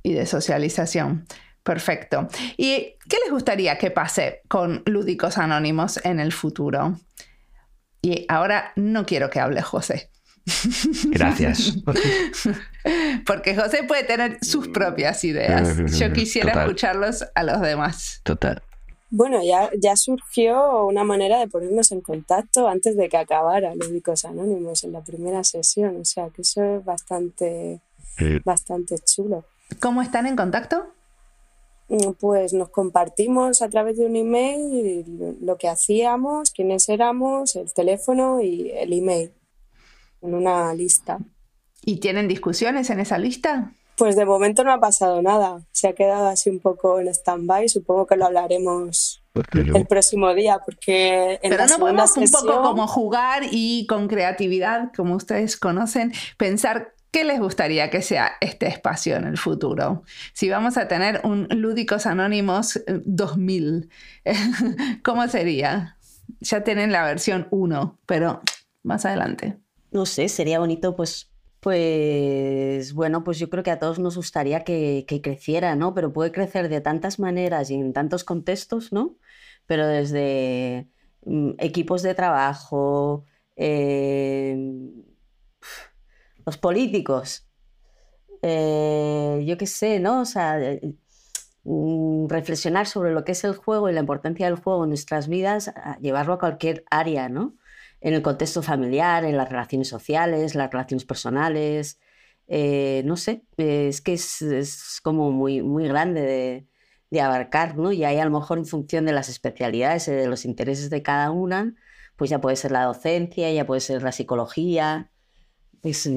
Y 0.03 0.15
de 0.15 0.25
socialización. 0.25 1.27
Perfecto. 1.63 2.29
¿Y 2.57 2.97
qué 3.09 3.19
les 3.23 3.31
gustaría 3.31 3.77
que 3.77 3.91
pase 3.91 4.41
con 4.49 4.83
lúdicos 4.87 5.37
anónimos 5.37 6.01
en 6.05 6.21
el 6.21 6.33
futuro? 6.33 6.97
Y 8.03 8.25
ahora 8.29 8.73
no 8.77 9.05
quiero 9.05 9.31
que 9.31 9.41
hable 9.41 9.63
José. 9.63 10.11
Gracias. 11.05 11.77
Porque 13.27 13.55
José 13.55 13.85
puede 13.85 14.05
tener 14.05 14.39
sus 14.43 14.69
propias 14.69 15.23
ideas. 15.25 15.77
Yo 15.99 16.13
quisiera 16.13 16.65
escucharlos 16.65 17.27
a 17.35 17.43
los 17.43 17.61
demás. 17.61 18.21
Total. 18.25 18.63
Bueno, 19.11 19.43
ya, 19.45 19.71
ya 19.77 19.97
surgió 19.97 20.87
una 20.87 21.03
manera 21.03 21.41
de 21.41 21.49
ponernos 21.49 21.91
en 21.91 22.01
contacto 22.01 22.69
antes 22.69 22.97
de 22.97 23.09
que 23.09 23.17
acabara 23.17 23.75
Lúdicos 23.75 24.25
Anónimos 24.25 24.85
en 24.85 24.93
la 24.93 25.01
primera 25.01 25.43
sesión, 25.43 25.97
o 26.01 26.05
sea 26.05 26.29
que 26.29 26.43
eso 26.43 26.77
es 26.77 26.85
bastante, 26.85 27.81
bastante 28.45 28.97
chulo. 29.01 29.45
¿Cómo 29.81 30.01
están 30.01 30.27
en 30.27 30.37
contacto? 30.37 30.95
Mm, 31.91 32.13
pues 32.21 32.53
nos 32.53 32.69
compartimos 32.69 33.63
a 33.63 33.69
través 33.69 33.99
de 33.99 34.07
un 34.07 34.15
email 34.15 35.37
lo 35.43 35.59
que 35.59 35.67
hacíamos, 35.67 36.53
quiénes 36.53 36.89
éramos, 36.89 37.57
el 37.57 37.75
teléfono 37.75 38.41
y 38.41 38.71
el 38.71 38.93
email 38.93 39.33
en 40.23 40.35
una 40.35 40.73
lista. 40.73 41.19
¿Y 41.85 41.97
tienen 41.97 42.29
discusiones 42.29 42.91
en 42.91 43.01
esa 43.01 43.19
lista? 43.19 43.73
Pues 43.97 44.15
de 44.15 44.25
momento 44.25 44.63
no 44.63 44.73
ha 44.73 44.79
pasado 44.79 45.21
nada. 45.21 45.67
Se 45.73 45.89
ha 45.89 45.93
quedado 45.93 46.29
así 46.29 46.49
un 46.49 46.61
poco 46.61 47.01
en 47.01 47.09
stand-by. 47.09 47.69
Supongo 47.69 48.07
que 48.07 48.17
lo 48.17 48.27
hablaremos 48.27 49.25
pues 49.33 49.47
el 49.53 49.87
próximo 49.87 50.33
día, 50.33 50.61
porque 50.65 51.41
en 51.43 51.51
Pero 51.51 51.67
no 51.67 51.79
podemos 51.79 52.17
un 52.17 52.31
poco 52.31 52.63
como 52.63 52.87
jugar 52.87 53.43
y 53.51 53.87
con 53.89 54.07
creatividad, 54.07 54.93
como 54.97 55.17
ustedes 55.17 55.57
conocen, 55.57 56.13
pensar 56.37 56.95
qué 57.11 57.25
les 57.25 57.41
gustaría 57.41 57.91
que 57.91 58.03
sea 58.03 58.33
este 58.41 58.69
espacio 58.69 59.17
en 59.17 59.25
el 59.25 59.39
futuro. 59.39 60.05
Si 60.33 60.49
vamos 60.49 60.77
a 60.77 60.89
tener 60.89 61.21
un 61.25 61.49
Lúdicos 61.51 62.07
Anónimos 62.07 62.81
2000, 63.05 63.89
eh, 64.25 64.35
¿cómo 65.03 65.27
sería? 65.29 65.97
Ya 66.41 66.63
tienen 66.63 66.93
la 66.93 67.05
versión 67.05 67.49
1, 67.51 67.99
pero 68.07 68.41
más 68.83 69.05
adelante. 69.05 69.59
No 69.91 70.07
sé, 70.07 70.29
sería 70.29 70.61
bonito 70.61 70.95
pues 70.95 71.31
pues 71.61 72.95
bueno, 72.95 73.23
pues 73.23 73.39
yo 73.39 73.51
creo 73.51 73.63
que 73.63 73.71
a 73.71 73.79
todos 73.79 73.99
nos 73.99 74.17
gustaría 74.17 74.65
que, 74.65 75.05
creciera, 75.23 75.77
¿no? 75.77 75.95
Pero 75.95 76.13
puede 76.13 76.33
crecer 76.33 76.69
de 76.71 76.81
tantas 76.81 77.19
maneras 77.19 77.71
y 77.71 77.75
en 77.75 77.93
tantos 77.93 78.25
contextos, 78.25 78.93
¿no? 78.93 79.17
Pero 79.67 79.87
desde 79.87 80.89
mm, 81.27 81.53
equipos 81.59 82.03
de 82.03 82.15
trabajo, 82.15 83.25
em, 83.57 85.05
los 86.47 86.59
políticos, 86.59 87.47
eh, 88.43 89.43
yo 89.47 89.57
qué 89.59 89.67
sé, 89.67 90.01
¿no? 90.01 90.23
O 90.23 90.25
sea, 90.25 90.61
eh, 90.61 90.81
mm, 91.65 92.29
reflexionar 92.29 92.87
sobre 92.87 93.13
lo 93.13 93.25
que 93.25 93.33
es 93.33 93.45
el 93.45 93.55
juego 93.55 93.89
y 93.89 93.93
la 93.93 94.01
importancia 94.01 94.47
del 94.47 94.57
juego 94.57 94.85
en 94.85 94.91
nuestras 94.91 95.29
vidas, 95.29 95.73
llevarlo 96.01 96.35
a 96.35 96.39
cualquier 96.39 96.85
área, 96.91 97.29
¿no? 97.29 97.55
en 98.01 98.15
el 98.15 98.23
contexto 98.23 98.63
familiar, 98.63 99.25
en 99.25 99.37
las 99.37 99.49
relaciones 99.49 99.89
sociales, 99.89 100.55
las 100.55 100.71
relaciones 100.71 101.05
personales. 101.05 102.01
Eh, 102.49 103.03
no 103.05 103.17
sé, 103.17 103.45
es 103.57 104.01
que 104.01 104.15
es, 104.15 105.01
como 105.03 105.31
muy, 105.31 105.63
muy 105.63 105.87
grande 105.89 106.67
de, 107.11 107.21
abarcar, 107.21 107.77
¿no? 107.77 107.93
Y 107.93 108.05
ahí 108.05 108.19
a 108.19 108.25
lo 108.25 108.31
mejor 108.31 108.59
en 108.59 108.67
función 108.67 109.05
de 109.05 109.13
las 109.13 109.29
especialidades, 109.29 110.07
de 110.07 110.29
los 110.29 110.45
intereses 110.45 110.91
de 110.91 111.03
cada 111.03 111.31
una, 111.33 111.75
pues 112.17 112.31
ya 112.31 112.41
puede 112.41 112.57
ser 112.57 112.71
la 112.73 112.85
docencia, 112.85 113.51
ya 113.53 113.67
puede 113.67 113.81
ser 113.81 114.03
la 114.03 114.13
psicología. 114.13 115.11
Pues, 115.83 116.11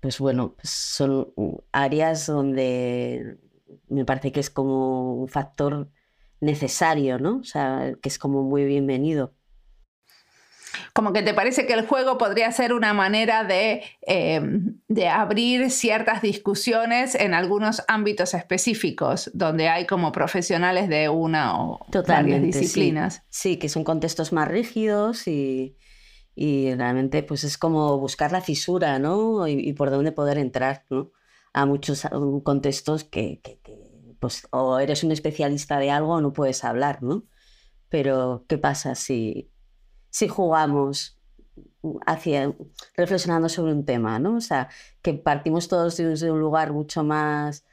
pues 0.00 0.18
bueno, 0.18 0.54
pues 0.54 0.70
son 0.70 1.32
áreas 1.72 2.26
donde 2.26 3.38
me 3.88 4.04
parece 4.04 4.32
que 4.32 4.40
es 4.40 4.50
como 4.50 5.14
un 5.14 5.28
factor 5.28 5.88
necesario, 6.40 7.18
¿no? 7.18 7.38
O 7.38 7.44
sea, 7.44 7.92
que 8.00 8.08
es 8.08 8.18
como 8.18 8.42
muy 8.42 8.64
bienvenido. 8.64 9.34
Como 10.94 11.12
que 11.12 11.22
te 11.22 11.34
parece 11.34 11.66
que 11.66 11.74
el 11.74 11.86
juego 11.86 12.18
podría 12.18 12.50
ser 12.52 12.72
una 12.72 12.94
manera 12.94 13.44
de, 13.44 13.82
em, 14.02 14.78
de 14.88 15.08
abrir 15.08 15.70
ciertas 15.70 16.22
discusiones 16.22 17.14
en 17.14 17.34
algunos 17.34 17.82
ámbitos 17.88 18.34
específicos, 18.34 19.30
donde 19.34 19.68
hay 19.68 19.86
como 19.86 20.12
profesionales 20.12 20.88
de 20.88 21.08
una 21.08 21.60
o 21.60 21.86
varias 22.06 22.42
disciplinas. 22.42 23.22
Sí. 23.28 23.58
que 23.58 23.68
son 23.68 23.84
contextos 23.84 24.32
más 24.32 24.48
rígidos 24.48 25.28
y, 25.28 25.76
y, 26.34 26.74
realmente 26.74 27.22
pues 27.22 27.44
es 27.44 27.58
como 27.58 27.98
buscar 27.98 28.32
la 28.32 28.40
fisura, 28.40 28.98
¿no? 28.98 29.46
Y, 29.48 29.72
por 29.74 29.90
dónde 29.90 30.12
poder 30.12 30.38
entrar, 30.38 30.84
¿no? 30.90 31.12
A 31.52 31.66
muchos 31.66 32.06
contextos 32.44 33.04
que, 33.04 33.40
que, 33.42 33.60
que, 33.60 33.78
pues 34.20 34.46
o 34.50 34.78
eres 34.78 35.04
un 35.04 35.12
especialista 35.12 35.78
de 35.78 35.90
algo 35.90 36.14
o 36.14 36.20
no 36.20 36.32
puedes 36.32 36.64
hablar, 36.64 37.02
¿no? 37.02 37.24
Pero 37.88 38.44
¿qué 38.48 38.58
pasa 38.58 38.94
si 38.94 39.52
si 40.12 40.28
jugamos 40.28 41.18
hacia, 42.06 42.54
reflexionando 42.96 43.48
sobre 43.48 43.72
un 43.72 43.84
tema, 43.84 44.18
¿no? 44.18 44.36
O 44.36 44.40
sea, 44.40 44.68
que 45.00 45.14
partimos 45.14 45.68
todos 45.68 45.96
desde 45.96 46.30
un 46.30 46.38
lugar 46.38 46.72
mucho 46.72 47.02
más 47.02 47.64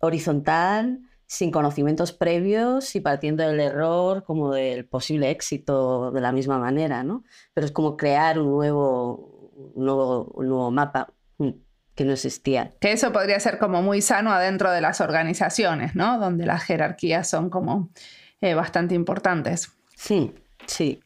horizontal, 0.00 1.00
sin 1.26 1.50
conocimientos 1.50 2.12
previos 2.12 2.94
y 2.94 3.00
partiendo 3.00 3.42
del 3.46 3.60
error 3.60 4.22
como 4.24 4.52
del 4.52 4.86
posible 4.86 5.30
éxito 5.30 6.12
de 6.12 6.20
la 6.20 6.32
misma 6.32 6.58
manera, 6.58 7.02
¿no? 7.02 7.24
Pero 7.52 7.66
es 7.66 7.72
como 7.72 7.96
crear 7.96 8.38
un 8.38 8.50
nuevo, 8.50 9.72
nuevo, 9.74 10.32
nuevo 10.38 10.70
mapa 10.70 11.12
mm, 11.38 11.50
que 11.94 12.04
no 12.04 12.12
existía. 12.12 12.74
Que 12.80 12.92
eso 12.92 13.12
podría 13.12 13.40
ser 13.40 13.58
como 13.58 13.82
muy 13.82 14.02
sano 14.02 14.32
adentro 14.32 14.70
de 14.70 14.80
las 14.80 15.00
organizaciones, 15.00 15.96
¿no? 15.96 16.18
Donde 16.18 16.46
las 16.46 16.62
jerarquías 16.62 17.28
son 17.28 17.50
como 17.50 17.90
eh, 18.40 18.54
bastante 18.54 18.94
importantes. 18.94 19.72
Sí, 19.96 20.32
sí. 20.66 21.02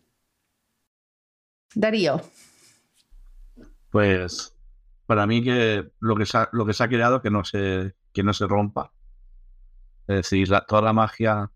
Darío. 1.74 2.20
Pues 3.90 4.54
para 5.06 5.26
mí 5.26 5.42
que 5.42 5.90
lo 5.98 6.14
que 6.14 6.26
se 6.26 6.36
ha, 6.36 6.48
lo 6.52 6.66
que 6.66 6.74
se 6.74 6.84
ha 6.84 6.88
creado 6.88 7.22
que 7.22 7.30
no 7.30 7.42
se, 7.44 7.94
que 8.12 8.22
no 8.22 8.34
se 8.34 8.46
rompa. 8.46 8.92
Es 10.10 10.28
decir, 10.28 10.48
toda 10.66 10.82
la 10.82 10.92
magia 10.92 11.52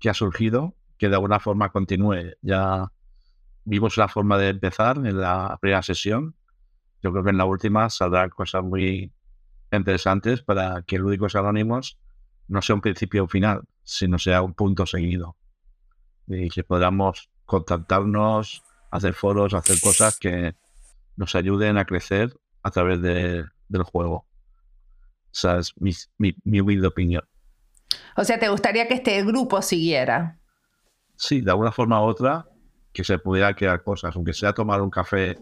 que 0.00 0.08
ha 0.08 0.14
surgido, 0.14 0.74
que 0.96 1.10
de 1.10 1.16
alguna 1.16 1.38
forma 1.38 1.68
continúe. 1.68 2.32
Ya 2.40 2.90
vimos 3.66 3.98
la 3.98 4.08
forma 4.08 4.38
de 4.38 4.48
empezar 4.48 4.96
en 4.96 5.20
la 5.20 5.58
primera 5.60 5.82
sesión. 5.82 6.34
Yo 7.02 7.12
creo 7.12 7.24
que 7.24 7.30
en 7.30 7.36
la 7.36 7.44
última 7.44 7.90
saldrán 7.90 8.30
cosas 8.30 8.64
muy 8.64 9.12
interesantes 9.70 10.40
para 10.40 10.82
que 10.86 10.98
Lúdicos 10.98 11.36
Anónimos 11.36 11.98
no 12.48 12.62
sea 12.62 12.76
un 12.76 12.80
principio 12.80 13.28
final, 13.28 13.64
sino 13.82 14.18
sea 14.18 14.40
un 14.40 14.54
punto 14.54 14.86
seguido. 14.86 15.36
Y 16.26 16.48
que 16.48 16.64
podamos 16.64 17.28
contactarnos, 17.44 18.62
hacer 18.90 19.12
foros, 19.12 19.52
hacer 19.52 19.78
cosas 19.82 20.18
que 20.18 20.56
nos 21.16 21.34
ayuden 21.34 21.76
a 21.76 21.84
crecer 21.84 22.34
a 22.62 22.70
través 22.70 23.02
del 23.02 23.82
juego. 23.82 24.26
Esa 25.30 25.58
es 25.58 25.74
mi, 25.76 25.92
mi, 26.16 26.60
humilde 26.60 26.86
opinión. 26.86 27.24
O 28.16 28.24
sea, 28.24 28.38
¿te 28.38 28.48
gustaría 28.48 28.88
que 28.88 28.94
este 28.94 29.22
grupo 29.24 29.62
siguiera? 29.62 30.38
Sí, 31.16 31.40
de 31.40 31.50
alguna 31.50 31.72
forma 31.72 32.02
u 32.02 32.06
otra, 32.06 32.46
que 32.92 33.04
se 33.04 33.18
pudiera 33.18 33.54
crear 33.54 33.82
cosas, 33.82 34.14
aunque 34.16 34.32
sea 34.32 34.52
tomar 34.52 34.80
un 34.80 34.90
café 34.90 35.38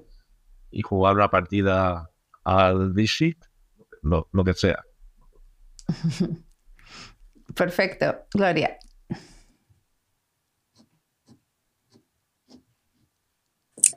y 0.70 0.82
jugar 0.82 1.14
una 1.14 1.30
partida 1.30 2.10
al 2.44 2.92
Visit, 2.92 3.38
lo, 4.02 4.28
lo 4.32 4.44
que 4.44 4.54
sea. 4.54 4.82
Perfecto, 7.54 8.26
Gloria. 8.32 8.78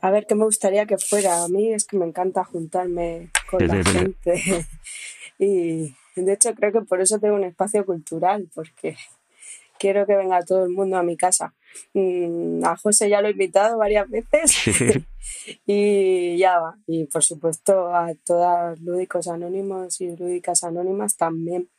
A 0.02 0.12
ver, 0.12 0.26
¿qué 0.28 0.36
me 0.36 0.44
gustaría 0.44 0.86
que 0.86 0.98
fuera? 0.98 1.44
A 1.44 1.48
mí 1.48 1.74
es 1.74 1.86
que 1.86 1.98
me 1.98 2.06
encanta 2.06 2.44
juntarme 2.44 3.32
con 3.50 3.66
la 3.66 3.84
gente. 3.84 4.66
y 5.40 5.96
de 6.16 6.34
hecho 6.34 6.54
creo 6.56 6.72
que 6.72 6.82
por 6.82 7.02
eso 7.02 7.20
tengo 7.20 7.36
un 7.36 7.44
espacio 7.44 7.86
cultural, 7.86 8.50
porque 8.54 8.96
quiero 9.80 10.06
que 10.06 10.16
venga 10.16 10.44
todo 10.44 10.64
el 10.64 10.72
mundo 10.72 10.98
a 10.98 11.04
mi 11.04 11.18
casa. 11.18 11.54
Mm, 11.94 12.64
a 12.64 12.78
José 12.78 13.10
ya 13.10 13.22
lo 13.22 13.28
he 13.28 13.32
invitado 13.32 13.78
varias 13.78 14.10
veces 14.10 14.56
y 15.66 16.38
ya 16.38 16.60
va. 16.60 16.78
Y 16.88 17.06
por 17.06 17.24
supuesto 17.24 17.94
a 17.94 18.14
todas 18.26 18.80
lúdicos 18.80 19.28
anónimos 19.28 20.00
y 20.02 20.16
lúdicas 20.16 20.64
anónimas 20.64 21.18
también. 21.18 21.70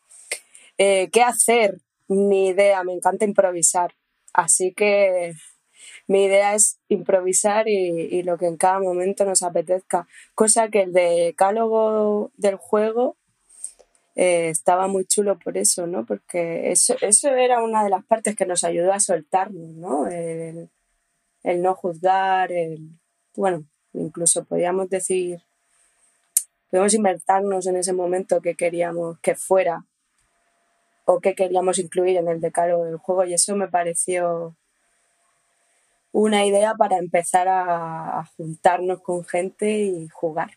Eh, 0.79 1.09
¿Qué 1.11 1.23
hacer? 1.23 1.81
Ni 2.09 2.49
idea, 2.49 2.85
me 2.85 2.93
encanta 2.93 3.25
improvisar. 3.25 3.95
Así 4.33 4.73
que 4.73 5.33
mi 6.07 6.25
idea 6.25 6.55
es 6.55 6.79
improvisar 6.89 7.69
y, 7.69 8.23
lo 8.23 8.39
que 8.39 8.47
en 8.47 8.57
cada 8.57 8.79
momento 8.79 9.25
nos 9.25 9.43
apetezca. 9.43 10.07
Cosa 10.35 10.69
que 10.69 10.83
el 10.83 10.93
decálogo 10.93 12.31
del 12.37 12.57
juego 12.57 13.17
eh, 14.17 14.49
estaba 14.49 14.89
muy 14.89 15.05
chulo 15.05 15.39
por 15.39 15.59
eso, 15.59 15.87
¿no? 15.87 16.07
Porque 16.07 16.73
eso, 16.73 16.97
eso 17.03 17.29
era 17.29 17.63
una 17.63 17.85
de 17.85 17.91
las 17.91 18.05
partes 18.05 18.35
que 18.35 18.47
nos 18.47 18.65
ayudó 18.65 18.93
a 18.93 18.99
soltarnos, 18.99 19.69
¿no? 19.77 20.09
El, 20.09 20.71
no 21.45 21.75
juzgar, 21.75 22.51
el, 22.51 22.89
bueno, 23.37 23.65
incluso 23.93 24.45
podíamos 24.45 24.89
decir, 24.91 25.43
podemos 26.71 26.95
inventarnos 26.95 27.67
en 27.67 27.77
ese 27.77 27.93
momento 27.93 28.41
que 28.41 28.57
queríamos 28.57 29.19
que 29.21 29.37
fuera 29.37 29.85
o 31.05 31.21
qué 31.21 31.35
queríamos 31.35 31.79
incluir 31.79 32.17
en 32.17 32.29
el 32.29 32.41
decálogo 32.41 32.85
del 32.85 32.97
juego 32.97 33.25
y 33.27 33.35
eso 33.35 33.55
me 33.55 33.69
pareció 33.69 34.57
una 36.11 36.47
idea 36.47 36.75
para 36.75 36.97
empezar 36.97 37.47
a, 37.49 38.25
juntarnos 38.37 39.03
con 39.03 39.25
gente 39.25 39.71
y 39.71 40.09
jugar. 40.09 40.53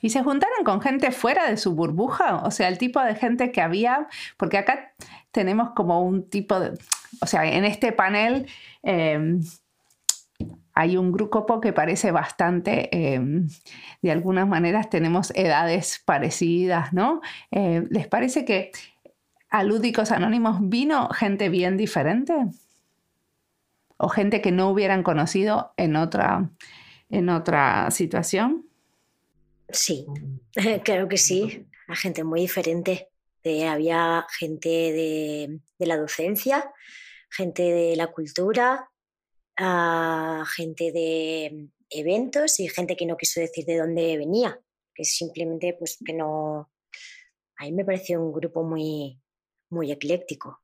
¿Y 0.00 0.10
se 0.10 0.22
juntaron 0.22 0.64
con 0.64 0.80
gente 0.80 1.10
fuera 1.10 1.48
de 1.48 1.56
su 1.56 1.74
burbuja? 1.74 2.36
O 2.44 2.50
sea, 2.50 2.68
el 2.68 2.78
tipo 2.78 3.00
de 3.00 3.14
gente 3.14 3.52
que 3.52 3.60
había, 3.60 4.08
porque 4.36 4.58
acá 4.58 4.92
tenemos 5.32 5.70
como 5.70 6.02
un 6.02 6.28
tipo 6.28 6.60
de, 6.60 6.78
o 7.20 7.26
sea, 7.26 7.44
en 7.46 7.64
este 7.64 7.92
panel 7.92 8.46
em, 8.82 9.40
hay 10.74 10.98
un 10.98 11.10
grupo 11.10 11.60
que 11.60 11.72
parece 11.72 12.10
bastante, 12.10 12.90
em, 12.94 13.48
de 14.02 14.10
algunas 14.12 14.46
maneras 14.46 14.90
tenemos 14.90 15.32
edades 15.34 16.02
parecidas, 16.04 16.92
¿no? 16.92 17.22
Eh, 17.50 17.86
¿Les 17.90 18.06
parece 18.06 18.44
que 18.44 18.72
a 19.48 19.62
Lúdicos 19.62 20.12
Anónimos 20.12 20.58
vino 20.60 21.08
gente 21.08 21.48
bien 21.48 21.78
diferente? 21.78 22.34
¿O 23.96 24.08
gente 24.10 24.42
que 24.42 24.52
no 24.52 24.68
hubieran 24.68 25.02
conocido 25.02 25.72
en 25.78 25.96
otra, 25.96 26.50
en 27.08 27.30
otra 27.30 27.90
situación? 27.90 28.65
Sí, 29.70 30.06
creo 30.84 31.08
que 31.08 31.18
sí. 31.18 31.66
A 31.88 31.96
gente 31.96 32.24
muy 32.24 32.40
diferente. 32.40 33.10
había 33.68 34.26
gente 34.38 34.68
de, 34.68 35.60
la 35.78 35.96
docencia, 35.96 36.72
gente 37.30 37.62
de 37.62 37.96
la 37.96 38.08
cultura, 38.08 38.90
gente 39.56 40.92
de 40.92 41.68
eventos 41.90 42.58
y 42.60 42.68
gente 42.68 42.96
que 42.96 43.06
no 43.06 43.16
quiso 43.16 43.40
decir 43.40 43.64
de 43.64 43.78
dónde 43.78 44.16
venía, 44.16 44.60
que 44.94 45.04
simplemente 45.04 45.74
pues 45.78 45.98
que 46.04 46.12
no... 46.12 46.72
A 47.58 47.64
mí 47.64 47.72
me 47.72 47.84
pareció 47.84 48.20
un 48.20 48.32
grupo 48.32 48.64
muy, 48.64 49.20
muy 49.70 49.92
ecléctico. 49.92 50.62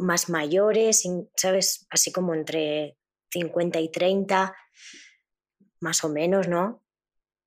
más 0.00 0.28
mayores, 0.28 1.02
¿sabes? 1.36 1.86
Así 1.90 2.12
como 2.12 2.34
entre 2.34 2.96
50 3.30 3.80
y 3.80 3.90
30, 3.90 4.54
más 5.80 6.04
o 6.04 6.08
menos, 6.08 6.48
¿no? 6.48 6.85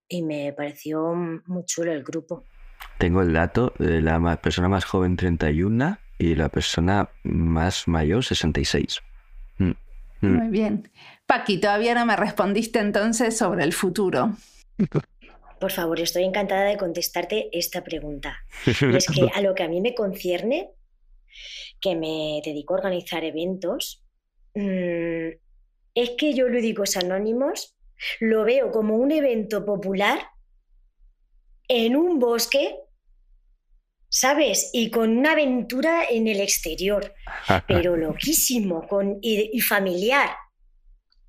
Y 0.10 0.24
me 0.24 0.52
pareció 0.54 1.14
muy 1.14 1.64
chulo 1.66 1.92
el 1.92 2.04
grupo. 2.04 2.44
Tengo 2.98 3.22
el 3.22 3.32
dato 3.32 3.74
de 3.78 4.02
la 4.02 4.42
persona 4.42 4.68
más 4.68 4.84
joven 4.84 5.16
31 5.16 5.98
y 6.18 6.36
la 6.36 6.50
persona 6.50 7.10
más 7.24 7.88
mayor 7.88 8.26
66. 8.26 9.00
Mm, 9.60 9.72
mm. 10.22 10.28
Muy 10.28 10.50
bien. 10.50 10.92
Paqui, 11.26 11.60
todavía 11.60 11.94
no 11.94 12.06
me 12.06 12.16
respondiste 12.16 12.80
entonces 12.80 13.38
sobre 13.38 13.64
el 13.64 13.72
futuro. 13.72 14.36
Por 15.60 15.72
favor, 15.72 16.00
estoy 16.00 16.24
encantada 16.24 16.64
de 16.64 16.78
contestarte 16.78 17.50
esta 17.58 17.84
pregunta. 17.84 18.40
Y 18.66 18.96
es 18.96 19.08
que 19.08 19.30
a 19.34 19.42
lo 19.42 19.54
que 19.54 19.64
a 19.64 19.68
mí 19.68 19.80
me 19.80 19.94
concierne, 19.94 20.72
que 21.80 21.96
me 21.96 22.42
dedico 22.44 22.74
a 22.74 22.78
organizar 22.78 23.24
eventos, 23.24 24.04
mm, 24.56 25.30
es 25.96 26.10
que 26.18 26.34
yo 26.34 26.48
Lúdicos 26.48 26.98
Anónimos 26.98 27.78
lo 28.20 28.44
veo 28.44 28.72
como 28.72 28.96
un 28.96 29.12
evento 29.12 29.66
popular 29.66 30.32
en 31.68 31.96
un 31.96 32.20
bosque, 32.20 32.76
¿sabes? 34.10 34.72
Y 34.74 34.90
con 34.90 35.18
una 35.18 35.34
aventura 35.34 36.04
en 36.10 36.28
el 36.28 36.40
exterior, 36.40 37.14
pero 37.68 37.96
loquísimo 37.96 38.88
con, 38.88 39.20
y, 39.22 39.60
familiar. 39.62 40.30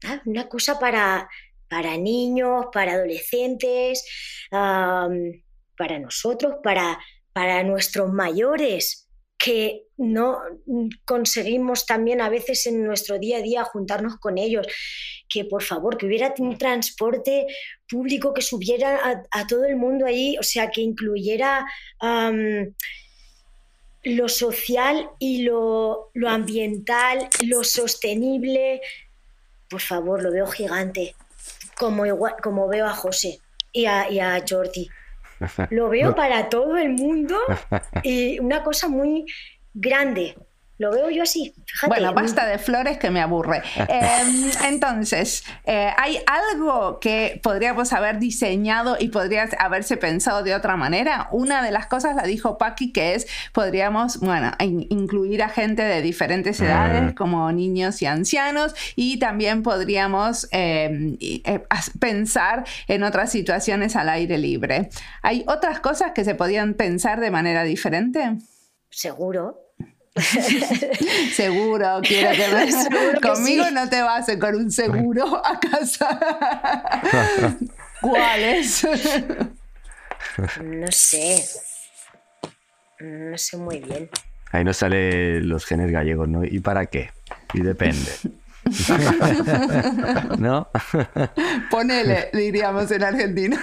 Ah, 0.04 0.22
una 0.24 0.48
cosa 0.48 0.78
para, 0.78 1.28
para 1.68 1.96
niños, 1.98 2.66
para 2.72 2.92
adolescentes, 2.92 4.04
para 4.50 5.98
nosotros, 6.00 6.54
para, 6.62 6.98
para 7.32 7.62
nuestros 7.62 8.10
mayores, 8.10 9.09
que 9.42 9.86
no 9.96 10.38
conseguimos 11.06 11.86
también 11.86 12.20
a 12.20 12.28
veces 12.28 12.66
en 12.66 12.84
nuestro 12.84 13.18
día 13.18 13.38
a 13.38 13.42
día 13.42 13.64
juntarnos 13.64 14.18
con 14.18 14.36
ellos. 14.36 14.66
Que 15.28 15.46
por 15.46 15.62
favor, 15.62 15.96
que 15.96 16.06
hubiera 16.06 16.34
un 16.38 16.58
transporte 16.58 17.46
público 17.88 18.34
que 18.34 18.42
subiera 18.42 19.24
a, 19.30 19.46
todo 19.46 19.64
el 19.64 19.76
mundo 19.76 20.04
allí, 20.04 20.36
o 20.38 20.42
sea, 20.42 20.70
que 20.70 20.82
incluyera 20.82 21.64
lo 24.02 24.28
social 24.28 25.08
y 25.18 25.42
lo, 25.42 26.10
lo 26.12 26.28
ambiental, 26.28 27.28
lo 27.46 27.64
sostenible. 27.64 28.82
Por 29.70 29.80
favor, 29.80 30.22
lo 30.22 30.32
veo 30.32 30.46
gigante 30.48 31.14
como, 31.78 32.04
como 32.42 32.68
veo 32.68 32.86
a 32.86 32.94
José 32.94 33.40
y 33.72 33.86
a, 33.86 34.10
y 34.10 34.20
a 34.20 34.44
Jordi. 34.46 34.90
Lo 35.70 35.88
veo 35.88 36.14
para 36.14 36.48
todo 36.48 36.76
el 36.76 36.90
mundo 36.90 37.36
y 38.02 38.38
una 38.40 38.62
cosa 38.62 38.88
muy 38.88 39.24
grande. 39.72 40.36
Lo 40.80 40.90
veo 40.90 41.10
yo 41.10 41.24
así. 41.24 41.54
Bueno, 41.88 42.14
basta 42.14 42.46
de 42.46 42.56
flores 42.56 42.96
que 42.96 43.10
me 43.10 43.20
aburre. 43.20 43.62
Em, 43.76 44.50
entonces, 44.66 45.44
eh, 45.66 45.90
¿hay 45.98 46.18
algo 46.26 46.98
que 47.00 47.38
podríamos 47.42 47.92
haber 47.92 48.18
diseñado 48.18 48.96
y 48.98 49.08
podría 49.08 49.46
haberse 49.58 49.98
pensado 49.98 50.42
de 50.42 50.54
otra 50.54 50.76
manera? 50.76 51.28
Una 51.32 51.62
de 51.62 51.70
las 51.70 51.86
cosas 51.86 52.16
la 52.16 52.22
dijo 52.22 52.56
Paqui, 52.56 52.92
que 52.92 53.14
es, 53.14 53.26
podríamos, 53.52 54.20
bueno, 54.20 54.52
incluir 54.58 55.42
a 55.42 55.50
gente 55.50 55.82
de 55.82 56.00
diferentes 56.00 56.58
mm. 56.58 56.64
edades, 56.64 57.14
como 57.14 57.52
niños 57.52 58.00
y 58.00 58.06
ancianos, 58.06 58.74
y 58.96 59.18
también 59.18 59.62
podríamos 59.62 60.48
em, 60.50 61.18
eh, 61.20 61.62
pensar 61.98 62.64
en 62.88 63.02
otras 63.02 63.30
situaciones 63.30 63.96
al 63.96 64.08
aire 64.08 64.38
libre. 64.38 64.88
¿Hay 65.20 65.44
otras 65.46 65.80
cosas 65.80 66.12
que 66.14 66.24
se 66.24 66.34
podían 66.34 66.72
pensar 66.72 67.20
de 67.20 67.30
manera 67.30 67.64
diferente? 67.64 68.38
Seguro, 68.88 69.69
seguro, 71.32 72.00
quiero 72.02 72.30
que 72.32 72.48
me... 72.48 73.20
Conmigo 73.20 73.70
no 73.70 73.88
te 73.88 74.02
vas 74.02 74.26
con 74.40 74.54
un 74.56 74.70
seguro 74.70 75.40
a 75.44 75.60
casa. 75.60 76.18
¿Cuál 78.00 78.40
es? 78.40 78.86
no 80.62 80.86
sé. 80.90 81.44
No 82.98 83.38
sé 83.38 83.56
muy 83.56 83.78
bien. 83.78 84.10
Ahí 84.52 84.64
no 84.64 84.72
sale 84.72 85.40
los 85.40 85.64
genes 85.64 85.92
gallegos, 85.92 86.28
¿no? 86.28 86.44
¿Y 86.44 86.58
para 86.58 86.86
qué? 86.86 87.10
Y 87.54 87.60
depende. 87.60 88.10
¿No? 90.38 90.68
Ponele, 91.70 92.30
diríamos 92.32 92.90
en 92.90 93.04
Argentina. 93.04 93.62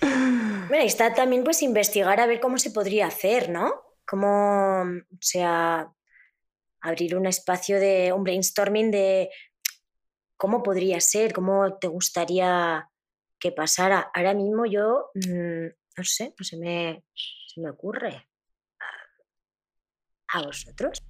Bueno, 0.00 0.84
está 0.84 1.14
también 1.14 1.44
pues 1.44 1.62
investigar 1.62 2.18
a 2.20 2.26
ver 2.26 2.40
cómo 2.40 2.58
se 2.58 2.70
podría 2.70 3.06
hacer, 3.06 3.50
¿no? 3.50 3.72
Cómo, 4.06 4.82
o 4.82 5.18
sea, 5.20 5.90
abrir 6.80 7.16
un 7.16 7.26
espacio 7.26 7.80
de 7.80 8.12
un 8.12 8.24
brainstorming 8.24 8.90
de 8.90 9.30
cómo 10.36 10.62
podría 10.62 11.00
ser, 11.00 11.32
cómo 11.32 11.78
te 11.78 11.88
gustaría 11.88 12.90
que 13.38 13.52
pasara. 13.52 14.10
Ahora 14.14 14.34
mismo 14.34 14.66
yo, 14.66 15.10
mm, 15.14 15.66
no 15.96 16.04
sé, 16.04 16.34
no 16.38 16.44
se 16.44 16.56
me, 16.56 17.04
se 17.46 17.60
me 17.60 17.70
ocurre. 17.70 18.28
¿A 20.28 20.42
vosotros? 20.42 21.02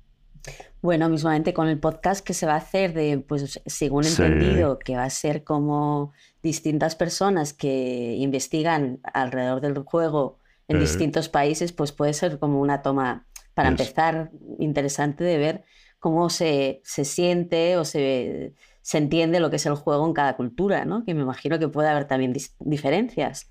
Bueno, 0.82 1.08
mismamente 1.08 1.54
con 1.54 1.68
el 1.68 1.80
podcast 1.80 2.24
que 2.24 2.34
se 2.34 2.46
va 2.46 2.54
a 2.54 2.58
hacer 2.58 2.92
de, 2.92 3.18
pues 3.18 3.60
según 3.64 4.04
entendido, 4.04 4.78
que 4.78 4.96
va 4.96 5.04
a 5.04 5.10
ser 5.10 5.42
como 5.42 6.12
distintas 6.42 6.94
personas 6.94 7.54
que 7.54 8.16
investigan 8.18 9.00
alrededor 9.02 9.62
del 9.62 9.78
juego 9.78 10.40
en 10.68 10.80
distintos 10.80 11.28
países, 11.28 11.72
pues 11.72 11.92
puede 11.92 12.14
ser 12.14 12.38
como 12.38 12.60
una 12.60 12.82
toma, 12.82 13.26
para 13.54 13.68
empezar, 13.68 14.30
interesante 14.58 15.24
de 15.24 15.38
ver 15.38 15.64
cómo 15.98 16.28
se, 16.28 16.80
se 16.84 17.04
siente 17.04 17.76
o 17.76 17.84
se, 17.84 18.54
se, 18.82 18.98
entiende 18.98 19.40
lo 19.40 19.50
que 19.50 19.56
es 19.56 19.66
el 19.66 19.74
juego 19.74 20.06
en 20.06 20.12
cada 20.12 20.36
cultura, 20.36 20.84
¿no? 20.84 21.04
Que 21.04 21.14
me 21.14 21.22
imagino 21.22 21.58
que 21.58 21.68
puede 21.68 21.88
haber 21.88 22.06
también 22.06 22.34
diferencias. 22.58 23.50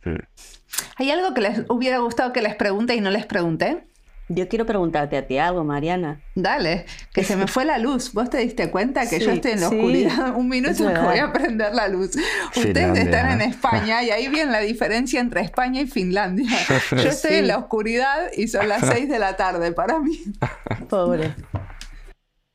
¿Hay 0.97 1.09
algo 1.09 1.33
que 1.33 1.41
les 1.41 1.63
hubiera 1.69 1.99
gustado 1.99 2.33
que 2.33 2.41
les 2.41 2.55
pregunte 2.55 2.95
y 2.95 3.01
no 3.01 3.09
les 3.09 3.25
pregunté? 3.25 3.87
Yo 4.35 4.47
quiero 4.47 4.65
preguntarte 4.65 5.15
a 5.17 5.27
ti 5.27 5.37
algo, 5.37 5.63
Mariana. 5.63 6.21
Dale, 6.33 6.85
que 7.13 7.23
se 7.23 7.35
me 7.35 7.45
fue 7.47 7.65
la 7.65 7.77
luz. 7.77 8.13
¿Vos 8.13 8.29
te 8.29 8.37
diste 8.37 8.71
cuenta 8.71 9.07
que 9.07 9.19
yo 9.19 9.25
Sí, 9.29 9.35
estoy 9.35 9.51
en 9.51 9.61
la 9.61 9.69
sí, 9.69 9.75
oscuridad? 9.75 10.35
Un 10.35 10.49
minuto 10.49 10.87
que 10.91 10.99
voy 10.99 11.17
a 11.19 11.31
prender 11.31 11.73
la 11.75 11.87
luz. 11.87 12.15
Ustedes 12.47 12.73
Finlandia, 12.73 13.03
están 13.03 13.41
en. 13.41 13.49
España 13.49 14.01
y 14.03 14.09
ahí 14.09 14.27
viene 14.29 14.51
la 14.51 14.59
diferencia 14.61 15.19
entre 15.19 15.41
España 15.41 15.81
y 15.81 15.87
Finlandia. 15.87 16.49
Yo 16.91 17.09
estoy 17.09 17.31
Sí. 17.31 17.37
en 17.37 17.47
la 17.47 17.57
oscuridad 17.57 18.31
y 18.35 18.47
son 18.47 18.67
las 18.69 18.87
6 18.87 19.07
de 19.09 19.19
la 19.19 19.35
tarde 19.35 19.71
para 19.73 19.99
mí. 19.99 20.17
Pobre. 20.89 21.35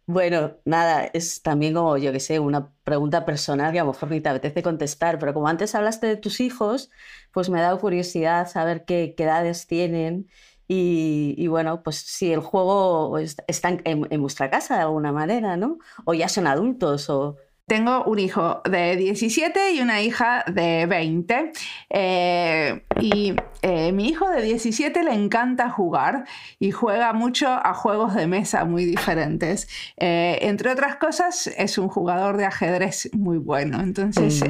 Bueno, 0.07 0.57
nada, 0.64 1.05
es 1.12 1.43
también 1.43 1.74
como, 1.74 1.99
yo 1.99 2.12
que 2.12 2.20
sé, 2.20 2.39
una 2.39 2.70
pregunta 2.83 3.26
personal 3.26 3.72
que 3.72 3.79
a 3.81 3.85
lo 3.85 3.93
mejor 3.93 4.11
ni 4.11 4.22
te 4.22 4.31
apetece 4.31 4.62
contestar, 4.62 5.18
pero 5.18 5.35
como 5.35 5.49
antes 5.49 5.74
hablaste 5.74 6.07
de 6.07 6.16
tus 6.16 6.41
hijos, 6.41 6.91
pues 7.31 7.51
me 7.51 7.59
ha 7.59 7.62
dado 7.62 7.79
curiosidad 7.79 8.49
saber 8.49 8.87
qué, 8.87 9.12
qué 9.14 9.24
edades 9.24 9.66
tienen 9.66 10.26
y, 10.69 11.35
y 11.37 11.47
bueno, 11.49 11.83
pues 11.83 11.97
si 11.97 12.33
el 12.33 12.41
juego 12.41 13.19
es- 13.19 13.37
está 13.49 13.77
en, 13.85 14.21
vuestra 14.21 14.51
casa 14.51 14.77
de 14.77 14.83
alguna 14.83 15.11
manera, 15.12 15.57
¿no? 15.57 15.79
O 16.05 16.14
ya 16.14 16.29
son 16.29 16.47
adultos 16.47 17.09
o... 17.11 17.37
Tengo 17.66 18.03
un 18.05 18.19
hijo 18.19 18.62
de 18.64 18.97
17 18.97 19.73
y 19.75 19.81
una 19.83 20.01
hija 20.01 20.43
de 20.47 20.87
20. 20.87 21.53
Eh, 21.91 22.83
y 22.99 23.35
eh, 23.61 23.93
mi 23.93 24.09
hijo 24.09 24.27
de 24.31 24.41
17 24.41 25.03
le 25.03 25.12
encanta 25.12 25.69
jugar 25.69 26.25
y 26.59 26.71
juega 26.71 27.12
mucho 27.12 27.47
a 27.49 27.75
juegos 27.75 28.14
de 28.14 28.27
mesa 28.27 28.64
muy 28.64 28.87
diferentes. 28.87 29.69
Eh, 29.99 30.39
entre 30.43 30.71
otras 30.71 30.97
cosas, 30.97 31.47
es 31.47 31.77
un 31.77 31.89
jugador 31.89 32.39
de 32.39 32.47
ajedrez 32.47 33.11
muy 33.12 33.37
bueno. 33.37 33.81
Entonces. 33.81 34.43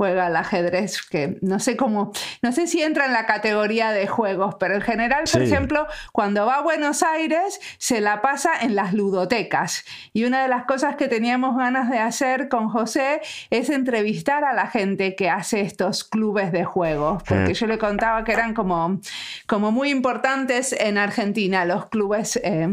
Juega 0.00 0.24
al 0.28 0.36
ajedrez 0.36 1.02
que 1.02 1.36
no 1.42 1.60
sé 1.60 1.76
cómo, 1.76 2.10
no 2.40 2.52
sé 2.52 2.66
si 2.66 2.82
entra 2.82 3.04
en 3.04 3.12
la 3.12 3.26
categoría 3.26 3.92
de 3.92 4.06
juegos, 4.06 4.54
pero 4.58 4.74
en 4.76 4.80
general, 4.80 5.24
por 5.30 5.42
Sí. 5.42 5.52
ejemplo, 5.52 5.86
cuando 6.10 6.46
va 6.46 6.54
a 6.54 6.62
Buenos 6.62 7.02
Aires 7.02 7.60
se 7.76 8.00
la 8.00 8.22
pasa 8.22 8.50
en 8.62 8.74
las 8.76 8.94
ludotecas. 8.94 9.84
Y 10.14 10.24
una 10.24 10.40
de 10.42 10.48
las 10.48 10.64
cosas 10.64 10.96
que 10.96 11.06
teníamos 11.06 11.54
ganas 11.54 11.90
de 11.90 11.98
hacer 11.98 12.48
con 12.48 12.70
José 12.70 13.20
es 13.50 13.68
entrevistar 13.68 14.42
a 14.42 14.54
la 14.54 14.68
gente 14.68 15.14
que 15.16 15.28
hace 15.28 15.60
estos 15.60 16.02
clubes 16.04 16.50
de 16.50 16.64
juegos, 16.64 17.22
porque 17.24 17.52
yo 17.52 17.66
le 17.66 17.76
contaba 17.76 18.24
que 18.24 18.32
eran 18.32 18.54
como, 18.54 19.00
como 19.46 19.70
muy 19.70 19.90
importantes 19.90 20.72
en 20.72 20.96
Argentina 20.96 21.66
los 21.66 21.90
clubes. 21.90 22.40
eh, 22.42 22.68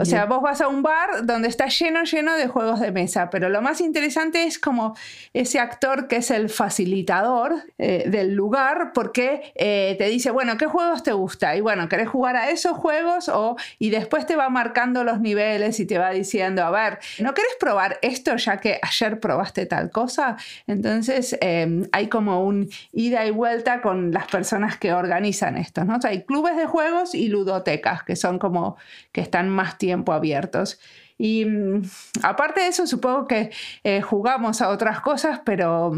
o 0.00 0.06
sea, 0.06 0.24
vos 0.24 0.40
vas 0.40 0.62
a 0.62 0.68
un 0.68 0.82
bar 0.82 1.26
donde 1.26 1.48
está 1.48 1.66
lleno, 1.66 2.04
lleno 2.04 2.32
de 2.36 2.48
juegos 2.48 2.80
de 2.80 2.90
mesa, 2.90 3.28
pero 3.28 3.50
lo 3.50 3.60
más 3.60 3.82
interesante 3.82 4.44
es 4.44 4.58
como 4.58 4.96
ese 5.34 5.58
actor 5.58 6.08
que 6.08 6.16
es 6.16 6.30
el 6.30 6.48
facilitador 6.70 7.64
eh, 7.78 8.04
del 8.06 8.32
lugar, 8.32 8.92
porque 8.94 9.52
eh, 9.56 9.96
te 9.98 10.04
dice, 10.04 10.30
bueno, 10.30 10.56
¿qué 10.56 10.66
juegos 10.66 11.02
te 11.02 11.12
gusta? 11.12 11.56
Y 11.56 11.60
bueno, 11.60 11.88
¿querés 11.88 12.08
jugar 12.08 12.36
a 12.36 12.50
esos 12.50 12.76
juegos? 12.76 13.28
O, 13.28 13.56
y 13.80 13.90
después 13.90 14.24
te 14.24 14.36
va 14.36 14.48
marcando 14.50 15.02
los 15.02 15.20
niveles 15.20 15.80
y 15.80 15.86
te 15.86 15.98
va 15.98 16.10
diciendo, 16.10 16.62
a 16.62 16.70
ver, 16.70 17.00
¿no 17.18 17.34
querés 17.34 17.56
probar 17.58 17.98
esto 18.02 18.36
ya 18.36 18.58
que 18.58 18.78
ayer 18.80 19.18
probaste 19.18 19.66
tal 19.66 19.90
cosa? 19.90 20.36
Entonces 20.68 21.36
eh, 21.40 21.88
hay 21.90 22.06
como 22.06 22.44
un 22.44 22.70
ida 22.92 23.26
y 23.26 23.32
vuelta 23.32 23.80
con 23.80 24.12
las 24.12 24.28
personas 24.28 24.78
que 24.78 24.92
organizan 24.92 25.56
esto, 25.56 25.84
¿no? 25.84 25.98
Hay 26.04 26.22
clubes 26.22 26.56
de 26.56 26.66
juegos 26.66 27.16
y 27.16 27.28
ludotecas, 27.28 28.04
que 28.04 28.14
son 28.14 28.38
como 28.38 28.76
que 29.10 29.22
están 29.22 29.48
más 29.48 29.76
tiempo 29.76 30.12
abiertos. 30.12 30.78
Y 31.20 31.44
mm, 31.44 31.82
aparte 32.22 32.62
de 32.62 32.68
eso, 32.68 32.86
supongo 32.86 33.26
que 33.26 33.50
eh, 33.84 34.00
jugamos 34.00 34.62
a 34.62 34.70
otras 34.70 35.00
cosas, 35.00 35.42
pero, 35.44 35.92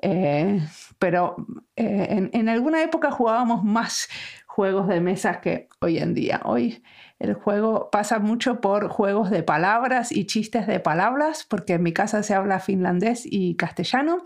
eh, 0.00 0.60
pero 0.98 1.36
eh, 1.76 2.06
en, 2.10 2.30
en 2.32 2.48
alguna 2.48 2.82
época 2.82 3.10
jugábamos 3.10 3.64
más 3.64 4.08
juegos 4.46 4.88
de 4.88 5.00
mesas 5.00 5.38
que 5.38 5.68
hoy 5.80 5.98
en 5.98 6.14
día. 6.14 6.40
Hoy 6.44 6.82
el 7.20 7.34
juego 7.34 7.90
pasa 7.90 8.18
mucho 8.18 8.60
por 8.60 8.88
juegos 8.88 9.30
de 9.30 9.44
palabras 9.44 10.10
y 10.10 10.26
chistes 10.26 10.66
de 10.66 10.80
palabras, 10.80 11.46
porque 11.48 11.74
en 11.74 11.82
mi 11.84 11.92
casa 11.92 12.24
se 12.24 12.34
habla 12.34 12.58
finlandés 12.58 13.22
y 13.24 13.54
castellano. 13.54 14.22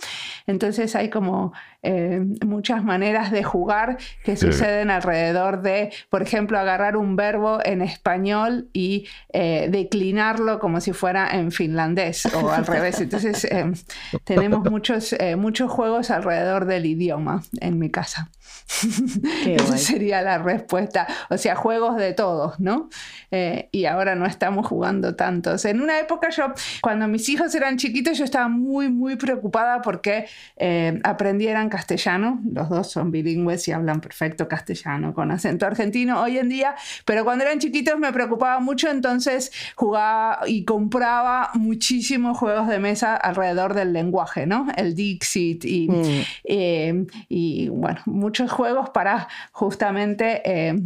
Entonces 0.47 0.97
hay 0.97 1.11
como 1.11 1.53
eh, 1.83 2.23
muchas 2.47 2.85
maneras 2.85 3.31
de 3.31 3.43
jugar 3.43 3.97
que 4.25 4.37
Sí. 4.37 4.47
suceden 4.47 4.91
alrededor 4.91 5.63
de, 5.63 5.93
por 6.11 6.23
ejemplo, 6.23 6.59
agarrar 6.59 6.97
un 6.97 7.17
verbo 7.17 7.59
en 7.65 7.83
español 7.83 8.69
y 8.73 9.07
eh, 9.33 9.69
declinarlo 9.71 10.59
como 10.59 10.81
si 10.81 10.93
fuera 10.93 11.29
en 11.33 11.51
finlandés 11.53 12.27
o 12.35 12.51
al 12.51 12.67
revés. 12.67 13.01
Entonces 13.01 13.45
eh, 13.45 13.73
tenemos 14.25 14.71
muchos, 14.71 15.13
eh, 15.15 15.37
muchos 15.37 15.71
juegos 15.71 16.11
alrededor 16.11 16.67
del 16.67 16.87
idioma 16.87 17.43
en 17.61 17.79
mi 17.79 17.91
casa. 17.91 18.31
Esa 19.47 19.77
sería 19.79 20.23
la 20.23 20.39
respuesta. 20.39 21.07
O 21.31 21.37
sea, 21.37 21.57
juegos 21.57 21.97
de 21.97 22.13
todos, 22.13 22.59
¿no? 22.61 22.89
Eh, 23.31 23.69
y 23.73 23.85
ahora 23.87 24.15
no 24.15 24.25
estamos 24.27 24.67
jugando 24.67 25.15
tantos. 25.15 25.65
En 25.65 25.81
una 25.81 25.99
época 25.99 26.31
yo, 26.31 26.53
cuando 26.81 27.09
mis 27.09 27.29
hijos 27.29 27.55
eran 27.55 27.77
chiquitos, 27.77 28.19
yo 28.19 28.25
estaba 28.25 28.49
muy, 28.49 28.89
muy 28.91 29.17
preocupada 29.17 29.83
porque 29.83 30.27
eh, 30.57 31.01
aprendieran 31.05 31.69
castellano. 31.73 32.39
Los 32.53 32.69
dos 32.69 32.91
son 32.93 33.11
bilingües 33.11 33.67
y 33.67 33.73
hablan 33.73 34.03
perfecto 34.03 34.47
castellano 34.47 35.15
con 35.15 35.31
acento 35.31 35.65
argentino 35.67 36.21
hoy 36.21 36.37
en 36.37 36.51
día. 36.51 36.75
Pero 37.07 37.25
cuando 37.25 37.45
eran 37.45 37.59
chiquitos 37.59 37.99
me 37.99 38.13
preocupaba 38.13 38.61
mucho, 38.61 38.91
entonces 38.91 39.51
jugaba 39.75 40.41
y 40.47 40.65
compraba 40.67 41.49
muchísimos 41.55 42.37
juegos 42.37 42.69
de 42.69 42.79
mesa 42.79 43.17
alrededor 43.17 43.73
del 43.73 43.95
lenguaje, 43.95 44.47
¿no? 44.47 44.67
El 44.77 44.95
Dixit 44.95 45.65
y, 45.65 45.89
Mm. 45.89 46.23
eh, 46.45 47.07
y 47.31 47.69
bueno, 47.69 48.01
muchos 48.05 48.51
juegos 48.53 48.91
para 48.91 49.29
justamente 49.53 50.43
eh, 50.45 50.79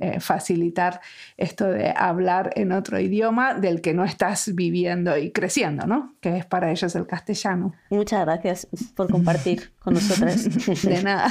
eh, 0.00 0.20
facilitar 0.20 1.00
esto 1.36 1.66
de 1.66 1.92
hablar 1.96 2.50
en 2.56 2.72
otro 2.72 2.98
idioma 2.98 3.54
del 3.54 3.80
que 3.80 3.92
no 3.94 4.04
estás 4.04 4.54
viviendo 4.54 5.16
y 5.18 5.30
creciendo, 5.32 5.86
¿no? 5.86 6.14
Que 6.20 6.38
es 6.38 6.46
para 6.46 6.70
ellos 6.70 6.94
el 6.96 7.06
castellano. 7.06 7.74
Muchas 7.90 8.24
gracias 8.24 8.66
por 8.94 9.10
compartir 9.10 9.72
con 9.78 9.94
nosotras. 9.94 10.44
De 10.82 11.02
nada. 11.02 11.30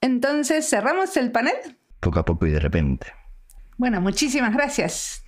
Entonces, 0.00 0.68
¿cerramos 0.68 1.16
el 1.16 1.32
panel? 1.32 1.54
Poco 2.00 2.20
a 2.20 2.24
poco 2.24 2.46
y 2.46 2.50
de 2.50 2.60
repente. 2.60 3.06
Bueno, 3.76 4.00
muchísimas 4.00 4.52
gracias. 4.54 5.22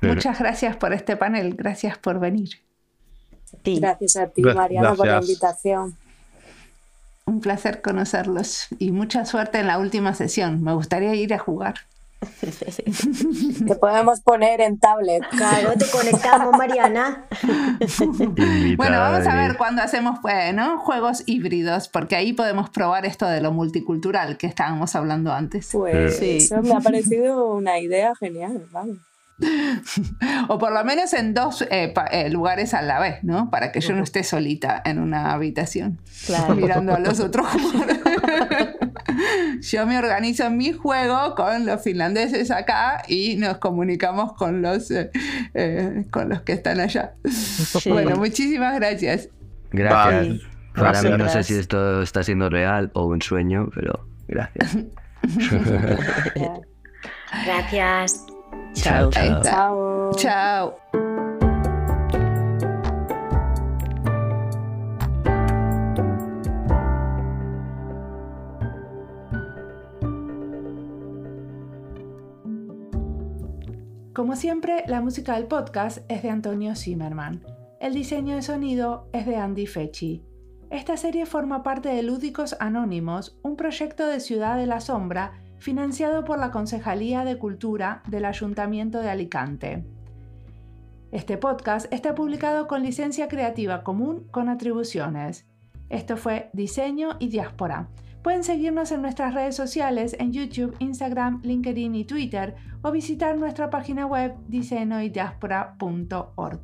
Pero- 0.00 0.14
Muchas 0.14 0.38
gracias 0.38 0.76
por 0.76 0.92
este 0.92 1.16
panel. 1.16 1.54
Gracias 1.54 1.98
por 1.98 2.18
venir. 2.20 2.48
Gracias 3.64 4.16
a 4.16 4.28
ti, 4.28 4.42
Gra- 4.42 4.54
Mariana, 4.54 4.90
por 4.94 5.06
la 5.06 5.12
gracias. 5.14 5.30
invitación. 5.30 5.96
Un 7.28 7.40
placer 7.40 7.82
conocerlos 7.82 8.68
y 8.78 8.90
mucha 8.90 9.24
suerte 9.26 9.58
en 9.58 9.66
la 9.66 9.78
última 9.78 10.14
sesión. 10.14 10.62
Me 10.62 10.72
gustaría 10.72 11.14
ir 11.14 11.34
a 11.34 11.38
jugar. 11.38 11.74
Te 12.20 13.74
podemos 13.76 14.20
poner 14.22 14.60
en 14.60 14.78
tablet. 14.80 15.22
Claro, 15.30 15.72
te 15.78 15.86
conectamos, 15.86 16.56
Mariana. 16.56 17.26
Bueno, 18.76 18.98
vamos 18.98 19.26
a 19.26 19.34
ver 19.36 19.56
cuándo 19.56 19.82
hacemos 19.82 20.18
pues, 20.20 20.52
¿no? 20.54 20.78
juegos 20.78 21.22
híbridos, 21.26 21.88
porque 21.88 22.16
ahí 22.16 22.32
podemos 22.32 22.70
probar 22.70 23.06
esto 23.06 23.26
de 23.26 23.40
lo 23.40 23.52
multicultural 23.52 24.36
que 24.36 24.46
estábamos 24.46 24.96
hablando 24.96 25.32
antes. 25.32 25.68
Pues 25.72 26.16
Sí. 26.16 26.38
eso 26.38 26.60
me 26.62 26.72
ha 26.74 26.80
parecido 26.80 27.54
una 27.54 27.78
idea 27.78 28.14
genial, 28.16 28.66
vamos. 28.72 28.98
O 30.48 30.58
por 30.58 30.72
lo 30.72 30.84
menos 30.84 31.12
en 31.12 31.34
dos 31.34 31.66
eh, 31.70 31.92
pa- 31.94 32.06
eh, 32.06 32.30
lugares 32.30 32.74
a 32.74 32.82
la 32.82 32.98
vez, 33.00 33.22
¿no? 33.22 33.50
Para 33.50 33.70
que 33.72 33.80
yo 33.80 33.94
no 33.94 34.02
esté 34.02 34.24
solita 34.24 34.80
en 34.84 34.98
una 34.98 35.32
habitación 35.32 36.00
Claro. 36.26 36.54
mirando 36.54 36.94
a 36.94 36.98
los 36.98 37.20
otros 37.20 37.46
yo 39.60 39.86
me 39.86 39.98
organizo 39.98 40.50
mi 40.50 40.72
juego 40.72 41.34
con 41.34 41.66
los 41.66 41.82
finlandeses 41.82 42.50
acá 42.50 43.02
y 43.08 43.36
nos 43.36 43.58
comunicamos 43.58 44.32
con 44.34 44.62
los, 44.62 44.90
eh, 44.90 45.10
eh, 45.54 46.04
con 46.10 46.28
los 46.28 46.42
que 46.42 46.52
están 46.52 46.80
allá. 46.80 47.14
Sí. 47.28 47.90
Bueno, 47.90 48.16
muchísimas 48.16 48.74
gracias. 48.76 49.28
Gracias. 49.70 50.26
Sí. 50.26 50.40
Para 50.74 51.02
mí 51.02 51.10
no 51.18 51.28
sé 51.28 51.42
si 51.42 51.54
esto 51.54 52.02
está 52.02 52.22
siendo 52.22 52.48
real 52.48 52.90
o 52.94 53.06
un 53.06 53.20
sueño, 53.20 53.68
pero 53.74 54.06
gracias. 54.28 54.78
Gracias. 57.44 58.24
Chao. 58.74 59.10
Chao. 59.10 60.12
Chao. 60.16 60.74
Como 74.14 74.34
siempre, 74.34 74.82
la 74.88 75.00
música 75.00 75.36
del 75.36 75.46
podcast 75.46 75.98
es 76.08 76.24
de 76.24 76.30
Antonio 76.30 76.74
Zimmerman. 76.74 77.44
El 77.80 77.94
diseño 77.94 78.34
de 78.34 78.42
sonido 78.42 79.08
es 79.12 79.26
de 79.26 79.36
Andy 79.36 79.66
Fechi. 79.66 80.24
Esta 80.70 80.96
serie 80.96 81.24
forma 81.24 81.62
parte 81.62 81.88
de 81.88 82.02
Lúdicos 82.02 82.56
Anónimos, 82.58 83.38
un 83.42 83.56
proyecto 83.56 84.06
de 84.06 84.18
Ciudad 84.18 84.56
de 84.56 84.66
la 84.66 84.80
Sombra 84.80 85.40
financiado 85.58 86.24
por 86.24 86.38
la 86.38 86.50
Concejalía 86.50 87.24
de 87.24 87.38
Cultura 87.38 88.02
del 88.08 88.24
Ayuntamiento 88.24 89.00
de 89.00 89.10
Alicante. 89.10 89.84
Este 91.10 91.38
podcast 91.38 91.92
está 91.92 92.14
publicado 92.14 92.66
con 92.66 92.82
licencia 92.82 93.28
creativa 93.28 93.82
común 93.82 94.26
con 94.30 94.48
atribuciones. 94.48 95.46
Esto 95.88 96.16
fue 96.16 96.50
Diseño 96.52 97.16
y 97.18 97.28
Diáspora. 97.28 97.88
Pueden 98.22 98.44
seguirnos 98.44 98.92
en 98.92 99.00
nuestras 99.00 99.32
redes 99.32 99.56
sociales 99.56 100.14
en 100.18 100.32
YouTube, 100.32 100.76
Instagram, 100.80 101.40
LinkedIn 101.42 101.94
y 101.94 102.04
Twitter 102.04 102.56
o 102.82 102.90
visitar 102.90 103.38
nuestra 103.38 103.70
página 103.70 104.06
web 104.06 104.34
diseñoydiaspora.org. 104.48 106.60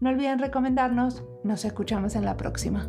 No 0.00 0.10
olviden 0.10 0.38
recomendarnos, 0.38 1.24
nos 1.44 1.64
escuchamos 1.64 2.14
en 2.14 2.24
la 2.24 2.36
próxima. 2.36 2.88